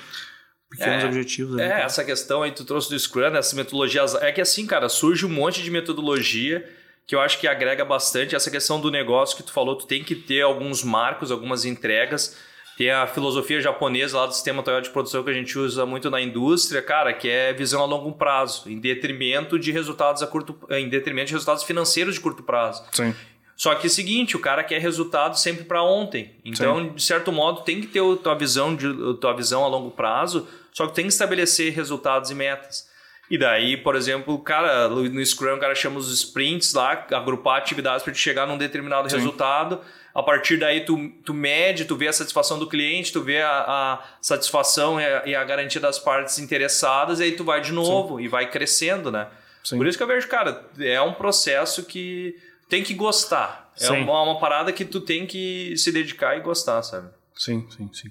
pequenos 0.72 1.04
É. 1.06 1.08
objetivos. 1.08 1.58
É, 1.58 1.84
essa 1.84 2.04
questão 2.04 2.44
aí 2.44 2.52
tu 2.52 2.66
trouxe 2.66 2.90
do 2.90 3.00
Scrum, 3.00 3.34
essa 3.34 3.56
metodologia. 3.56 4.02
É 4.20 4.30
que 4.34 4.42
assim, 4.42 4.68
cara, 4.68 4.90
surge 4.90 5.26
um 5.26 5.30
monte 5.30 5.64
de 5.64 5.72
metodologia 5.72 6.68
que 7.10 7.16
eu 7.16 7.22
acho 7.22 7.40
que 7.40 7.48
agrega 7.48 7.84
bastante. 7.84 8.36
Essa 8.36 8.52
questão 8.52 8.80
do 8.80 8.92
negócio 8.92 9.36
que 9.36 9.42
tu 9.42 9.52
falou, 9.52 9.76
tu 9.76 9.88
tem 9.88 10.04
que 10.04 10.14
ter 10.14 10.44
alguns 10.44 10.84
marcos, 10.84 11.32
algumas 11.32 11.66
entregas. 11.66 12.38
Tem 12.78 12.92
a 12.92 13.08
filosofia 13.08 13.60
japonesa 13.60 14.16
lá 14.16 14.28
do 14.28 14.34
sistema 14.36 14.62
Toyota 14.62 14.84
de 14.84 14.90
produção 14.92 15.24
que 15.24 15.32
a 15.32 15.34
gente 15.34 15.58
usa 15.58 15.88
muito 15.88 16.12
na 16.12 16.22
indústria, 16.22 16.84
cara, 16.84 17.12
que 17.12 17.28
é 17.28 17.52
visão 17.52 17.82
a 17.82 17.86
longo 17.86 18.12
prazo, 18.12 18.70
em 18.70 18.78
detrimento 18.78 19.58
de 19.58 19.72
resultados 19.72 20.22
a 20.22 20.28
curto, 20.28 20.56
em 20.70 20.88
detrimento 20.88 21.30
de 21.30 21.34
resultados 21.34 21.64
financeiros 21.64 22.14
de 22.14 22.22
curto 22.22 22.44
prazo. 22.44 22.84
Sim. 22.92 23.16
Só 23.56 23.74
que 23.74 23.88
é 23.88 23.90
o 23.90 23.92
seguinte, 23.92 24.38
o 24.38 24.40
cara 24.40 24.64
quer 24.64 24.80
resultado 24.80 25.36
sempre 25.36 25.64
para 25.64 25.82
ontem. 25.82 26.36
Então, 26.46 26.90
de 26.90 27.02
certo 27.02 27.32
modo, 27.32 27.62
tem 27.62 27.82
que 27.82 27.88
ter 27.88 28.02
a 28.02 28.18
tua 28.18 28.36
visão 28.36 28.76
de 28.76 28.86
a 28.86 29.14
tua 29.20 29.34
visão 29.34 29.66
a 29.66 29.68
longo 29.68 29.90
prazo, 29.90 30.48
só 30.72 30.86
que 30.86 30.94
tem 30.94 31.06
que 31.06 31.12
estabelecer 31.12 31.74
resultados 31.74 32.30
e 32.30 32.36
metas. 32.36 32.88
E 33.30 33.38
daí, 33.38 33.78
por 33.78 33.96
exemplo, 33.96 34.40
cara, 34.40 34.90
no 34.90 35.24
Scrum, 35.24 35.56
o 35.56 35.60
cara 35.60 35.76
chama 35.76 36.00
os 36.00 36.12
sprints 36.12 36.74
lá, 36.74 37.06
agrupar 37.12 37.60
atividades 37.60 38.04
para 38.04 38.12
te 38.12 38.20
chegar 38.20 38.48
num 38.48 38.58
determinado 38.58 39.08
Sim. 39.10 39.18
resultado. 39.18 39.82
A 40.16 40.24
partir 40.24 40.58
daí, 40.58 40.84
tu, 40.84 41.10
tu 41.24 41.34
mede, 41.34 41.86
tu 41.86 41.96
vê 41.96 42.08
a 42.08 42.14
satisfação 42.14 42.58
do 42.58 42.68
cliente, 42.68 43.14
tu 43.14 43.22
vê 43.22 43.42
a, 43.42 43.50
a 43.52 44.04
satisfação 44.20 45.00
e 45.00 45.06
a, 45.06 45.28
e 45.28 45.36
a, 45.36 45.44
garantia 45.44 45.80
das 45.80 46.00
partes 46.00 46.40
interessadas, 46.40 47.20
e 47.20 47.24
aí 47.24 47.32
tu 47.34 47.44
vai 47.44 47.62
de 47.62 47.72
novo 47.72 48.18
Sim. 48.18 48.24
e 48.24 48.28
vai 48.28 48.50
crescendo, 48.50 49.12
né? 49.12 49.28
Sim. 49.64 49.78
Por 49.78 49.86
isso 49.86 49.98
que 49.98 50.04
eu 50.04 50.08
vejo, 50.08 50.28
cara, 50.28 50.66
é 50.80 51.00
um 51.00 51.14
processo 51.14 51.84
que 51.86 52.36
tem 52.68 52.84
que 52.84 52.96
gostar. 52.96 53.72
É 53.80 53.92
uma, 53.92 54.24
uma 54.24 54.40
parada 54.40 54.74
que 54.74 54.84
tu 54.84 55.00
tem 55.00 55.28
que 55.28 55.78
se 55.78 55.92
dedicar 55.92 56.36
e 56.36 56.42
gostar, 56.42 56.82
sabe? 56.82 57.10
Sim, 57.36 57.66
sim, 57.70 57.90
sim. 57.94 58.10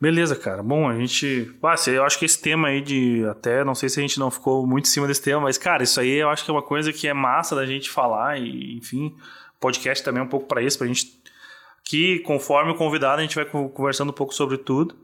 Beleza, 0.00 0.36
cara. 0.36 0.62
Bom, 0.62 0.88
a 0.88 0.96
gente. 0.96 1.52
Ah, 1.62 1.74
eu 1.88 2.04
acho 2.04 2.18
que 2.18 2.24
esse 2.24 2.40
tema 2.40 2.68
aí 2.68 2.80
de. 2.80 3.24
Até 3.26 3.64
não 3.64 3.74
sei 3.74 3.88
se 3.88 3.98
a 3.98 4.02
gente 4.02 4.18
não 4.18 4.30
ficou 4.30 4.64
muito 4.66 4.86
em 4.86 4.88
cima 4.88 5.08
desse 5.08 5.22
tema, 5.22 5.40
mas, 5.40 5.58
cara, 5.58 5.82
isso 5.82 6.00
aí 6.00 6.10
eu 6.10 6.28
acho 6.30 6.44
que 6.44 6.50
é 6.50 6.54
uma 6.54 6.62
coisa 6.62 6.92
que 6.92 7.08
é 7.08 7.12
massa 7.12 7.56
da 7.56 7.66
gente 7.66 7.90
falar 7.90 8.38
e, 8.38 8.76
enfim, 8.76 9.16
podcast 9.58 10.04
também 10.04 10.20
é 10.20 10.24
um 10.24 10.28
pouco 10.28 10.46
para 10.46 10.62
isso, 10.62 10.78
pra 10.78 10.86
gente. 10.86 11.18
Que 11.84 12.20
conforme 12.20 12.72
o 12.72 12.76
convidado, 12.76 13.18
a 13.18 13.22
gente 13.22 13.34
vai 13.34 13.44
conversando 13.44 14.10
um 14.10 14.14
pouco 14.14 14.32
sobre 14.32 14.58
tudo. 14.58 14.94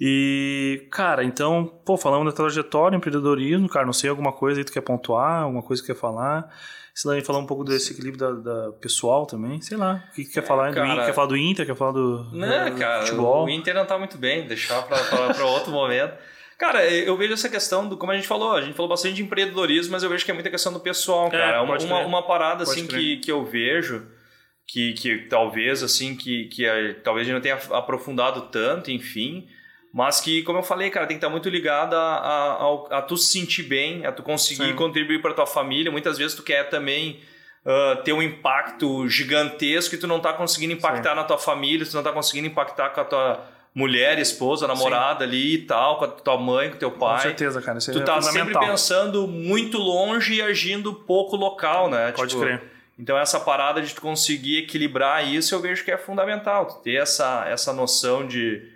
E, 0.00 0.86
cara, 0.90 1.24
então, 1.24 1.66
pô, 1.84 1.96
falamos 1.96 2.26
da 2.26 2.36
trajetória, 2.36 2.96
empreendedorismo, 2.96 3.68
cara, 3.68 3.86
não 3.86 3.94
sei 3.94 4.10
alguma 4.10 4.30
coisa 4.30 4.60
aí 4.60 4.64
que 4.64 4.70
tu 4.70 4.74
quer 4.74 4.82
pontuar, 4.82 5.42
alguma 5.42 5.62
coisa 5.62 5.82
que 5.82 5.92
quer 5.92 5.98
falar. 5.98 6.48
Se 6.96 7.06
lá 7.06 7.22
falar 7.22 7.40
um 7.40 7.46
pouco 7.46 7.62
desse 7.62 7.92
equilíbrio 7.92 8.18
da, 8.18 8.30
da, 8.32 8.72
pessoal 8.72 9.26
também, 9.26 9.60
sei 9.60 9.76
lá. 9.76 10.02
O 10.08 10.14
que, 10.14 10.24
que 10.24 10.32
quer 10.32 10.40
é, 10.40 10.42
falar? 10.42 10.72
Cara, 10.72 11.02
do, 11.02 11.04
quer 11.04 11.12
falar 11.12 11.26
do 11.26 11.36
Inter? 11.36 11.66
Quer 11.66 11.76
falar 11.76 11.92
do, 11.92 12.24
não, 12.32 12.70
do 12.70 12.78
cara, 12.78 13.02
futebol? 13.04 13.44
O 13.44 13.50
Inter 13.50 13.74
não 13.74 13.84
tá 13.84 13.98
muito 13.98 14.16
bem, 14.16 14.46
deixar 14.46 14.80
para 14.80 15.44
outro 15.44 15.70
momento. 15.70 16.16
Cara, 16.56 16.90
eu 16.90 17.14
vejo 17.14 17.34
essa 17.34 17.50
questão 17.50 17.86
do, 17.86 17.98
como 17.98 18.12
a 18.12 18.14
gente 18.14 18.26
falou, 18.26 18.54
a 18.54 18.62
gente 18.62 18.72
falou 18.72 18.88
bastante 18.88 19.16
de 19.16 19.22
empreendedorismo, 19.22 19.92
mas 19.92 20.02
eu 20.02 20.08
vejo 20.08 20.24
que 20.24 20.30
é 20.30 20.34
muita 20.34 20.48
questão 20.48 20.72
do 20.72 20.80
pessoal, 20.80 21.26
é, 21.26 21.32
cara. 21.32 21.56
É, 21.56 21.60
uma, 21.60 21.76
uma, 21.76 22.06
uma, 22.06 22.22
parada 22.26 22.64
pode 22.64 22.80
assim 22.80 22.86
que, 22.86 23.18
que 23.18 23.30
eu 23.30 23.44
vejo 23.44 24.06
que, 24.66 24.94
que 24.94 25.18
talvez 25.28 25.82
assim 25.82 26.16
que, 26.16 26.46
que 26.46 26.66
a, 26.66 26.94
talvez 27.04 27.26
a 27.26 27.30
gente 27.30 27.34
não 27.34 27.42
tenha 27.42 27.56
aprofundado 27.76 28.48
tanto, 28.50 28.90
enfim, 28.90 29.46
mas 29.96 30.20
que, 30.20 30.42
como 30.42 30.58
eu 30.58 30.62
falei, 30.62 30.90
cara, 30.90 31.06
tem 31.06 31.16
que 31.16 31.24
estar 31.24 31.30
muito 31.30 31.48
ligado 31.48 31.94
a, 31.94 32.18
a, 32.18 32.98
a, 32.98 33.00
tu 33.00 33.16
se 33.16 33.32
sentir 33.32 33.62
bem, 33.62 34.04
a 34.04 34.12
tu 34.12 34.22
conseguir 34.22 34.66
Sim. 34.66 34.74
contribuir 34.74 35.22
para 35.22 35.32
tua 35.32 35.46
família. 35.46 35.90
Muitas 35.90 36.18
vezes 36.18 36.36
tu 36.36 36.42
quer 36.42 36.68
também 36.68 37.18
uh, 37.64 38.02
ter 38.02 38.12
um 38.12 38.20
impacto 38.20 39.08
gigantesco 39.08 39.94
e 39.94 39.98
tu 39.98 40.06
não 40.06 40.18
está 40.18 40.34
conseguindo 40.34 40.74
impactar 40.74 41.12
Sim. 41.12 41.16
na 41.16 41.24
tua 41.24 41.38
família, 41.38 41.86
tu 41.86 41.94
não 41.94 42.02
está 42.02 42.12
conseguindo 42.12 42.46
impactar 42.46 42.90
com 42.90 43.00
a 43.00 43.04
tua 43.06 43.44
mulher, 43.74 44.18
esposa, 44.18 44.66
namorada 44.66 45.24
Sim. 45.24 45.30
ali 45.30 45.54
e 45.54 45.58
tal, 45.62 45.96
com 45.98 46.04
a 46.04 46.08
tua 46.08 46.36
mãe, 46.36 46.68
com 46.68 46.76
teu 46.76 46.90
pai. 46.90 47.16
Com 47.16 47.22
certeza, 47.22 47.62
cara. 47.62 47.78
Isso 47.78 47.90
tu 47.90 48.00
é 48.00 48.04
tá 48.04 48.20
sempre 48.20 48.52
pensando 48.52 49.26
muito 49.26 49.78
longe 49.78 50.34
e 50.34 50.42
agindo 50.42 50.92
pouco 50.92 51.36
local, 51.36 51.88
né? 51.88 52.12
Pode 52.12 52.32
tipo, 52.32 52.42
crer. 52.42 52.62
Então 52.98 53.16
essa 53.16 53.40
parada 53.40 53.80
de 53.80 53.94
tu 53.94 54.02
conseguir 54.02 54.58
equilibrar 54.58 55.26
isso, 55.26 55.54
eu 55.54 55.60
vejo 55.60 55.82
que 55.82 55.90
é 55.90 55.96
fundamental. 55.96 56.66
Tu 56.66 56.74
ter 56.82 56.96
essa, 56.96 57.46
essa 57.48 57.72
noção 57.72 58.26
de 58.26 58.75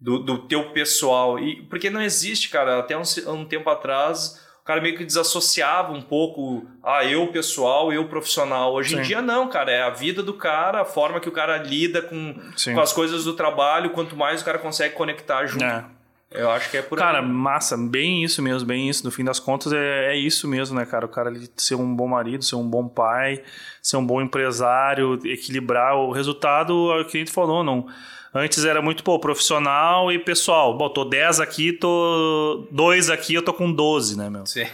do, 0.00 0.18
do 0.18 0.38
teu 0.38 0.70
pessoal. 0.70 1.38
E, 1.38 1.62
porque 1.62 1.90
não 1.90 2.00
existe, 2.00 2.48
cara, 2.48 2.78
até 2.78 2.96
um, 2.96 3.02
um 3.28 3.44
tempo 3.44 3.68
atrás 3.68 4.40
o 4.62 4.64
cara 4.64 4.80
meio 4.80 4.96
que 4.96 5.04
desassociava 5.04 5.92
um 5.92 6.02
pouco 6.02 6.66
ah, 6.84 7.04
eu 7.04 7.26
pessoal, 7.28 7.92
eu 7.92 8.06
profissional. 8.08 8.74
Hoje 8.74 8.90
Sim. 8.90 9.00
em 9.00 9.02
dia 9.02 9.22
não, 9.22 9.48
cara, 9.48 9.72
é 9.72 9.82
a 9.82 9.90
vida 9.90 10.22
do 10.22 10.34
cara, 10.34 10.82
a 10.82 10.84
forma 10.84 11.18
que 11.18 11.28
o 11.28 11.32
cara 11.32 11.56
lida 11.58 12.02
com, 12.02 12.34
com 12.72 12.80
as 12.80 12.92
coisas 12.92 13.24
do 13.24 13.32
trabalho, 13.32 13.90
quanto 13.90 14.14
mais 14.16 14.42
o 14.42 14.44
cara 14.44 14.58
consegue 14.58 14.94
conectar 14.94 15.46
junto. 15.46 15.64
É. 15.64 15.84
Eu 16.30 16.48
acho 16.48 16.70
que 16.70 16.76
é 16.76 16.82
por 16.82 16.96
Cara, 16.96 17.18
aí. 17.18 17.26
massa, 17.26 17.76
bem 17.76 18.22
isso 18.22 18.40
mesmo, 18.40 18.68
bem 18.68 18.88
isso. 18.88 19.04
No 19.04 19.10
fim 19.10 19.24
das 19.24 19.40
contas, 19.40 19.72
é, 19.72 20.12
é 20.12 20.16
isso 20.16 20.46
mesmo, 20.46 20.78
né, 20.78 20.86
cara? 20.86 21.04
O 21.04 21.08
cara 21.08 21.32
ser 21.56 21.74
um 21.74 21.92
bom 21.92 22.06
marido, 22.06 22.44
ser 22.44 22.54
um 22.54 22.68
bom 22.68 22.86
pai, 22.86 23.42
ser 23.82 23.96
um 23.96 24.06
bom 24.06 24.22
empresário, 24.22 25.18
equilibrar 25.26 25.96
o 25.96 26.12
resultado, 26.12 26.92
é 26.92 27.00
o 27.00 27.04
que 27.04 27.16
a 27.16 27.20
gente 27.20 27.32
falou, 27.32 27.64
não 27.64 27.88
Antes 28.34 28.64
era 28.64 28.80
muito, 28.80 29.02
pô, 29.02 29.18
profissional 29.18 30.12
e 30.12 30.18
pessoal. 30.18 30.76
Bom, 30.76 30.88
tô 30.88 31.04
10 31.04 31.40
aqui, 31.40 31.72
tô 31.72 32.68
2 32.70 33.10
aqui, 33.10 33.34
eu 33.34 33.42
tô 33.42 33.52
com 33.52 33.72
12, 33.72 34.16
né, 34.16 34.30
meu? 34.30 34.46
Sim. 34.46 34.64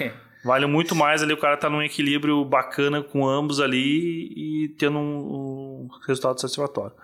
Vale 0.44 0.66
muito 0.66 0.94
mais 0.94 1.22
ali 1.22 1.32
o 1.32 1.36
cara 1.36 1.56
tá 1.56 1.68
num 1.68 1.82
equilíbrio 1.82 2.44
bacana 2.44 3.02
com 3.02 3.26
ambos 3.26 3.60
ali 3.60 4.30
e 4.36 4.68
tendo 4.78 4.98
um, 4.98 5.88
um 5.88 5.88
resultado 6.06 6.40
satisfatório. 6.40 6.94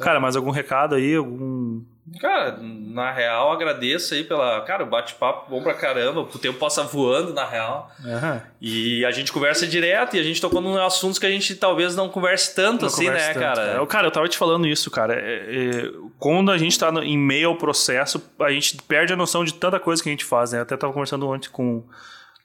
Cara, 0.00 0.18
mais 0.18 0.34
algum 0.34 0.50
recado 0.50 0.94
aí? 0.94 1.14
Algum. 1.14 1.82
Cara, 2.18 2.58
na 2.60 3.12
real, 3.12 3.52
agradeço 3.52 4.14
aí 4.14 4.24
pela. 4.24 4.60
Cara, 4.62 4.82
o 4.82 4.86
bate-papo 4.86 5.48
bom 5.48 5.62
pra 5.62 5.74
caramba. 5.74 6.20
O 6.20 6.38
tempo 6.38 6.58
passa 6.58 6.82
voando, 6.82 7.32
na 7.32 7.46
real. 7.46 7.90
Uhum. 8.04 8.40
E 8.60 9.04
a 9.04 9.10
gente 9.12 9.32
conversa 9.32 9.66
direto 9.66 10.16
e 10.16 10.20
a 10.20 10.22
gente 10.22 10.40
tocou 10.40 10.60
em 10.60 10.78
assuntos 10.78 11.18
que 11.18 11.26
a 11.26 11.30
gente 11.30 11.54
talvez 11.54 11.94
não 11.94 12.08
converse 12.08 12.54
tanto 12.54 12.82
não 12.82 12.88
assim, 12.88 13.04
converse 13.04 13.28
né, 13.28 13.34
tanto, 13.34 13.42
cara? 13.42 13.66
cara? 13.66 13.86
Cara, 13.86 14.06
eu 14.08 14.10
tava 14.10 14.28
te 14.28 14.36
falando 14.36 14.66
isso, 14.66 14.90
cara. 14.90 15.14
É, 15.14 15.18
é, 15.18 15.90
quando 16.18 16.50
a 16.50 16.58
gente 16.58 16.76
tá 16.78 16.90
no, 16.90 17.02
em 17.02 17.16
meio 17.16 17.48
ao 17.48 17.56
processo, 17.56 18.20
a 18.40 18.50
gente 18.50 18.76
perde 18.82 19.12
a 19.12 19.16
noção 19.16 19.44
de 19.44 19.54
tanta 19.54 19.78
coisa 19.78 20.02
que 20.02 20.08
a 20.08 20.12
gente 20.12 20.24
faz, 20.24 20.52
né? 20.52 20.60
Até 20.60 20.76
tava 20.76 20.92
conversando 20.92 21.28
ontem 21.28 21.48
com. 21.50 21.84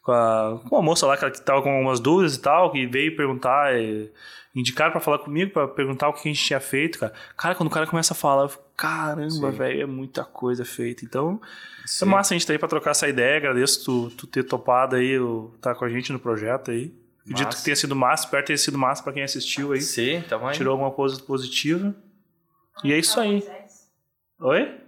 Com, 0.04 0.12
a, 0.12 0.60
com 0.70 0.76
uma 0.76 0.84
moça 0.84 1.08
lá 1.08 1.18
que 1.18 1.42
tava 1.42 1.64
com 1.64 1.72
algumas 1.72 2.00
dúvidas 2.00 2.36
e 2.36 2.40
tal, 2.40 2.72
que 2.72 2.86
veio 2.86 3.16
perguntar. 3.16 3.76
E, 3.76 4.12
indicaram 4.56 4.92
para 4.92 5.02
falar 5.02 5.20
comigo, 5.20 5.52
para 5.52 5.68
perguntar 5.68 6.08
o 6.08 6.14
que 6.14 6.30
a 6.30 6.32
gente 6.32 6.44
tinha 6.44 6.60
feito, 6.60 6.98
cara. 6.98 7.14
Cara, 7.36 7.56
quando 7.56 7.68
o 7.68 7.72
cara 7.72 7.86
começa 7.86 8.14
a 8.14 8.16
falar, 8.16 8.44
eu 8.44 8.50
fico, 8.50 8.64
caramba, 8.78 9.52
velho, 9.52 9.82
é 9.82 9.86
muita 9.86 10.24
coisa 10.24 10.64
feita. 10.64 11.04
Então, 11.04 11.42
Sim. 11.86 12.06
é 12.06 12.08
massa 12.08 12.34
a 12.34 12.38
gente 12.38 12.48
tá 12.48 12.54
aí 12.54 12.60
pra 12.60 12.70
trocar 12.70 12.92
essa 12.92 13.08
ideia. 13.08 13.38
Agradeço 13.38 13.84
tu, 13.84 14.10
tu 14.16 14.26
ter 14.26 14.44
topado 14.44 14.96
aí, 14.96 15.16
estar 15.56 15.74
tá 15.74 15.76
com 15.76 15.84
a 15.84 15.90
gente 15.90 16.14
no 16.14 16.20
projeto 16.20 16.72
aí. 16.72 16.94
Acredito 17.22 17.46
massa. 17.46 17.58
que 17.58 17.64
tenha 17.64 17.76
sido 17.76 17.96
massa, 17.96 18.26
espero 18.26 18.46
ter 18.46 18.58
sido 18.58 18.78
massa 18.78 19.04
para 19.04 19.12
quem 19.12 19.24
assistiu 19.24 19.74
aí. 19.74 19.82
Sim, 19.82 20.24
tá 20.30 20.38
bom. 20.38 20.52
Tirou 20.52 20.72
alguma 20.72 20.92
coisa 20.92 21.20
positiva. 21.20 21.94
E 22.84 22.94
é 22.94 22.98
isso 22.98 23.20
aí. 23.20 23.44
Oi? 24.40 24.80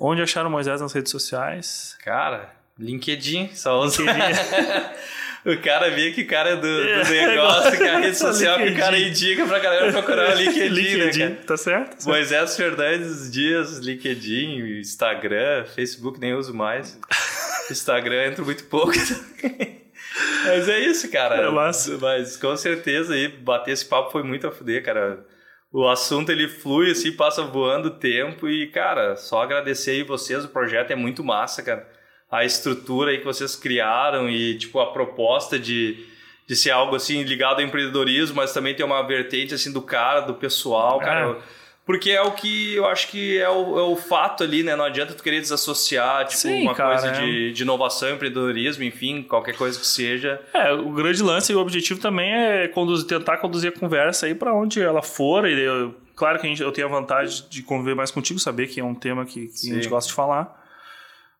Onde 0.00 0.22
acharam 0.22 0.50
Moisés 0.50 0.80
nas 0.80 0.92
redes 0.92 1.12
sociais? 1.12 1.96
Cara, 2.02 2.52
LinkedIn, 2.78 3.54
só 3.54 3.80
usa. 3.80 4.02
LinkedIn. 4.02 4.32
O 5.44 5.56
cara 5.60 5.90
vê 5.90 6.12
que 6.12 6.22
o 6.22 6.26
cara 6.26 6.50
é 6.50 6.56
do, 6.56 6.62
do 6.62 7.10
negócio, 7.10 7.76
que 7.76 7.82
é 7.82 7.90
a 7.90 7.98
rede 7.98 8.14
social 8.18 8.58
que 8.58 8.68
o 8.68 8.76
cara 8.76 8.96
indica 8.96 9.44
pra 9.44 9.58
galera 9.58 9.90
procurar 9.90 10.36
o 10.36 10.38
LinkedIn, 10.38 10.68
LinkedIn 10.70 11.24
né, 11.24 11.38
Tá 11.44 11.56
certo? 11.56 12.04
Moisés 12.06 12.56
Fernandes 12.56 13.30
Dias, 13.30 13.78
LinkedIn, 13.78 14.78
Instagram, 14.78 15.64
Facebook 15.74 16.20
nem 16.20 16.34
uso 16.34 16.54
mais. 16.54 16.96
Instagram 17.68 18.28
entro 18.28 18.44
muito 18.44 18.64
pouco. 18.64 18.92
Mas 20.46 20.68
é 20.68 20.78
isso, 20.78 21.10
cara. 21.10 21.36
É 21.36 21.50
massa. 21.50 21.98
Mas 22.00 22.36
com 22.36 22.56
certeza 22.56 23.14
aí, 23.14 23.26
bater 23.26 23.72
esse 23.72 23.84
papo 23.84 24.12
foi 24.12 24.22
muito 24.22 24.46
a 24.46 24.52
fuder, 24.52 24.84
cara. 24.84 25.26
O 25.72 25.88
assunto 25.88 26.30
ele 26.30 26.48
flui 26.48 26.92
assim, 26.92 27.12
passa 27.12 27.42
voando 27.42 27.88
o 27.88 27.98
tempo 27.98 28.48
e, 28.48 28.68
cara, 28.68 29.16
só 29.16 29.42
agradecer 29.42 29.92
aí 29.92 30.02
vocês, 30.02 30.44
o 30.44 30.48
projeto 30.48 30.90
é 30.92 30.96
muito 30.96 31.24
massa, 31.24 31.62
cara 31.62 31.88
a 32.32 32.46
estrutura 32.46 33.10
aí 33.10 33.18
que 33.18 33.24
vocês 33.26 33.54
criaram 33.54 34.28
e 34.28 34.56
tipo 34.56 34.80
a 34.80 34.90
proposta 34.90 35.58
de, 35.58 36.06
de 36.46 36.56
ser 36.56 36.70
algo 36.70 36.96
assim 36.96 37.22
ligado 37.22 37.56
ao 37.56 37.60
empreendedorismo, 37.60 38.36
mas 38.36 38.54
também 38.54 38.74
ter 38.74 38.84
uma 38.84 39.06
vertente 39.06 39.52
assim 39.52 39.70
do 39.70 39.82
cara, 39.82 40.20
do 40.20 40.32
pessoal, 40.32 41.02
é. 41.02 41.04
cara. 41.04 41.38
Porque 41.84 42.10
é 42.10 42.22
o 42.22 42.30
que 42.30 42.74
eu 42.74 42.86
acho 42.86 43.08
que 43.08 43.38
é 43.38 43.50
o, 43.50 43.78
é 43.78 43.82
o 43.82 43.96
fato 43.96 44.44
ali, 44.44 44.62
né? 44.62 44.74
Não 44.76 44.84
adianta 44.84 45.12
tu 45.12 45.22
querer 45.22 45.40
desassociar, 45.40 46.24
tipo, 46.26 46.40
Sim, 46.40 46.62
uma 46.62 46.74
cara, 46.74 46.90
coisa 46.90 47.08
é. 47.08 47.20
de, 47.20 47.52
de 47.52 47.62
inovação, 47.64 48.10
empreendedorismo, 48.10 48.84
enfim, 48.84 49.22
qualquer 49.22 49.56
coisa 49.56 49.78
que 49.78 49.86
seja. 49.86 50.40
É, 50.54 50.72
o 50.72 50.90
grande 50.90 51.20
lance 51.22 51.52
e 51.52 51.56
o 51.56 51.58
objetivo 51.58 52.00
também 52.00 52.32
é 52.32 52.68
conduzir, 52.68 53.06
tentar 53.06 53.38
conduzir 53.38 53.72
a 53.76 53.78
conversa 53.78 54.26
aí 54.26 54.34
para 54.34 54.54
onde 54.54 54.80
ela 54.80 55.02
for. 55.02 55.46
E 55.46 55.60
eu, 55.60 55.92
claro 56.14 56.38
que 56.38 56.46
a 56.46 56.48
gente, 56.48 56.62
eu 56.62 56.70
tenho 56.70 56.86
a 56.86 56.90
vantagem 56.90 57.44
de 57.50 57.62
conviver 57.62 57.96
mais 57.96 58.12
contigo, 58.12 58.38
saber 58.38 58.68
que 58.68 58.78
é 58.78 58.84
um 58.84 58.94
tema 58.94 59.26
que, 59.26 59.48
que 59.48 59.72
a 59.72 59.74
gente 59.74 59.88
gosta 59.88 60.08
de 60.08 60.14
falar. 60.14 60.61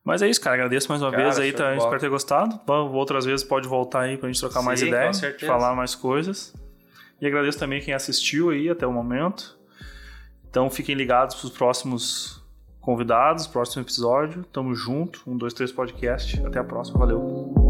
Mas 0.05 0.21
é 0.21 0.29
isso, 0.29 0.41
cara. 0.41 0.57
Agradeço 0.57 0.89
mais 0.89 1.01
uma 1.01 1.11
cara, 1.11 1.23
vez 1.23 1.39
aí, 1.39 1.53
tá? 1.53 1.77
Espero 1.77 2.01
ter 2.01 2.09
gostado. 2.09 2.61
Outras 2.93 3.25
vezes 3.25 3.45
pode 3.45 3.69
voltar 3.69 4.01
aí 4.01 4.17
pra 4.17 4.29
gente 4.29 4.41
trocar 4.41 4.61
Sim, 4.61 4.67
mais 4.67 4.83
ideias, 4.83 5.21
falar 5.47 5.75
mais 5.75 5.95
coisas. 5.95 6.55
E 7.21 7.27
agradeço 7.27 7.59
também 7.59 7.81
quem 7.81 7.95
assistiu 7.95 8.51
aí 8.51 8.69
até 8.69 8.85
o 8.87 8.93
momento. 8.93 9.57
Então 10.51 10.69
fiquem 10.69 10.95
ligados 10.95 11.37
pros 11.37 11.53
próximos 11.53 12.43
convidados, 12.81 13.47
próximo 13.47 13.83
episódio. 13.83 14.45
Tamo 14.53 14.75
junto. 14.75 15.23
Um, 15.27 15.37
dois, 15.37 15.55
três 15.55 15.71
podcast. 15.71 16.45
Até 16.45 16.59
a 16.59 16.65
próxima. 16.65 16.99
Valeu. 16.99 17.62